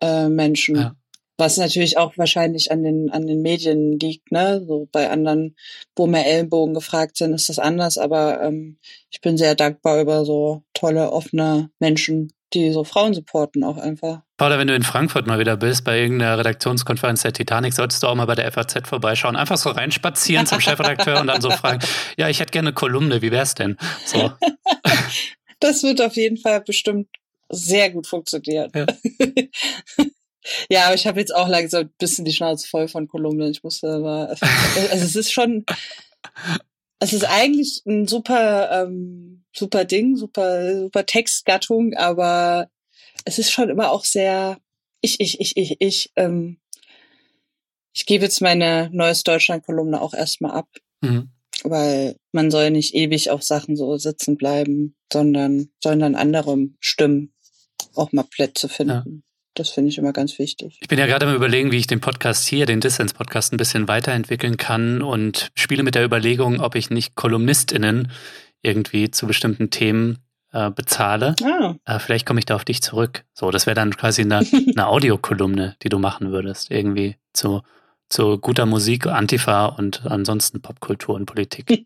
äh, 0.00 0.28
Menschen. 0.28 0.76
Ja. 0.76 0.96
Was 1.40 1.56
natürlich 1.56 1.96
auch 1.96 2.18
wahrscheinlich 2.18 2.70
an 2.70 2.82
den, 2.82 3.10
an 3.10 3.26
den 3.26 3.40
Medien 3.40 3.98
liegt, 3.98 4.30
ne? 4.30 4.62
So 4.66 4.90
bei 4.92 5.08
anderen, 5.08 5.56
wo 5.96 6.06
mehr 6.06 6.26
Ellenbogen 6.26 6.74
gefragt 6.74 7.16
sind, 7.16 7.32
ist 7.32 7.48
das 7.48 7.58
anders, 7.58 7.96
aber 7.96 8.42
ähm, 8.42 8.76
ich 9.10 9.22
bin 9.22 9.38
sehr 9.38 9.54
dankbar 9.54 10.02
über 10.02 10.26
so 10.26 10.64
tolle, 10.74 11.10
offene 11.10 11.70
Menschen, 11.78 12.30
die 12.52 12.70
so 12.72 12.84
Frauen 12.84 13.14
supporten 13.14 13.64
auch 13.64 13.78
einfach. 13.78 14.20
Paula, 14.36 14.58
wenn 14.58 14.68
du 14.68 14.74
in 14.74 14.82
Frankfurt 14.82 15.26
mal 15.26 15.38
wieder 15.38 15.56
bist, 15.56 15.82
bei 15.82 15.98
irgendeiner 15.98 16.36
Redaktionskonferenz 16.36 17.22
der 17.22 17.32
Titanic, 17.32 17.72
solltest 17.72 18.02
du 18.02 18.08
auch 18.08 18.14
mal 18.14 18.26
bei 18.26 18.34
der 18.34 18.52
FAZ 18.52 18.86
vorbeischauen. 18.86 19.34
Einfach 19.34 19.56
so 19.56 19.70
reinspazieren 19.70 20.44
zum 20.44 20.60
Chefredakteur 20.60 21.22
und 21.22 21.26
dann 21.26 21.40
so 21.40 21.50
fragen, 21.50 21.80
ja, 22.18 22.28
ich 22.28 22.40
hätte 22.40 22.52
gerne 22.52 22.68
eine 22.68 22.74
Kolumne, 22.74 23.22
wie 23.22 23.30
wär's 23.30 23.54
denn? 23.54 23.78
So. 24.04 24.30
Das 25.58 25.82
wird 25.82 26.02
auf 26.02 26.16
jeden 26.16 26.36
Fall 26.36 26.60
bestimmt 26.60 27.08
sehr 27.48 27.90
gut 27.90 28.06
funktionieren. 28.06 28.70
Ja. 28.74 28.86
Ja, 30.68 30.86
aber 30.86 30.94
ich 30.94 31.06
habe 31.06 31.20
jetzt 31.20 31.34
auch 31.34 31.48
langsam 31.48 31.84
ein 31.84 31.94
bisschen 31.98 32.24
die 32.24 32.32
Schnauze 32.32 32.68
voll 32.68 32.88
von 32.88 33.08
Kolumnen. 33.08 33.50
Ich 33.50 33.62
musste 33.62 33.98
mal, 33.98 34.26
also 34.26 35.04
es 35.04 35.16
ist 35.16 35.32
schon, 35.32 35.64
es 36.98 37.12
ist 37.12 37.24
eigentlich 37.24 37.82
ein 37.86 38.06
super, 38.06 38.70
ähm, 38.70 39.44
super 39.54 39.84
Ding, 39.84 40.16
super, 40.16 40.80
super 40.82 41.06
Textgattung, 41.06 41.94
aber 41.94 42.68
es 43.24 43.38
ist 43.38 43.50
schon 43.50 43.70
immer 43.70 43.90
auch 43.90 44.04
sehr, 44.04 44.58
ich, 45.00 45.20
ich, 45.20 45.40
ich, 45.40 45.56
ich, 45.56 45.80
ich, 45.80 46.12
ähm, 46.16 46.58
ich 47.92 48.06
gebe 48.06 48.24
jetzt 48.24 48.40
meine 48.40 48.88
Neues 48.92 49.24
Deutschland-Kolumne 49.24 50.00
auch 50.00 50.14
erstmal 50.14 50.52
ab. 50.52 50.68
Mhm. 51.00 51.30
Weil 51.62 52.16
man 52.32 52.50
soll 52.50 52.70
nicht 52.70 52.94
ewig 52.94 53.30
auf 53.30 53.42
Sachen 53.42 53.76
so 53.76 53.96
sitzen 53.98 54.36
bleiben, 54.36 54.96
sondern, 55.12 55.68
sondern 55.82 56.14
anderen 56.14 56.76
Stimmen 56.80 57.34
auch 57.94 58.12
mal 58.12 58.22
Plätze 58.22 58.68
finden. 58.68 59.22
Ja. 59.22 59.29
Das 59.54 59.70
finde 59.70 59.90
ich 59.90 59.98
immer 59.98 60.12
ganz 60.12 60.38
wichtig. 60.38 60.78
Ich 60.80 60.88
bin 60.88 60.98
ja 60.98 61.06
gerade 61.06 61.26
am 61.26 61.34
Überlegen, 61.34 61.72
wie 61.72 61.78
ich 61.78 61.86
den 61.86 62.00
Podcast 62.00 62.46
hier, 62.46 62.66
den 62.66 62.80
Dissens-Podcast, 62.80 63.52
ein 63.52 63.56
bisschen 63.56 63.88
weiterentwickeln 63.88 64.56
kann 64.56 65.02
und 65.02 65.50
spiele 65.54 65.82
mit 65.82 65.94
der 65.94 66.04
Überlegung, 66.04 66.60
ob 66.60 66.74
ich 66.76 66.90
nicht 66.90 67.16
KolumnistInnen 67.16 68.12
irgendwie 68.62 69.10
zu 69.10 69.26
bestimmten 69.26 69.70
Themen 69.70 70.18
äh, 70.52 70.70
bezahle. 70.70 71.34
Ah. 71.42 71.74
Äh, 71.84 71.98
vielleicht 71.98 72.26
komme 72.26 72.38
ich 72.38 72.46
da 72.46 72.54
auf 72.54 72.64
dich 72.64 72.82
zurück. 72.82 73.24
So, 73.32 73.50
das 73.50 73.66
wäre 73.66 73.74
dann 73.74 73.96
quasi 73.96 74.22
eine, 74.22 74.38
eine 74.76 74.86
Audiokolumne, 74.86 75.76
die 75.82 75.88
du 75.88 75.98
machen 75.98 76.30
würdest, 76.30 76.70
irgendwie 76.70 77.16
zu 77.32 77.62
zu 78.10 78.38
guter 78.38 78.66
Musik, 78.66 79.06
Antifa 79.06 79.66
und 79.66 80.02
ansonsten 80.04 80.60
Popkultur 80.60 81.14
und 81.14 81.26
Politik. 81.26 81.66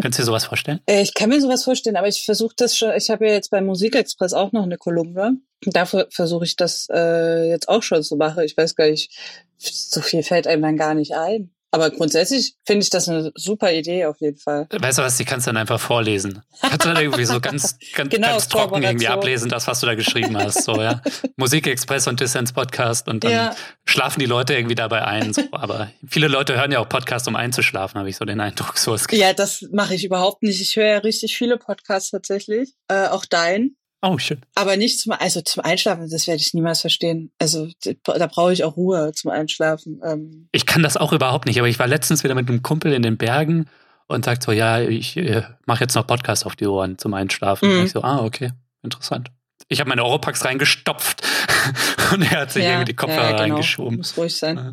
Könntest 0.00 0.18
du 0.18 0.22
dir 0.22 0.26
sowas 0.26 0.44
vorstellen? 0.44 0.80
Äh, 0.86 1.02
ich 1.02 1.14
kann 1.14 1.30
mir 1.30 1.40
sowas 1.40 1.64
vorstellen, 1.64 1.96
aber 1.96 2.08
ich 2.08 2.24
versuche 2.24 2.54
das 2.56 2.76
schon, 2.76 2.92
ich 2.94 3.10
habe 3.10 3.26
ja 3.26 3.32
jetzt 3.32 3.50
beim 3.50 3.66
Musikexpress 3.66 4.34
auch 4.34 4.52
noch 4.52 4.64
eine 4.64 4.76
Kolumne. 4.76 5.38
Dafür 5.64 6.08
versuche 6.10 6.44
ich 6.44 6.56
das 6.56 6.88
äh, 6.92 7.48
jetzt 7.48 7.68
auch 7.68 7.82
schon 7.82 8.02
zu 8.02 8.16
machen. 8.16 8.44
Ich 8.44 8.56
weiß 8.56 8.76
gar 8.76 8.88
nicht, 8.90 9.16
so 9.58 10.00
viel 10.00 10.22
fällt 10.22 10.46
einem 10.46 10.62
dann 10.62 10.76
gar 10.76 10.94
nicht 10.94 11.14
ein. 11.14 11.52
Aber 11.74 11.90
grundsätzlich 11.90 12.54
finde 12.66 12.82
ich 12.82 12.90
das 12.90 13.08
eine 13.08 13.32
super 13.34 13.72
Idee 13.72 14.04
auf 14.04 14.20
jeden 14.20 14.36
Fall. 14.36 14.68
Weißt 14.70 14.98
du 14.98 15.02
was, 15.02 15.16
die 15.16 15.24
kannst 15.24 15.46
du 15.46 15.48
dann 15.48 15.56
einfach 15.56 15.80
vorlesen. 15.80 16.42
Kannst 16.60 16.84
du 16.84 16.90
dann 16.90 17.02
irgendwie 17.02 17.24
so 17.24 17.40
ganz, 17.40 17.78
ganz, 17.94 18.10
genau, 18.10 18.28
ganz 18.28 18.48
trocken 18.48 18.82
irgendwie 18.82 19.08
ablesen, 19.08 19.48
das, 19.48 19.66
was 19.66 19.80
du 19.80 19.86
da 19.86 19.94
geschrieben 19.94 20.36
hast. 20.36 20.64
So, 20.64 20.78
ja. 20.82 21.00
Musikexpress 21.36 22.08
und 22.08 22.20
Dissens 22.20 22.52
Podcast 22.52 23.08
und 23.08 23.24
dann 23.24 23.32
ja. 23.32 23.56
schlafen 23.86 24.20
die 24.20 24.26
Leute 24.26 24.52
irgendwie 24.52 24.74
dabei 24.74 25.06
ein. 25.06 25.32
So. 25.32 25.44
Aber 25.50 25.90
viele 26.06 26.28
Leute 26.28 26.56
hören 26.56 26.72
ja 26.72 26.78
auch 26.78 26.88
Podcasts, 26.90 27.26
um 27.26 27.36
einzuschlafen, 27.36 27.98
habe 27.98 28.10
ich 28.10 28.16
so 28.16 28.26
den 28.26 28.40
Eindruck. 28.40 28.76
So, 28.76 28.94
ja, 29.10 29.32
das 29.32 29.64
mache 29.72 29.94
ich 29.94 30.04
überhaupt 30.04 30.42
nicht. 30.42 30.60
Ich 30.60 30.76
höre 30.76 30.86
ja 30.86 30.98
richtig 30.98 31.38
viele 31.38 31.56
Podcasts 31.56 32.10
tatsächlich. 32.10 32.74
Äh, 32.88 33.06
auch 33.06 33.24
dein. 33.24 33.76
Oh, 34.04 34.18
schön. 34.18 34.40
Aber 34.56 34.76
nicht 34.76 34.98
zum, 34.98 35.12
also 35.12 35.42
zum 35.42 35.62
Einschlafen, 35.62 36.10
das 36.10 36.26
werde 36.26 36.40
ich 36.40 36.52
niemals 36.54 36.80
verstehen. 36.80 37.30
Also 37.38 37.68
da 38.02 38.26
brauche 38.26 38.52
ich 38.52 38.64
auch 38.64 38.76
Ruhe 38.76 39.12
zum 39.14 39.30
Einschlafen. 39.30 40.00
Ähm. 40.04 40.48
Ich 40.50 40.66
kann 40.66 40.82
das 40.82 40.96
auch 40.96 41.12
überhaupt 41.12 41.46
nicht, 41.46 41.58
aber 41.58 41.68
ich 41.68 41.78
war 41.78 41.86
letztens 41.86 42.24
wieder 42.24 42.34
mit 42.34 42.48
einem 42.48 42.62
Kumpel 42.62 42.92
in 42.92 43.02
den 43.02 43.16
Bergen 43.16 43.66
und 44.08 44.24
sagt 44.24 44.42
so, 44.42 44.50
ja, 44.50 44.80
ich 44.80 45.16
äh, 45.16 45.42
mache 45.66 45.84
jetzt 45.84 45.94
noch 45.94 46.04
Podcast 46.04 46.44
auf 46.44 46.56
die 46.56 46.66
Ohren 46.66 46.98
zum 46.98 47.14
Einschlafen. 47.14 47.68
Mhm. 47.68 47.78
Und 47.78 47.84
ich 47.86 47.92
so, 47.92 48.02
ah, 48.02 48.24
okay, 48.24 48.50
interessant. 48.82 49.30
Ich 49.68 49.78
habe 49.78 49.88
meine 49.88 50.04
Oropax 50.04 50.44
reingestopft 50.44 51.22
und 52.12 52.22
er 52.22 52.40
hat 52.40 52.52
sich 52.52 52.64
ja, 52.64 52.70
irgendwie 52.70 52.92
die 52.92 52.96
Kopfhörer 52.96 53.22
ja, 53.22 53.30
genau. 53.30 53.42
reingeschoben. 53.42 53.98
Muss 53.98 54.16
ruhig 54.16 54.34
sein. 54.34 54.56
Ja. 54.56 54.72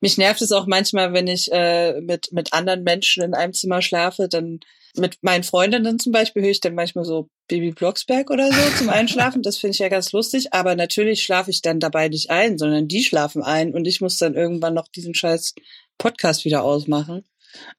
Mich 0.00 0.18
nervt 0.18 0.42
es 0.42 0.52
auch 0.52 0.66
manchmal, 0.66 1.14
wenn 1.14 1.26
ich 1.26 1.50
äh, 1.50 2.00
mit, 2.02 2.30
mit 2.30 2.52
anderen 2.52 2.84
Menschen 2.84 3.22
in 3.22 3.34
einem 3.34 3.54
Zimmer 3.54 3.80
schlafe, 3.80 4.28
dann 4.28 4.60
mit 4.96 5.18
meinen 5.22 5.44
Freundinnen 5.44 5.98
zum 5.98 6.12
Beispiel 6.12 6.42
höre 6.42 6.50
ich 6.50 6.60
dann 6.60 6.74
manchmal 6.74 7.04
so 7.04 7.30
Baby 7.48 7.72
Blocksberg 7.72 8.30
oder 8.30 8.52
so 8.52 8.76
zum 8.76 8.90
Einschlafen. 8.90 9.42
Das 9.42 9.58
finde 9.58 9.72
ich 9.72 9.78
ja 9.78 9.88
ganz 9.88 10.12
lustig. 10.12 10.52
Aber 10.52 10.76
natürlich 10.76 11.22
schlafe 11.22 11.50
ich 11.50 11.62
dann 11.62 11.80
dabei 11.80 12.08
nicht 12.08 12.30
ein, 12.30 12.58
sondern 12.58 12.88
die 12.88 13.02
schlafen 13.02 13.42
ein 13.42 13.74
und 13.74 13.86
ich 13.86 14.00
muss 14.00 14.18
dann 14.18 14.34
irgendwann 14.34 14.74
noch 14.74 14.88
diesen 14.88 15.14
scheiß 15.14 15.54
Podcast 15.96 16.44
wieder 16.44 16.62
ausmachen. 16.62 17.24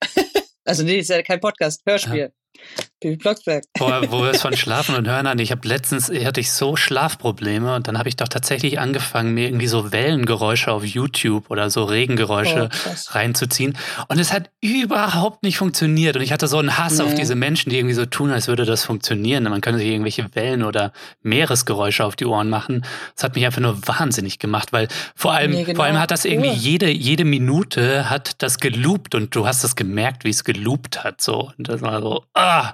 also 0.65 0.83
nee, 0.83 0.97
ist 0.97 1.09
ja 1.09 1.21
kein 1.21 1.39
Podcast, 1.39 1.83
Hörspiel. 1.85 2.17
Ja. 2.17 2.85
Baby 3.01 3.15
Blocksberg. 3.15 3.63
Boah, 3.77 4.01
wo 4.11 4.23
wir 4.23 4.31
es 4.31 4.41
von 4.41 4.55
Schlafen 4.57 4.95
und 4.95 5.07
Hören 5.07 5.25
an. 5.25 5.39
Ich 5.39 5.51
habe 5.51 5.65
letztens 5.67 6.09
hatte 6.09 6.41
ich 6.41 6.51
so 6.51 6.75
Schlafprobleme 6.75 7.75
und 7.75 7.87
dann 7.87 7.97
habe 7.97 8.09
ich 8.09 8.17
doch 8.17 8.27
tatsächlich 8.27 8.77
angefangen, 8.79 9.33
mir 9.33 9.45
irgendwie 9.45 9.67
so 9.67 9.93
Wellengeräusche 9.93 10.71
auf 10.71 10.83
YouTube 10.83 11.49
oder 11.49 11.69
so 11.69 11.85
Regengeräusche 11.85 12.69
oh, 12.71 12.89
reinzuziehen. 13.11 13.77
Und 14.09 14.19
es 14.19 14.33
hat 14.33 14.49
überhaupt 14.59 15.43
nicht 15.43 15.57
funktioniert. 15.57 16.17
Und 16.17 16.23
ich 16.23 16.33
hatte 16.33 16.47
so 16.47 16.57
einen 16.57 16.77
Hass 16.77 16.97
nee. 16.97 17.05
auf 17.05 17.15
diese 17.15 17.35
Menschen, 17.35 17.69
die 17.69 17.77
irgendwie 17.77 17.95
so 17.95 18.05
tun, 18.05 18.31
als 18.31 18.47
würde 18.47 18.65
das 18.65 18.83
funktionieren. 18.83 19.43
Man 19.43 19.61
könnte 19.61 19.79
sich 19.79 19.87
irgendwelche 19.87 20.35
Wellen 20.35 20.63
oder 20.63 20.91
Meeresgeräusche 21.21 22.03
auf 22.03 22.17
die 22.17 22.25
Ohren 22.25 22.49
machen. 22.49 22.85
Das 23.15 23.23
hat 23.23 23.35
mich 23.35 23.45
einfach 23.45 23.61
nur 23.61 23.79
wahnsinnig 23.87 24.39
gemacht, 24.39 24.73
weil 24.73 24.89
vor 25.15 25.31
allem, 25.31 25.51
nee, 25.51 25.63
genau. 25.63 25.77
vor 25.77 25.85
allem 25.85 25.99
hat 25.99 26.11
das 26.11 26.25
irgendwie 26.25 26.51
jede, 26.51 26.89
jede 26.89 27.23
Minute 27.23 28.09
hat 28.09 28.41
das 28.43 28.57
geloopt 28.57 29.15
und 29.15 29.33
du 29.33 29.47
hast 29.47 29.63
das 29.63 29.77
gemerkt, 29.77 30.25
wie 30.25 30.29
es 30.29 30.43
geloopt 30.43 31.03
hat. 31.03 31.21
So. 31.21 31.51
Und 31.57 31.69
das 31.69 31.81
war 31.81 32.01
so, 32.01 32.25
ah, 32.33 32.73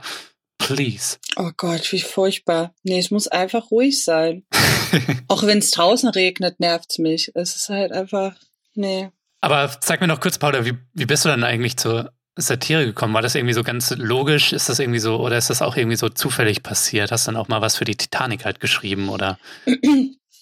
Please. 0.58 1.18
Oh 1.36 1.51
Gott, 1.58 1.91
wie 1.91 2.01
furchtbar. 2.01 2.74
Nee, 2.84 2.99
es 2.99 3.12
muss 3.12 3.28
einfach 3.28 3.72
ruhig 3.72 4.03
sein. 4.03 4.45
Auch 5.28 5.43
wenn 5.43 5.60
es 5.60 5.72
draußen 5.72 6.10
regnet, 6.10 6.60
nervt's 6.60 6.97
mich. 6.97 7.32
Es 7.36 7.56
ist 7.56 7.70
halt 7.70 7.91
einfach, 7.91 8.36
nee. 8.74 9.10
Aber 9.41 9.72
sag 9.82 10.01
mir 10.01 10.08
noch 10.08 10.22
kurz, 10.22 10.38
Paula, 10.38 10.66
wie, 10.66 10.74
wie 10.93 11.06
bist 11.06 11.26
du 11.26 11.30
dann 11.30 11.43
eigentlich 11.43 11.78
zur 11.78 12.12
Satire 12.36 12.86
gekommen? 12.86 13.14
War 13.14 13.22
das 13.22 13.36
irgendwie 13.36 13.53
so 13.53 13.64
ganz 13.64 13.91
logisch? 13.91 14.53
Ist 14.53 14.70
das 14.70 14.80
irgendwie 14.80 14.99
so, 14.99 15.18
oder 15.20 15.38
ist 15.38 15.49
das 15.49 15.62
auch 15.62 15.78
irgendwie 15.78 15.97
so 15.97 16.10
zufällig 16.10 16.64
passiert? 16.64 17.12
Hast 17.12 17.28
du 17.28 17.32
dann 17.32 17.39
auch 17.39 17.47
mal 17.47 17.62
was 17.62 17.78
für 17.78 17.86
die 17.86 17.95
Titanic 17.95 18.45
halt 18.45 18.60
geschrieben, 18.60 19.10
oder? 19.10 19.38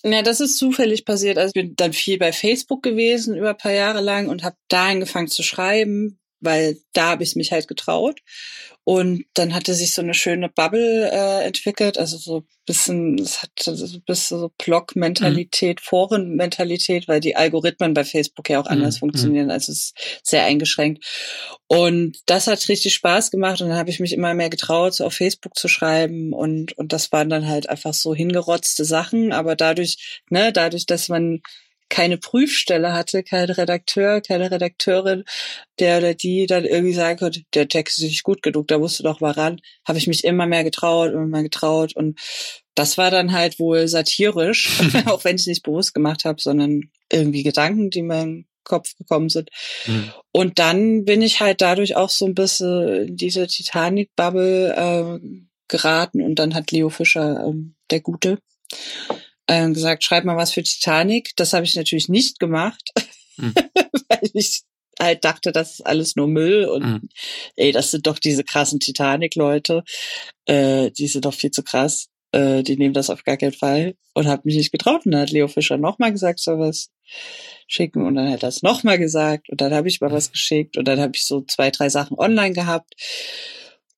Ja, 0.05 0.22
das 0.22 0.41
ist 0.41 0.57
zufällig 0.57 1.05
passiert. 1.05 1.38
Also 1.38 1.51
ich 1.51 1.53
bin 1.53 1.76
dann 1.78 1.93
viel 1.93 2.18
bei 2.18 2.34
Facebook 2.34 2.84
gewesen 2.84 3.38
über 3.38 3.51
ein 3.51 3.57
paar 3.57 3.72
Jahre 3.72 4.01
lang 4.01 4.28
und 4.28 4.43
habe 4.43 4.57
da 4.68 4.88
angefangen 4.88 5.30
zu 5.30 5.43
schreiben, 5.43 6.20
weil 6.41 6.78
da 6.91 7.11
habe 7.11 7.24
ich 7.24 7.38
mich 7.38 7.53
halt 7.53 7.70
getraut. 7.70 8.20
Und 8.86 9.25
dann 9.34 9.53
hatte 9.53 9.73
sich 9.73 9.93
so 9.93 10.01
eine 10.01 10.13
schöne 10.13 10.49
Bubble 10.49 11.09
äh, 11.09 11.45
entwickelt, 11.45 11.97
also 11.97 12.17
so 12.17 12.43
bisschen, 12.65 13.17
es 13.17 13.41
hat 13.41 13.51
so 13.57 13.71
ein 13.71 14.03
bisschen 14.05 14.39
so 14.39 14.51
Blog-Mentalität, 14.57 15.79
mhm. 15.79 15.84
Foren-Mentalität, 15.84 17.07
weil 17.07 17.21
die 17.21 17.36
Algorithmen 17.36 17.93
bei 17.93 18.03
Facebook 18.03 18.49
ja 18.49 18.59
auch 18.59 18.65
anders 18.65 18.95
mhm. 18.95 18.99
funktionieren, 18.99 19.51
also 19.51 19.71
es 19.71 19.79
ist 19.79 20.19
sehr 20.23 20.43
eingeschränkt. 20.43 21.05
Und 21.67 22.17
das 22.25 22.47
hat 22.47 22.67
richtig 22.67 22.93
Spaß 22.93 23.31
gemacht 23.31 23.61
und 23.61 23.69
dann 23.69 23.77
habe 23.77 23.89
ich 23.89 24.01
mich 24.01 24.11
immer 24.11 24.34
mehr 24.34 24.49
getraut, 24.49 24.93
so 24.93 25.05
auf 25.05 25.13
Facebook 25.13 25.57
zu 25.57 25.69
schreiben 25.69 26.34
und, 26.34 26.77
und 26.77 26.91
das 26.91 27.11
waren 27.13 27.29
dann 27.29 27.47
halt 27.47 27.69
einfach 27.69 27.93
so 27.93 28.13
hingerotzte 28.13 28.84
Sachen, 28.84 29.31
aber 29.31 29.55
dadurch, 29.55 30.21
ne, 30.29 30.51
dadurch, 30.51 30.86
dass 30.86 31.07
man 31.07 31.41
keine 31.94 32.18
Prüfstelle 32.18 32.91
hatte, 32.91 33.22
kein 33.22 33.52
Redakteur, 33.52 34.20
keine 34.20 34.50
Redakteurin, 34.50 35.26
der 35.78 36.00
oder 36.00 36.16
die 36.16 36.48
dann 36.48 36.66
irgendwie 36.66 36.96
sagen 36.96 37.20
konnte, 37.20 37.44
der 37.54 37.68
Text 37.68 38.00
ist 38.00 38.06
nicht 38.06 38.24
gut 38.24 38.41
genug, 38.41 38.68
da 38.68 38.80
musst 38.80 38.98
du 38.98 39.04
doch 39.04 39.20
mal 39.20 39.30
ran, 39.30 39.62
habe 39.88 40.00
ich 40.00 40.08
mich 40.08 40.24
immer 40.24 40.48
mehr 40.48 40.64
getraut, 40.64 41.12
immer 41.12 41.28
mehr 41.28 41.44
getraut 41.44 41.96
und 41.96 42.20
das 42.74 42.98
war 42.98 43.12
dann 43.12 43.32
halt 43.32 43.60
wohl 43.60 43.88
satirisch, 43.88 44.72
auch 45.06 45.24
wenn 45.24 45.36
ich 45.36 45.44
es 45.44 45.48
nicht 45.48 45.62
bewusst 45.62 45.94
gemacht 45.94 46.26
habe, 46.26 46.41
sondern 46.41 46.89
irgendwie 47.12 47.44
Gedanken, 47.44 47.91
die 47.91 48.02
mir 48.02 48.24
im 48.24 48.46
Kopf 48.64 48.96
gekommen 48.98 49.30
sind. 49.30 49.52
Mhm. 49.86 50.12
Und 50.32 50.58
dann 50.58 51.06
bin 51.06 51.22
ich 51.22 51.41
halt 51.41 51.62
dadurch 51.62 51.96
auch 51.96 52.10
so 52.10 52.26
ein 52.26 52.34
bisschen 52.34 53.08
in 53.10 53.18
diese 53.18 53.46
Titanic-Bubble 53.46 55.20
äh, 55.22 55.44
geraten 55.68 56.24
und 56.24 56.39
dann 56.39 56.56
hat 56.56 56.72
Leo 56.72 56.89
Fischer, 56.89 57.46
ähm, 57.46 57.76
der 57.91 58.02
Gute, 58.02 58.39
äh, 59.48 59.70
gesagt, 59.70 60.04
schreib 60.04 60.26
mal 60.26 60.38
was 60.38 60.52
für 60.52 60.64
Titanic. 60.64 61.32
Das 61.36 61.54
habe 61.54 61.66
ich 61.66 61.76
natürlich 61.76 62.10
nicht 62.10 62.39
gemacht, 62.39 62.91
mhm. 63.38 63.54
weil 64.10 64.30
ich 64.34 64.64
halt 65.00 65.26
dachte, 65.26 65.52
das 65.52 65.74
ist 65.74 65.86
alles 65.86 66.16
nur 66.16 66.28
Müll 66.28 66.66
und 66.66 66.84
mhm. 66.84 67.10
ey, 67.56 67.72
das 67.72 67.91
sind 67.91 68.08
doch 68.08 68.20
diese 68.20 68.44
krassen 68.44 68.80
Titanic-Leute, 68.80 69.84
äh, 70.46 70.91
die 70.91 71.08
sind 71.08 71.26
doch 71.26 71.34
viel 71.34 71.52
zu 71.52 71.64
krass, 71.64 72.10
äh, 72.32 72.64
die 72.64 72.78
nehmen 72.78 72.94
das 72.94 73.10
auf 73.10 73.24
gar 73.24 73.38
keinen 73.38 73.54
Fall 73.54 73.96
und 74.14 74.28
habe 74.28 74.44
mich 74.46 74.56
nicht 74.56 74.72
getraut. 74.72 75.06
Und 75.06 75.12
dann 75.12 75.22
hat 75.22 75.32
Leo 75.32 75.48
Fischer 75.48 75.78
nochmal 75.78 76.12
gesagt, 76.12 76.39
soll 76.39 76.60
was 76.60 76.89
schicken 77.68 78.06
und 78.06 78.16
dann 78.16 78.30
hat 78.30 78.44
er 78.44 78.50
es 78.50 78.62
nochmal 78.62 78.98
gesagt 78.98 79.50
und 79.50 79.62
dann 79.62 79.74
habe 79.74 79.88
ich 79.88 80.00
mal 80.00 80.12
was 80.12 80.32
geschickt 80.32 80.78
und 80.78 80.88
dann 80.88 81.00
habe 81.00 81.14
ich 81.16 81.26
so 81.26 81.41
zwei, 81.41 81.72
drei 81.72 81.89
Sachen 81.89 82.18
online 82.18 82.54
gehabt 82.54 82.94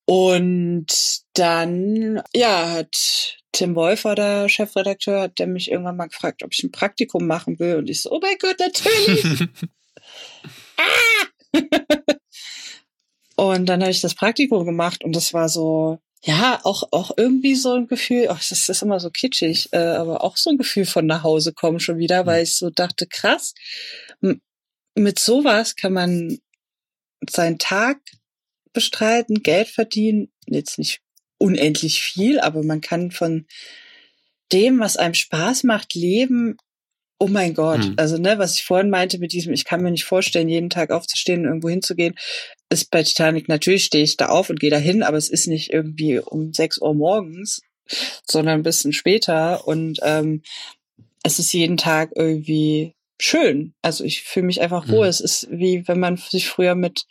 und 0.05 0.87
dann, 1.33 2.21
ja, 2.33 2.69
hat 2.69 3.37
Tim 3.51 3.75
Wolfer, 3.75 4.15
der 4.15 4.49
Chefredakteur, 4.49 5.21
hat 5.21 5.39
der 5.39 5.47
mich 5.47 5.71
irgendwann 5.71 5.97
mal 5.97 6.07
gefragt, 6.07 6.43
ob 6.43 6.53
ich 6.53 6.63
ein 6.63 6.71
Praktikum 6.71 7.25
machen 7.25 7.57
will. 7.59 7.77
Und 7.77 7.89
ich 7.89 8.01
so, 8.01 8.11
oh 8.11 8.19
mein 8.21 8.37
Gott, 8.39 8.59
natürlich. 8.59 9.49
ah! 10.77 11.61
und 13.35 13.65
dann 13.65 13.81
habe 13.81 13.91
ich 13.91 14.01
das 14.01 14.13
Praktikum 14.13 14.65
gemacht 14.65 15.03
und 15.03 15.15
das 15.15 15.33
war 15.33 15.49
so, 15.49 15.99
ja, 16.23 16.59
auch, 16.63 16.83
auch 16.91 17.11
irgendwie 17.17 17.55
so 17.55 17.73
ein 17.73 17.87
Gefühl, 17.87 18.27
ach, 18.29 18.43
das 18.47 18.69
ist 18.69 18.81
immer 18.81 18.99
so 18.99 19.09
kitschig, 19.09 19.69
äh, 19.71 19.77
aber 19.77 20.23
auch 20.23 20.37
so 20.37 20.49
ein 20.51 20.57
Gefühl 20.57 20.85
von 20.85 21.05
nach 21.05 21.23
Hause 21.23 21.53
kommen 21.53 21.79
schon 21.79 21.97
wieder, 21.97 22.25
weil 22.25 22.43
ich 22.43 22.57
so 22.57 22.69
dachte, 22.69 23.07
krass, 23.07 23.53
mit 24.95 25.19
sowas 25.19 25.75
kann 25.75 25.93
man 25.93 26.39
seinen 27.29 27.57
Tag 27.57 27.99
bestreiten, 28.75 29.41
Geld 29.41 29.69
verdienen, 29.69 30.31
jetzt 30.47 30.77
nicht 30.77 31.01
unendlich 31.37 32.01
viel, 32.01 32.39
aber 32.39 32.63
man 32.63 32.81
kann 32.81 33.11
von 33.11 33.45
dem, 34.51 34.79
was 34.79 34.97
einem 34.97 35.15
Spaß 35.15 35.63
macht, 35.63 35.95
leben. 35.95 36.57
Oh 37.17 37.27
mein 37.27 37.53
Gott, 37.53 37.79
mhm. 37.79 37.93
also 37.97 38.17
ne, 38.17 38.37
was 38.37 38.55
ich 38.55 38.65
vorhin 38.65 38.89
meinte 38.89 39.19
mit 39.19 39.31
diesem, 39.31 39.53
ich 39.53 39.63
kann 39.63 39.81
mir 39.81 39.91
nicht 39.91 40.03
vorstellen, 40.03 40.49
jeden 40.49 40.69
Tag 40.69 40.91
aufzustehen 40.91 41.41
und 41.41 41.45
irgendwo 41.47 41.69
hinzugehen, 41.69 42.15
ist 42.69 42.91
bei 42.91 43.03
Titanic 43.03 43.47
natürlich 43.47 43.85
stehe 43.85 44.03
ich 44.03 44.17
da 44.17 44.27
auf 44.27 44.49
und 44.49 44.59
gehe 44.59 44.69
da 44.69 44.77
hin, 44.77 45.01
aber 45.01 45.17
es 45.17 45.29
ist 45.29 45.47
nicht 45.47 45.71
irgendwie 45.71 46.19
um 46.19 46.53
sechs 46.53 46.77
Uhr 46.77 46.93
morgens, 46.93 47.61
sondern 48.29 48.55
ein 48.55 48.63
bisschen 48.63 48.91
später 48.91 49.65
und 49.65 49.99
ähm, 50.03 50.41
es 51.23 51.39
ist 51.39 51.53
jeden 51.53 51.77
Tag 51.77 52.11
irgendwie 52.15 52.93
schön. 53.19 53.73
Also 53.81 54.03
ich 54.03 54.23
fühle 54.23 54.45
mich 54.45 54.61
einfach 54.61 54.87
wohl. 54.89 55.05
Mhm. 55.05 55.09
Es 55.09 55.21
ist 55.21 55.47
wie 55.49 55.87
wenn 55.87 55.99
man 55.99 56.17
sich 56.17 56.47
früher 56.47 56.75
mit 56.75 57.05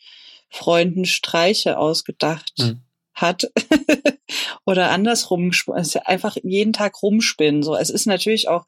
Freunden 0.51 1.05
Streiche 1.05 1.79
ausgedacht 1.79 2.53
mhm 2.59 2.85
hat 3.15 3.49
oder 4.67 4.91
andersrum, 4.91 5.53
ja 5.95 6.03
einfach 6.03 6.37
jeden 6.43 6.73
Tag 6.73 7.03
rumspinnen. 7.03 7.63
So, 7.63 7.77
es 7.77 7.91
ist 7.91 8.07
natürlich 8.07 8.49
auch 8.49 8.65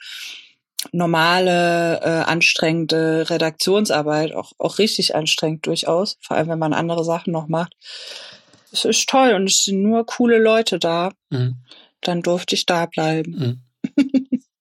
normale, 0.93 2.01
äh, 2.01 2.31
anstrengende 2.31 3.29
Redaktionsarbeit, 3.29 4.35
auch, 4.35 4.53
auch 4.59 4.79
richtig 4.79 5.15
anstrengend 5.15 5.67
durchaus, 5.67 6.17
vor 6.21 6.37
allem 6.37 6.49
wenn 6.49 6.59
man 6.59 6.73
andere 6.73 7.05
Sachen 7.05 7.33
noch 7.33 7.49
macht. 7.49 7.75
Es 8.73 8.85
ist 8.85 9.09
toll 9.09 9.33
und 9.33 9.49
es 9.49 9.65
sind 9.65 9.83
nur 9.83 10.07
coole 10.07 10.39
Leute 10.39 10.79
da. 10.79 11.13
Mhm. 11.31 11.57
Dann 12.03 12.23
durfte 12.23 12.55
ich 12.55 12.67
da 12.67 12.87
bleiben. 12.87 13.33
Mhm. 13.33 13.63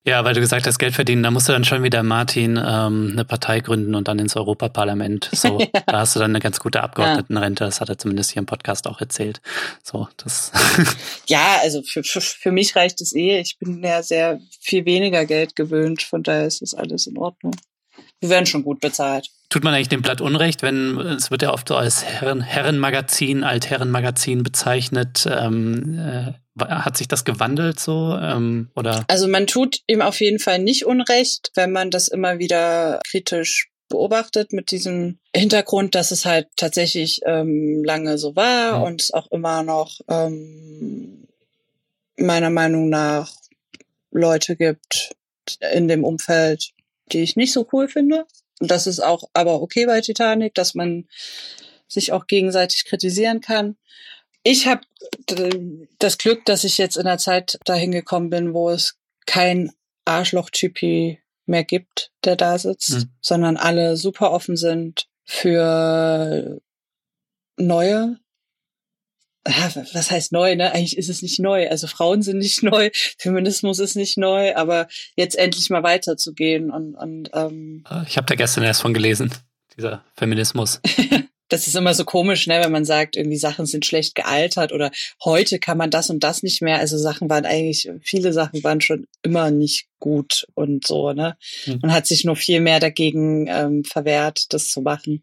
Ja, 0.08 0.24
weil 0.24 0.36
du 0.36 0.39
gesagt 0.39 0.68
hast, 0.68 0.78
Geld 0.78 0.93
verdienen, 0.93 1.24
da 1.24 1.32
musst 1.32 1.49
du 1.49 1.51
dann 1.51 1.64
schon 1.64 1.82
wieder 1.82 2.03
Martin 2.03 2.58
ähm, 2.64 3.10
eine 3.14 3.26
Partei 3.26 3.60
gründen 3.60 3.95
und 3.95 4.08
dann 4.08 4.20
ins 4.20 4.36
Europaparlament. 4.36 5.30
So, 5.34 5.60
ja. 5.60 5.68
da 5.88 5.99
hast 5.99 6.16
du 6.16 6.20
dann 6.20 6.30
eine 6.32 6.39
ganz 6.39 6.60
gute 6.60 6.84
Abgeordnetenrente. 6.84 7.64
Das 7.64 7.82
hat 7.82 7.89
er 7.89 7.97
zumindest 7.97 8.32
hier 8.32 8.41
im 8.41 8.45
Podcast 8.45 8.88
auch 8.88 9.01
erzählt. 9.01 9.41
So, 9.84 10.08
das. 10.18 10.51
ja, 11.28 11.58
also 11.64 11.82
für, 11.82 12.03
für, 12.03 12.22
für 12.22 12.51
mich 12.51 12.76
reicht 12.76 13.01
es 13.01 13.16
eh. 13.16 13.39
Ich 13.39 13.58
bin 13.58 13.84
ja 13.84 14.03
sehr 14.03 14.39
viel 14.60 14.86
weniger 14.86 15.26
Geld 15.26 15.56
gewöhnt, 15.56 16.03
von 16.03 16.22
daher 16.22 16.45
ist 16.45 16.62
das 16.62 16.76
alles 16.76 17.08
in 17.08 17.18
Ordnung. 17.18 17.56
Wir 18.22 18.30
werden 18.30 18.45
schon 18.45 18.63
gut 18.63 18.80
bezahlt. 18.80 19.30
Tut 19.49 19.63
man 19.63 19.74
eigentlich 19.74 19.89
dem 19.89 20.01
Blatt 20.01 20.22
Unrecht, 20.22 20.61
wenn 20.63 20.97
es 20.97 21.32
wird 21.32 21.41
ja 21.41 21.53
oft 21.53 21.68
so 21.68 21.76
als 21.76 22.03
Herren, 22.03 22.41
Herrenmagazin, 22.41 23.43
Altherrenmagazin 23.43 24.43
bezeichnet. 24.43 25.28
Ähm, 25.30 25.99
äh, 25.99 26.34
hat 26.59 26.97
sich 26.97 27.07
das 27.07 27.26
gewandelt 27.26 27.80
so? 27.80 28.18
Ähm, 28.20 28.70
oder? 28.76 29.03
Also 29.07 29.28
man 29.28 29.47
tut 29.47 29.82
ihm 29.88 30.01
auf 30.01 30.20
jeden 30.22 30.39
Fall 30.39 30.59
nicht 30.59 30.86
Unrecht, 30.86 31.51
wenn 31.55 31.72
man 31.72 31.91
das 31.91 32.07
immer 32.07 32.39
wieder 32.39 32.99
kritisch 33.09 33.70
beobachtet 33.89 34.51
mit 34.51 34.72
diesem 34.72 35.20
Hintergrund, 35.36 35.95
dass 35.95 36.11
es 36.11 36.26
halt 36.26 36.47
tatsächlich 36.55 37.22
ähm, 37.26 37.84
lange 37.84 38.18
so 38.18 38.36
war 38.36 38.80
mhm. 38.80 38.84
und 38.84 39.01
es 39.01 39.11
auch 39.11 39.30
immer 39.32 39.63
noch 39.63 39.99
ähm, 40.09 41.28
meiner 42.18 42.49
Meinung 42.49 42.89
nach 42.89 43.32
Leute 44.11 44.55
gibt 44.55 45.11
in 45.74 45.88
dem 45.88 46.03
Umfeld, 46.03 46.72
die 47.12 47.22
ich 47.22 47.36
nicht 47.36 47.53
so 47.53 47.68
cool 47.72 47.88
finde. 47.88 48.26
Und 48.60 48.72
das 48.72 48.88
ist 48.88 48.99
auch 48.99 49.30
aber 49.34 49.62
okay 49.62 49.86
bei 49.86 50.01
Titanic, 50.01 50.53
dass 50.56 50.76
man 50.76 51.08
sich 51.88 52.12
auch 52.12 52.28
gegenseitig 52.28 52.86
kritisieren 52.86 53.41
kann. 53.41 53.78
Ich 54.43 54.68
habe 54.68 54.82
das 55.99 56.18
Glück, 56.18 56.45
dass 56.45 56.64
ich 56.64 56.78
jetzt 56.78 56.97
in 56.97 57.06
der 57.06 57.18
Zeit 57.18 57.58
dahin 57.66 57.91
gekommen 57.91 58.30
bin, 58.30 58.53
wo 58.53 58.70
es 58.70 58.97
kein 59.26 59.72
Arschloch-Typi 60.06 61.20
mehr 61.47 61.64
gibt, 61.64 62.12
der 62.24 62.36
da 62.36 62.58
sitzt, 62.58 62.91
mhm. 62.91 63.10
sondern 63.22 63.58
alle 63.58 63.97
super 63.97 64.32
offen 64.32 64.56
sind 64.56 65.08
für 65.24 66.62
neue. 67.58 68.20
Was 69.45 70.09
heißt 70.09 70.31
neu, 70.31 70.55
ne? 70.55 70.71
Eigentlich 70.71 70.97
ist 70.97 71.09
es 71.09 71.21
nicht 71.21 71.39
neu. 71.39 71.69
Also 71.69 71.87
Frauen 71.87 72.21
sind 72.21 72.39
nicht 72.39 72.63
neu, 72.63 72.89
Feminismus 73.17 73.79
ist 73.79 73.95
nicht 73.95 74.17
neu, 74.17 74.55
aber 74.55 74.87
jetzt 75.15 75.37
endlich 75.37 75.69
mal 75.69 75.83
weiterzugehen 75.83 76.71
und, 76.71 76.95
und 76.95 77.29
ähm 77.33 77.83
Ich 78.07 78.17
habe 78.17 78.27
da 78.27 78.35
gestern 78.35 78.63
erst 78.63 78.81
von 78.81 78.93
gelesen, 78.93 79.31
dieser 79.77 80.03
Feminismus. 80.15 80.81
das 81.49 81.67
ist 81.67 81.75
immer 81.75 81.93
so 81.93 82.05
komisch, 82.05 82.47
ne, 82.47 82.59
wenn 82.63 82.71
man 82.71 82.85
sagt, 82.85 83.15
irgendwie 83.15 83.37
Sachen 83.37 83.65
sind 83.67 83.85
schlecht 83.85 84.15
gealtert 84.15 84.71
oder 84.71 84.91
heute 85.23 85.59
kann 85.59 85.77
man 85.77 85.91
das 85.91 86.09
und 86.09 86.23
das 86.23 86.41
nicht 86.41 86.61
mehr. 86.61 86.79
Also 86.79 86.97
Sachen 86.97 87.29
waren 87.29 87.45
eigentlich, 87.45 87.89
viele 88.01 88.33
Sachen 88.33 88.63
waren 88.63 88.81
schon 88.81 89.05
immer 89.21 89.51
nicht 89.51 89.87
gut 89.99 90.47
und 90.55 90.87
so, 90.87 91.13
ne. 91.13 91.37
Mhm. 91.67 91.79
Man 91.83 91.93
hat 91.93 92.07
sich 92.07 92.25
nur 92.25 92.35
viel 92.35 92.61
mehr 92.61 92.79
dagegen 92.79 93.47
ähm, 93.47 93.83
verwehrt, 93.83 94.53
das 94.53 94.69
zu 94.69 94.81
machen. 94.81 95.21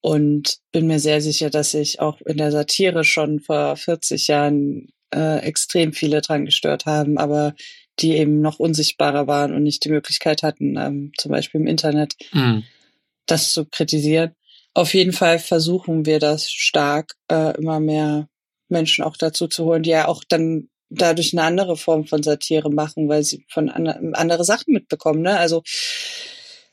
Und 0.00 0.58
bin 0.72 0.86
mir 0.86 1.00
sehr 1.00 1.20
sicher, 1.20 1.50
dass 1.50 1.72
sich 1.72 2.00
auch 2.00 2.20
in 2.22 2.36
der 2.36 2.52
Satire 2.52 3.04
schon 3.04 3.40
vor 3.40 3.76
40 3.76 4.28
Jahren 4.28 4.88
äh, 5.12 5.38
extrem 5.38 5.92
viele 5.92 6.20
dran 6.20 6.44
gestört 6.44 6.86
haben, 6.86 7.18
aber 7.18 7.54
die 7.98 8.16
eben 8.16 8.40
noch 8.40 8.60
unsichtbarer 8.60 9.26
waren 9.26 9.52
und 9.52 9.64
nicht 9.64 9.84
die 9.84 9.90
Möglichkeit 9.90 10.44
hatten, 10.44 10.76
ähm, 10.76 11.12
zum 11.18 11.32
Beispiel 11.32 11.60
im 11.60 11.66
Internet, 11.66 12.14
mhm. 12.32 12.62
das 13.26 13.52
zu 13.52 13.64
kritisieren 13.64 14.36
auf 14.78 14.94
jeden 14.94 15.12
Fall 15.12 15.40
versuchen 15.40 16.06
wir 16.06 16.20
das 16.20 16.52
stark, 16.52 17.14
äh, 17.28 17.56
immer 17.58 17.80
mehr 17.80 18.28
Menschen 18.68 19.02
auch 19.02 19.16
dazu 19.16 19.48
zu 19.48 19.64
holen, 19.64 19.82
die 19.82 19.90
ja 19.90 20.06
auch 20.06 20.22
dann 20.28 20.68
dadurch 20.88 21.32
eine 21.32 21.42
andere 21.42 21.76
Form 21.76 22.06
von 22.06 22.22
Satire 22.22 22.70
machen, 22.70 23.08
weil 23.08 23.24
sie 23.24 23.44
von 23.48 23.70
an, 23.70 24.14
andere 24.14 24.44
Sachen 24.44 24.72
mitbekommen. 24.72 25.22
Ne? 25.22 25.36
Also 25.36 25.62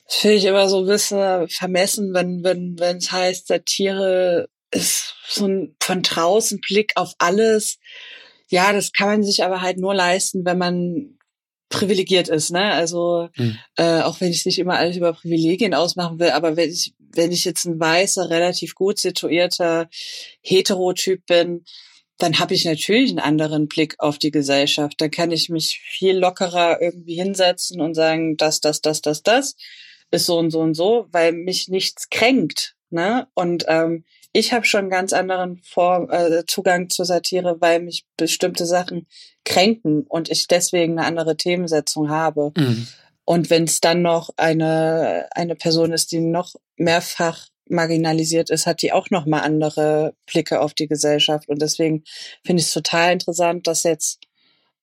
finde 0.08 0.36
ich 0.38 0.46
immer 0.46 0.70
so 0.70 0.80
ein 0.80 0.88
bisschen 0.88 1.48
vermessen, 1.50 2.14
wenn 2.14 2.44
wenn 2.44 2.80
wenn 2.80 2.98
es 2.98 3.12
heißt, 3.12 3.48
Satire 3.48 4.50
ist 4.72 5.16
so 5.28 5.48
ein 5.48 5.76
von 5.82 6.02
draußen 6.02 6.60
Blick 6.62 6.94
auf 6.96 7.14
alles. 7.18 7.78
Ja, 8.50 8.74
das 8.74 8.92
kann 8.92 9.08
man 9.08 9.24
sich 9.24 9.44
aber 9.44 9.62
halt 9.62 9.78
nur 9.78 9.96
leisten, 9.96 10.46
wenn 10.46 10.58
man 10.58 11.18
privilegiert 11.70 12.30
ist, 12.30 12.52
ne? 12.52 12.74
Also 12.74 13.30
mhm. 13.36 13.58
äh, 13.76 14.02
auch 14.02 14.22
wenn 14.22 14.32
ich 14.32 14.46
nicht 14.46 14.60
immer 14.60 14.78
alles 14.78 14.98
über 14.98 15.14
Privilegien 15.14 15.74
ausmachen 15.74 16.20
will, 16.20 16.30
aber 16.30 16.56
wenn 16.56 16.70
ich 16.70 16.94
wenn 17.00 17.32
ich 17.32 17.46
jetzt 17.46 17.66
ein 17.66 17.80
weißer, 17.80 18.30
relativ 18.30 18.76
gut 18.76 19.00
situierter 19.00 19.90
Heterotyp 20.42 21.26
bin, 21.26 21.64
dann 22.18 22.40
habe 22.40 22.54
ich 22.54 22.66
natürlich 22.66 23.10
einen 23.10 23.20
anderen 23.20 23.68
Blick 23.68 23.96
auf 24.00 24.18
die 24.18 24.32
Gesellschaft. 24.32 25.00
Dann 25.00 25.12
kann 25.12 25.32
ich 25.32 25.50
mich 25.50 25.80
viel 25.80 26.18
lockerer 26.18 26.82
irgendwie 26.82 27.16
hinsetzen 27.16 27.82
und 27.82 27.94
sagen, 27.94 28.38
das, 28.38 28.60
das, 28.60 28.82
das, 28.82 29.02
das, 29.02 29.24
das 29.24 29.56
ist 30.12 30.26
so 30.26 30.38
und 30.38 30.52
so 30.52 30.60
und 30.62 30.74
so, 30.74 31.08
weil 31.12 31.34
mich 31.34 31.68
nichts 31.68 32.10
kränkt. 32.10 32.76
Ne? 32.90 33.28
Und 33.34 33.66
ähm, 33.68 34.06
ich 34.32 34.54
habe 34.54 34.66
schon 34.66 34.82
einen 34.82 34.90
ganz 34.90 35.14
anderen 35.14 35.62
Form, 35.64 36.10
äh, 36.10 36.46
Zugang 36.46 36.90
zur 36.90 37.06
Satire, 37.06 37.58
weil 37.60 37.82
mich 37.82 38.06
bestimmte 38.18 38.66
Sachen 38.66 39.08
kränken 39.44 40.04
und 40.08 40.30
ich 40.30 40.48
deswegen 40.48 41.00
eine 41.00 41.08
andere 41.08 41.38
Themensetzung 41.38 42.10
habe. 42.10 42.52
Mhm. 42.56 42.88
Und 43.24 43.50
wenn 43.50 43.64
es 43.64 43.82
dann 43.82 44.02
noch 44.02 44.30
eine, 44.38 45.28
eine 45.32 45.56
Person 45.56 45.94
ist, 45.94 46.12
die 46.12 46.20
noch 46.20 46.56
mehrfach 46.78 47.48
marginalisiert 47.68 48.50
ist, 48.50 48.68
hat 48.68 48.82
die 48.82 48.92
auch 48.92 49.10
noch 49.10 49.26
mal 49.26 49.40
andere 49.40 50.14
Blicke 50.26 50.62
auf 50.62 50.74
die 50.74 50.88
Gesellschaft. 50.88 51.50
Und 51.50 51.62
deswegen 51.62 52.04
finde 52.46 52.62
ich 52.62 52.68
es 52.68 52.74
total 52.74 53.14
interessant, 53.14 53.68
dass 53.68 53.84
jetzt 53.84 54.20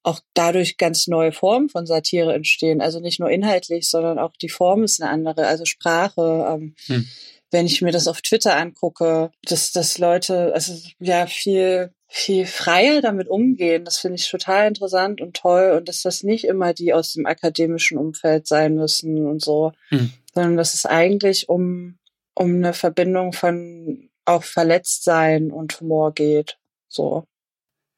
auch 0.03 0.21
dadurch 0.35 0.77
ganz 0.77 1.07
neue 1.07 1.33
Formen 1.33 1.69
von 1.69 1.87
Satire 1.87 2.35
entstehen. 2.35 2.81
Also 2.81 3.01
nicht 3.01 3.21
nur 3.21 3.31
inhaltlich, 3.31 3.89
sondern 3.89 4.19
auch 4.19 4.33
die 4.41 4.49
Form 4.49 4.83
ist 4.85 5.01
eine 5.01 5.11
andere. 5.11 5.47
Also 5.47 5.65
Sprache. 5.65 6.47
Ähm, 6.49 6.75
hm. 6.87 7.09
Wenn 7.51 7.67
ich 7.67 7.83
mir 7.83 7.93
das 7.93 8.09
auf 8.09 8.23
Twitter 8.23 8.57
angucke, 8.57 9.31
dass, 9.45 9.73
dass 9.73 9.99
Leute, 9.99 10.53
also 10.55 10.73
ja, 10.99 11.27
viel 11.27 11.93
viel 12.15 12.45
freier 12.45 13.01
damit 13.01 13.27
umgehen. 13.27 13.87
Das 13.87 13.99
finde 13.99 14.17
ich 14.17 14.31
total 14.31 14.69
interessant 14.69 15.23
und 15.23 15.35
toll. 15.35 15.73
Und 15.75 15.89
dass 15.89 16.03
das 16.03 16.23
nicht 16.23 16.45
immer 16.45 16.75
die 16.75 16.93
aus 16.93 17.15
dem 17.15 17.25
akademischen 17.25 17.97
Umfeld 17.97 18.47
sein 18.47 18.75
müssen 18.75 19.27
und 19.27 19.43
so, 19.43 19.73
hm. 19.89 20.13
sondern 20.35 20.59
dass 20.59 20.75
es 20.75 20.85
eigentlich 20.85 21.49
um, 21.49 21.99
um 22.35 22.57
eine 22.57 22.75
Verbindung 22.75 23.33
von 23.33 24.11
auch 24.27 24.43
Verletztsein 24.45 25.51
und 25.51 25.81
Humor 25.81 26.13
geht. 26.13 26.59
So. 26.89 27.25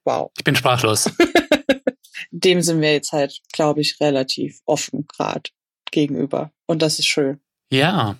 Wow. 0.05 0.31
Ich 0.39 0.45
bin 0.45 0.55
sprachlos. 0.55 1.11
Dem 2.37 2.62
sind 2.62 2.80
wir 2.80 2.93
jetzt 2.93 3.12
halt, 3.12 3.41
glaube 3.53 3.80
ich, 3.80 4.01
relativ 4.01 4.61
offen 4.66 5.07
gerade 5.07 5.51
gegenüber. 5.91 6.51
Und 6.66 6.82
das 6.82 6.99
ist 6.99 7.07
schön. 7.07 7.41
Ja, 7.70 8.16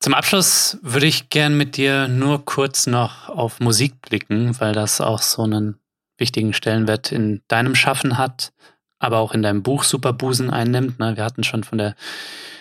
zum 0.00 0.14
Abschluss 0.14 0.78
würde 0.82 1.06
ich 1.06 1.30
gern 1.30 1.56
mit 1.56 1.76
dir 1.76 2.06
nur 2.06 2.44
kurz 2.44 2.86
noch 2.86 3.28
auf 3.28 3.60
Musik 3.60 4.00
blicken, 4.02 4.58
weil 4.60 4.72
das 4.72 5.00
auch 5.00 5.20
so 5.20 5.42
einen 5.42 5.80
wichtigen 6.16 6.52
Stellenwert 6.52 7.12
in 7.12 7.42
deinem 7.48 7.74
Schaffen 7.74 8.16
hat, 8.16 8.52
aber 8.98 9.18
auch 9.18 9.32
in 9.32 9.42
deinem 9.42 9.62
Buch 9.62 9.84
Superbusen 9.84 10.50
einnimmt. 10.50 10.98
Ne? 10.98 11.16
Wir 11.16 11.24
hatten 11.24 11.44
schon 11.44 11.64
von 11.64 11.78
der 11.78 11.96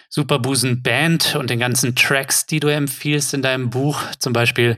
Superbusen 0.10 0.82
Band 0.82 1.36
und 1.36 1.50
den 1.50 1.60
ganzen 1.60 1.96
Tracks, 1.96 2.46
die 2.46 2.60
du 2.60 2.68
empfiehlst 2.68 3.34
in 3.34 3.42
deinem 3.42 3.70
Buch. 3.70 4.02
Zum 4.18 4.34
Beispiel 4.34 4.78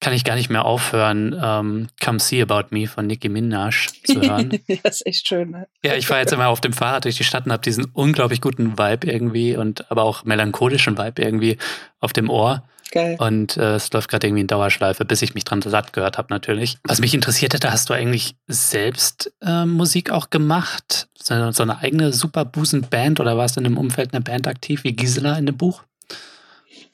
kann 0.00 0.14
ich 0.14 0.24
gar 0.24 0.34
nicht 0.34 0.48
mehr 0.48 0.64
aufhören, 0.64 1.38
ähm, 1.42 1.88
Come 2.02 2.18
See 2.18 2.42
About 2.42 2.68
Me 2.70 2.86
von 2.86 3.06
Nicki 3.06 3.28
Minaj 3.28 3.88
zu 4.04 4.20
hören. 4.20 4.50
das 4.82 4.96
ist 4.96 5.06
echt 5.06 5.28
schön. 5.28 5.50
Ne? 5.50 5.68
Ja, 5.84 5.94
ich 5.94 6.06
fahre 6.06 6.20
jetzt 6.20 6.32
immer 6.32 6.48
auf 6.48 6.60
dem 6.60 6.72
Fahrrad 6.72 7.04
durch 7.04 7.16
die 7.16 7.24
Stadt 7.24 7.44
und 7.44 7.52
habe 7.52 7.62
diesen 7.62 7.84
unglaublich 7.92 8.40
guten 8.40 8.78
Vibe 8.78 9.10
irgendwie 9.10 9.56
und 9.56 9.90
aber 9.90 10.04
auch 10.04 10.24
melancholischen 10.24 10.96
Vibe 10.96 11.22
irgendwie 11.22 11.58
auf 12.00 12.12
dem 12.12 12.30
Ohr. 12.30 12.64
Geil. 12.92 13.16
Und 13.20 13.56
äh, 13.56 13.74
es 13.74 13.92
läuft 13.92 14.10
gerade 14.10 14.26
irgendwie 14.26 14.40
in 14.40 14.46
Dauerschleife, 14.48 15.04
bis 15.04 15.22
ich 15.22 15.34
mich 15.34 15.44
dran 15.44 15.62
satt 15.62 15.92
gehört 15.92 16.18
habe 16.18 16.32
natürlich. 16.32 16.78
Was 16.82 17.00
mich 17.00 17.14
interessiert 17.14 17.54
hätte, 17.54 17.70
hast 17.70 17.88
du 17.88 17.94
eigentlich 17.94 18.34
selbst 18.48 19.32
äh, 19.42 19.64
Musik 19.64 20.10
auch 20.10 20.30
gemacht? 20.30 21.08
So, 21.14 21.52
so 21.52 21.62
eine 21.62 21.78
eigene 21.78 22.12
Superbusen-Band 22.12 23.20
oder 23.20 23.36
warst 23.36 23.56
du 23.56 23.60
in 23.60 23.66
einem 23.66 23.78
Umfeld 23.78 24.12
einer 24.12 24.24
Band 24.24 24.48
aktiv 24.48 24.82
wie 24.82 24.94
Gisela 24.94 25.38
in 25.38 25.46
dem 25.46 25.56
Buch? 25.56 25.82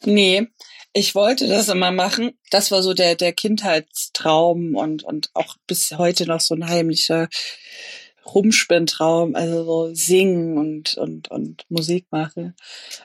Nee, 0.04 0.48
ich 0.96 1.14
wollte 1.14 1.46
das 1.46 1.68
immer 1.68 1.92
machen. 1.92 2.32
Das 2.50 2.70
war 2.70 2.82
so 2.82 2.94
der, 2.94 3.16
der 3.16 3.34
Kindheitstraum 3.34 4.74
und, 4.74 5.02
und 5.02 5.30
auch 5.34 5.56
bis 5.66 5.92
heute 5.98 6.24
noch 6.26 6.40
so 6.40 6.54
ein 6.54 6.68
heimlicher 6.68 7.28
Rumspinntraum, 8.24 9.36
also 9.36 9.64
so 9.64 9.94
singen 9.94 10.56
und, 10.56 10.96
und, 10.96 11.30
und 11.30 11.64
Musik 11.68 12.06
machen. 12.10 12.56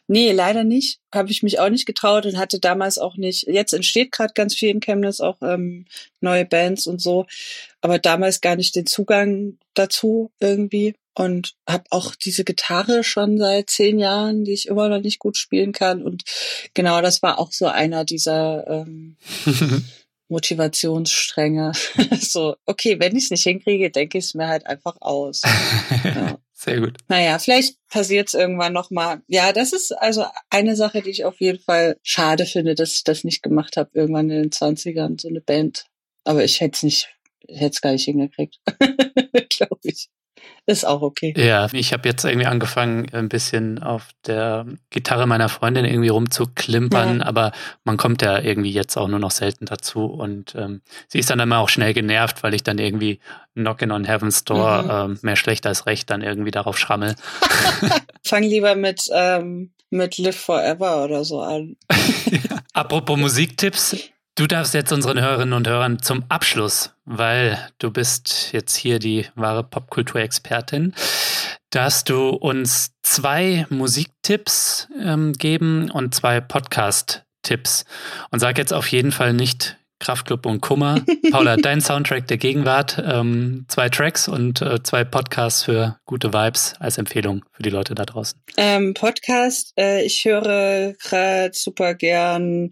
Nee, 0.07 0.31
leider 0.31 0.63
nicht. 0.63 0.99
Habe 1.13 1.31
ich 1.31 1.43
mich 1.43 1.59
auch 1.59 1.69
nicht 1.69 1.85
getraut 1.85 2.25
und 2.25 2.37
hatte 2.37 2.61
damals 2.61 2.97
auch 2.97 3.17
nicht. 3.17 3.45
Jetzt 3.47 3.73
entsteht 3.73 4.13
gerade 4.13 4.33
ganz 4.33 4.55
viel 4.55 4.69
in 4.69 4.79
Chemnitz, 4.79 5.19
auch 5.19 5.37
ähm, 5.41 5.85
neue 6.21 6.45
Bands 6.45 6.87
und 6.87 7.01
so, 7.01 7.25
aber 7.81 7.99
damals 7.99 8.39
gar 8.39 8.55
nicht 8.55 8.75
den 8.75 8.85
Zugang 8.85 9.57
dazu 9.73 10.31
irgendwie 10.39 10.95
und 11.13 11.55
habe 11.67 11.83
auch 11.89 12.15
diese 12.15 12.43
Gitarre 12.43 13.03
schon 13.03 13.37
seit 13.37 13.69
zehn 13.69 13.99
Jahren, 13.99 14.43
die 14.43 14.53
ich 14.53 14.67
immer 14.67 14.89
noch 14.89 15.01
nicht 15.01 15.19
gut 15.19 15.37
spielen 15.37 15.73
kann. 15.73 16.03
Und 16.03 16.23
genau, 16.73 17.01
das 17.01 17.21
war 17.21 17.39
auch 17.39 17.51
so 17.51 17.67
einer 17.67 18.05
dieser 18.05 18.65
ähm, 18.67 19.17
Motivationsstränge. 20.29 21.73
so, 22.19 22.55
okay, 22.65 22.99
wenn 22.99 23.15
ich 23.15 23.25
es 23.25 23.31
nicht 23.31 23.43
hinkriege, 23.43 23.91
denke 23.91 24.17
ich 24.17 24.25
es 24.25 24.33
mir 24.33 24.47
halt 24.47 24.65
einfach 24.65 24.95
aus. 24.99 25.41
Ja. 26.03 26.39
Sehr 26.53 26.79
gut. 26.79 26.97
Naja, 27.07 27.39
vielleicht 27.39 27.75
passiert 27.87 28.27
es 28.27 28.33
irgendwann 28.35 28.73
nochmal. 28.73 29.21
Ja, 29.27 29.51
das 29.51 29.73
ist 29.73 29.91
also 29.91 30.25
eine 30.49 30.75
Sache, 30.75 31.01
die 31.01 31.09
ich 31.09 31.25
auf 31.25 31.41
jeden 31.41 31.59
Fall 31.59 31.97
schade 32.03 32.45
finde, 32.45 32.75
dass 32.75 32.93
ich 32.93 33.03
das 33.03 33.23
nicht 33.23 33.41
gemacht 33.41 33.77
habe, 33.77 33.89
irgendwann 33.93 34.29
in 34.29 34.43
den 34.43 34.51
20ern, 34.51 35.19
so 35.19 35.27
eine 35.27 35.41
Band. 35.41 35.87
Aber 36.23 36.43
ich 36.43 36.61
hätte 36.61 36.75
es 36.75 36.83
nicht, 36.83 37.09
hätte 37.47 37.71
es 37.71 37.81
gar 37.81 37.91
nicht 37.91 38.05
hingekriegt. 38.05 38.59
Glaube 39.49 39.79
ich. 39.83 40.09
Ist 40.67 40.85
auch 40.85 41.01
okay. 41.01 41.33
Ja, 41.35 41.67
ich 41.73 41.91
habe 41.91 42.07
jetzt 42.07 42.23
irgendwie 42.23 42.45
angefangen, 42.45 43.07
ein 43.13 43.29
bisschen 43.29 43.81
auf 43.81 44.09
der 44.27 44.65
Gitarre 44.91 45.25
meiner 45.25 45.49
Freundin 45.49 45.85
irgendwie 45.85 46.09
rumzuklimpern, 46.09 47.19
ja. 47.19 47.25
aber 47.25 47.51
man 47.83 47.97
kommt 47.97 48.21
ja 48.21 48.39
irgendwie 48.39 48.71
jetzt 48.71 48.95
auch 48.95 49.07
nur 49.07 49.19
noch 49.19 49.31
selten 49.31 49.65
dazu 49.65 50.05
und 50.05 50.53
ähm, 50.55 50.81
sie 51.07 51.17
ist 51.17 51.31
dann 51.31 51.39
immer 51.39 51.57
auch 51.57 51.69
schnell 51.69 51.93
genervt, 51.93 52.43
weil 52.43 52.53
ich 52.53 52.63
dann 52.63 52.77
irgendwie 52.77 53.19
Knockin' 53.55 53.91
on 53.91 54.05
Heaven's 54.05 54.43
Door 54.43 54.83
mhm. 54.83 54.89
ähm, 55.13 55.19
mehr 55.23 55.35
schlecht 55.35 55.65
als 55.65 55.87
recht 55.87 56.09
dann 56.09 56.21
irgendwie 56.21 56.51
darauf 56.51 56.77
schrammel. 56.77 57.15
Fang 58.23 58.43
lieber 58.43 58.75
mit, 58.75 59.09
ähm, 59.13 59.71
mit 59.89 60.17
Live 60.19 60.39
Forever 60.39 61.03
oder 61.03 61.23
so 61.25 61.41
an. 61.41 61.75
Apropos 62.73 63.17
Musiktipps, 63.17 63.97
Du 64.35 64.47
darfst 64.47 64.73
jetzt 64.73 64.93
unseren 64.93 65.19
Hörerinnen 65.19 65.53
und 65.53 65.67
Hörern 65.67 66.01
zum 66.01 66.23
Abschluss, 66.29 66.93
weil 67.03 67.59
du 67.79 67.91
bist 67.91 68.53
jetzt 68.53 68.77
hier 68.77 68.97
die 68.97 69.25
wahre 69.35 69.61
Popkulturexpertin, 69.61 70.93
darfst 71.69 72.07
du 72.07 72.29
uns 72.29 72.93
zwei 73.03 73.65
Musiktipps 73.69 74.87
ähm, 75.03 75.33
geben 75.33 75.91
und 75.91 76.15
zwei 76.15 76.39
Podcast-Tipps. 76.39 77.83
Und 78.31 78.39
sag 78.39 78.57
jetzt 78.57 78.73
auf 78.73 78.87
jeden 78.87 79.11
Fall 79.11 79.33
nicht 79.33 79.77
Kraftclub 79.99 80.45
und 80.45 80.61
Kummer. 80.61 81.01
Paula, 81.31 81.57
dein 81.57 81.79
Soundtrack 81.79 82.27
der 82.27 82.37
Gegenwart, 82.37 83.01
ähm, 83.05 83.65
zwei 83.67 83.89
Tracks 83.89 84.27
und 84.27 84.61
äh, 84.61 84.81
zwei 84.81 85.03
Podcasts 85.03 85.63
für 85.63 85.99
gute 86.05 86.33
Vibes 86.33 86.73
als 86.79 86.97
Empfehlung 86.97 87.45
für 87.51 87.63
die 87.63 87.69
Leute 87.69 87.95
da 87.95 88.05
draußen. 88.05 88.41
Ähm, 88.57 88.93
Podcast, 88.93 89.73
äh, 89.77 90.03
ich 90.03 90.25
höre 90.25 90.93
gerade 90.93 91.51
super 91.53 91.93
gern 91.95 92.71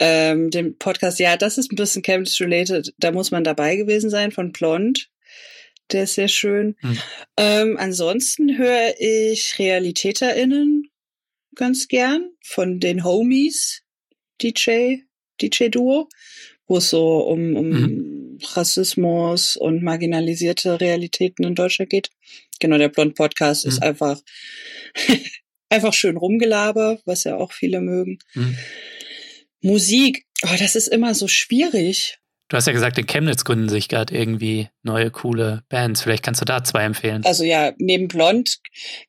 ähm, 0.00 0.50
den 0.50 0.78
Podcast, 0.78 1.20
ja, 1.20 1.36
das 1.36 1.58
ist 1.58 1.70
ein 1.70 1.76
bisschen 1.76 2.02
Chemnitz-related, 2.02 2.94
da 2.96 3.12
muss 3.12 3.30
man 3.30 3.44
dabei 3.44 3.76
gewesen 3.76 4.08
sein, 4.08 4.32
von 4.32 4.50
Blond. 4.50 5.10
Der 5.92 6.04
ist 6.04 6.14
sehr 6.14 6.28
schön. 6.28 6.76
Hm. 6.80 6.98
Ähm, 7.36 7.76
ansonsten 7.78 8.56
höre 8.56 8.94
ich 8.98 9.58
RealitäterInnen 9.58 10.90
ganz 11.54 11.88
gern 11.88 12.30
von 12.42 12.80
den 12.80 13.04
Homies, 13.04 13.82
DJ, 14.40 15.00
DJ-Duo, 15.42 16.08
wo 16.66 16.78
es 16.78 16.88
so 16.88 17.18
um, 17.18 17.56
um 17.56 17.72
hm. 17.72 18.38
Rassismus 18.54 19.56
und 19.56 19.82
marginalisierte 19.82 20.80
Realitäten 20.80 21.44
in 21.44 21.54
Deutschland 21.54 21.90
geht. 21.90 22.08
Genau, 22.58 22.78
der 22.78 22.88
Blond 22.88 23.16
Podcast 23.16 23.64
hm. 23.64 23.68
ist 23.68 23.82
einfach, 23.82 24.18
einfach 25.68 25.92
schön 25.92 26.16
rumgelaber, 26.16 27.00
was 27.04 27.24
ja 27.24 27.36
auch 27.36 27.52
viele 27.52 27.82
mögen. 27.82 28.18
Musik, 29.62 30.26
oh, 30.44 30.56
das 30.58 30.76
ist 30.76 30.88
immer 30.88 31.14
so 31.14 31.28
schwierig. 31.28 32.18
Du 32.48 32.56
hast 32.56 32.66
ja 32.66 32.72
gesagt, 32.72 32.98
in 32.98 33.06
Chemnitz 33.06 33.44
gründen 33.44 33.68
sich 33.68 33.88
gerade 33.88 34.12
irgendwie 34.12 34.68
neue 34.82 35.12
coole 35.12 35.62
Bands. 35.68 36.02
Vielleicht 36.02 36.24
kannst 36.24 36.40
du 36.40 36.44
da 36.44 36.64
zwei 36.64 36.82
empfehlen. 36.82 37.24
Also 37.24 37.44
ja, 37.44 37.72
neben 37.78 38.08
Blond 38.08 38.58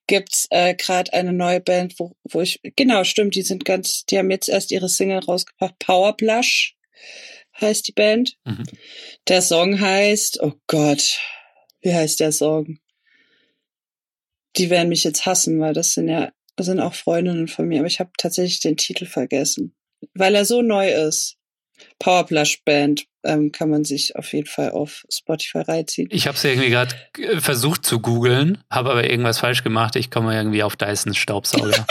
gibt's 0.05 0.45
äh, 0.51 0.75
gerade 0.75 1.11
eine 1.13 1.33
neue 1.33 1.59
Band, 1.59 1.95
wo, 1.97 2.15
wo 2.23 2.41
ich 2.41 2.59
genau 2.75 3.03
stimmt. 3.03 3.33
Die 3.33 3.41
sind 3.41 3.65
ganz, 3.65 4.05
die 4.05 4.19
haben 4.19 4.29
jetzt 4.29 4.47
erst 4.47 4.71
ihre 4.71 4.89
Single 4.89 5.19
rausgebracht, 5.19 5.79
Power 5.79 6.15
Blush 6.15 6.75
heißt 7.59 7.87
die 7.87 7.93
Band. 7.93 8.37
Mhm. 8.45 8.63
Der 9.27 9.41
Song 9.41 9.79
heißt, 9.79 10.39
oh 10.41 10.53
Gott, 10.67 11.19
wie 11.81 11.93
heißt 11.93 12.19
der 12.19 12.31
Song? 12.31 12.77
Die 14.57 14.69
werden 14.69 14.89
mich 14.89 15.03
jetzt 15.03 15.25
hassen, 15.25 15.59
weil 15.59 15.73
das 15.73 15.93
sind 15.93 16.09
ja, 16.09 16.31
das 16.55 16.67
sind 16.67 16.79
auch 16.79 16.93
Freundinnen 16.93 17.47
von 17.47 17.67
mir, 17.67 17.79
aber 17.79 17.87
ich 17.87 17.99
habe 17.99 18.11
tatsächlich 18.17 18.59
den 18.59 18.77
Titel 18.77 19.07
vergessen. 19.07 19.75
Weil 20.13 20.35
er 20.35 20.45
so 20.45 20.61
neu 20.61 20.91
ist. 20.91 21.37
Powerplush 21.99 22.63
Band 22.63 23.05
ähm, 23.23 23.51
kann 23.51 23.69
man 23.69 23.83
sich 23.83 24.15
auf 24.15 24.33
jeden 24.33 24.47
Fall 24.47 24.71
auf 24.71 25.03
Spotify 25.09 25.59
reinziehen. 25.59 26.09
Ich 26.11 26.27
habe 26.27 26.37
es 26.37 26.43
irgendwie 26.43 26.69
gerade 26.69 26.95
äh, 27.17 27.39
versucht 27.39 27.85
zu 27.85 27.99
googeln, 27.99 28.63
habe 28.69 28.91
aber 28.91 29.09
irgendwas 29.09 29.39
falsch 29.39 29.63
gemacht. 29.63 29.95
Ich 29.95 30.11
komme 30.11 30.35
irgendwie 30.35 30.63
auf 30.63 30.75
Dyson 30.75 31.13
Staubsauger. 31.13 31.85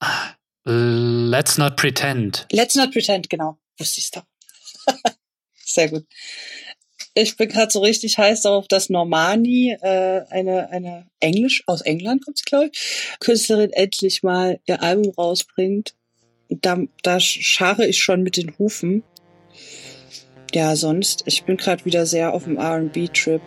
Let's 0.64 1.58
not 1.58 1.76
pretend. 1.76 2.46
Let's 2.50 2.74
not 2.74 2.92
pretend, 2.92 3.28
genau. 3.28 3.58
Wusste 3.78 4.00
ich 4.00 4.10
doch. 4.10 4.24
Sehr 5.64 5.90
gut. 5.90 6.06
Ich 7.16 7.36
bin 7.36 7.48
gerade 7.48 7.70
so 7.70 7.80
richtig 7.80 8.18
heiß 8.18 8.42
darauf, 8.42 8.66
dass 8.66 8.90
Normani, 8.90 9.76
äh, 9.80 10.22
eine, 10.30 10.70
eine 10.70 11.08
Englisch, 11.20 11.62
aus 11.66 11.80
England 11.82 12.24
kommt 12.24 12.38
sie, 12.38 12.44
glaube 12.44 12.70
ich, 12.72 13.16
Künstlerin 13.20 13.70
endlich 13.70 14.22
mal 14.22 14.58
ihr 14.66 14.82
Album 14.82 15.12
rausbringt. 15.16 15.94
Da, 16.48 16.78
da 17.02 17.20
schare 17.20 17.86
ich 17.86 18.02
schon 18.02 18.22
mit 18.22 18.36
den 18.36 18.52
Hufen. 18.58 19.02
Ja, 20.54 20.76
sonst, 20.76 21.24
ich 21.26 21.44
bin 21.44 21.56
gerade 21.56 21.84
wieder 21.84 22.06
sehr 22.06 22.32
auf 22.32 22.44
dem 22.44 22.58
RB-Trip. 22.58 23.42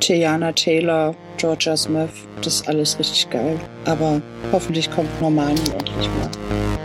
Tiana 0.00 0.52
Taylor, 0.52 1.14
Georgia 1.36 1.76
Smith, 1.76 2.10
das 2.42 2.56
ist 2.56 2.68
alles 2.68 2.98
richtig 2.98 3.30
geil. 3.30 3.58
Aber 3.84 4.20
hoffentlich 4.52 4.90
kommt 4.90 5.08
Normani 5.20 5.60
endlich 5.78 6.08
mal. 6.08 6.83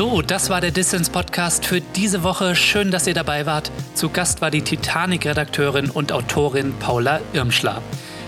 So, 0.00 0.22
das 0.22 0.48
war 0.48 0.62
der 0.62 0.70
Distance 0.70 1.10
Podcast 1.10 1.66
für 1.66 1.82
diese 1.82 2.22
Woche. 2.22 2.56
Schön, 2.56 2.90
dass 2.90 3.06
ihr 3.06 3.12
dabei 3.12 3.44
wart. 3.44 3.70
Zu 3.92 4.08
Gast 4.08 4.40
war 4.40 4.50
die 4.50 4.62
Titanic-Redakteurin 4.62 5.90
und 5.90 6.10
Autorin 6.10 6.72
Paula 6.78 7.20
Irmschler. 7.34 7.82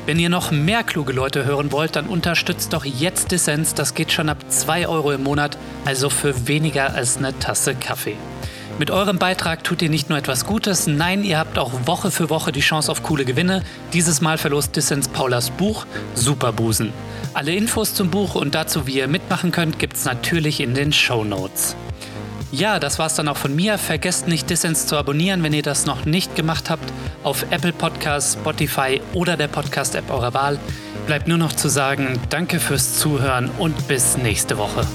Wenn 0.05 0.19
ihr 0.19 0.29
noch 0.29 0.51
mehr 0.51 0.83
kluge 0.83 1.15
Leute 1.15 1.47
hören 1.47 1.73
wollt, 1.73 1.97
dann 1.97 2.09
unterstützt 2.09 2.75
doch 2.75 2.85
jetzt 2.85 3.33
Dissens. 3.33 3.73
Das 3.73 3.95
geht 3.95 4.13
schon 4.13 4.29
ab 4.29 4.37
2 4.47 4.87
Euro 4.87 5.13
im 5.13 5.23
Monat, 5.23 5.57
also 5.87 6.11
für 6.11 6.47
weniger 6.47 6.95
als 6.95 7.17
eine 7.17 7.39
Tasse 7.39 7.75
Kaffee. 7.75 8.17
Mit 8.79 8.91
eurem 8.91 9.17
Beitrag 9.17 9.65
tut 9.65 9.81
ihr 9.81 9.89
nicht 9.89 10.11
nur 10.11 10.19
etwas 10.19 10.45
Gutes, 10.45 10.87
nein, 10.87 11.25
ihr 11.25 11.39
habt 11.39 11.57
auch 11.57 11.73
Woche 11.87 12.11
für 12.11 12.29
Woche 12.29 12.53
die 12.53 12.61
Chance 12.61 12.93
auf 12.93 13.03
coole 13.03 13.25
Gewinne. 13.25 13.63
Dieses 13.95 14.21
Mal 14.21 14.37
verlost 14.37 14.77
Dissens 14.77 15.09
Paulas 15.09 15.49
Buch 15.49 15.87
Superbusen. 16.15 16.93
Alle 17.35 17.55
Infos 17.55 17.95
zum 17.95 18.11
Buch 18.11 18.35
und 18.35 18.55
dazu, 18.55 18.87
wie 18.87 18.99
ihr 18.99 19.09
mitmachen 19.09 19.53
könnt, 19.53 19.79
gibt's 19.79 20.05
natürlich 20.05 20.61
in 20.61 20.75
den 20.75 20.93
Show 20.93 21.25
Notes. 21.25 21.75
Ja, 22.51 22.79
das 22.79 22.99
war's 22.99 23.15
dann 23.15 23.29
auch 23.29 23.39
von 23.39 23.57
mir. 23.57 23.79
Vergesst 23.79 24.29
nicht, 24.29 24.51
Dissens 24.51 24.87
zu 24.87 24.97
abonnieren, 24.97 25.43
wenn 25.43 25.55
ihr 25.55 25.63
das 25.63 25.87
noch 25.87 26.05
nicht 26.05 26.37
gemacht 26.37 26.69
habt, 26.69 26.93
auf 27.23 27.47
Apple 27.51 27.73
Podcasts, 27.73 28.35
Spotify 28.35 29.01
oder 29.15 29.39
der 29.39 29.49
Podcast-App 29.49 30.11
eurer 30.11 30.35
Wahl. 30.35 30.59
Bleibt 31.07 31.27
nur 31.27 31.39
noch 31.39 31.55
zu 31.55 31.71
sagen, 31.71 32.21
danke 32.29 32.61
fürs 32.61 32.99
Zuhören 32.99 33.51
und 33.59 33.89
bis 33.89 34.19
nächste 34.19 34.59
Woche. 34.59 34.87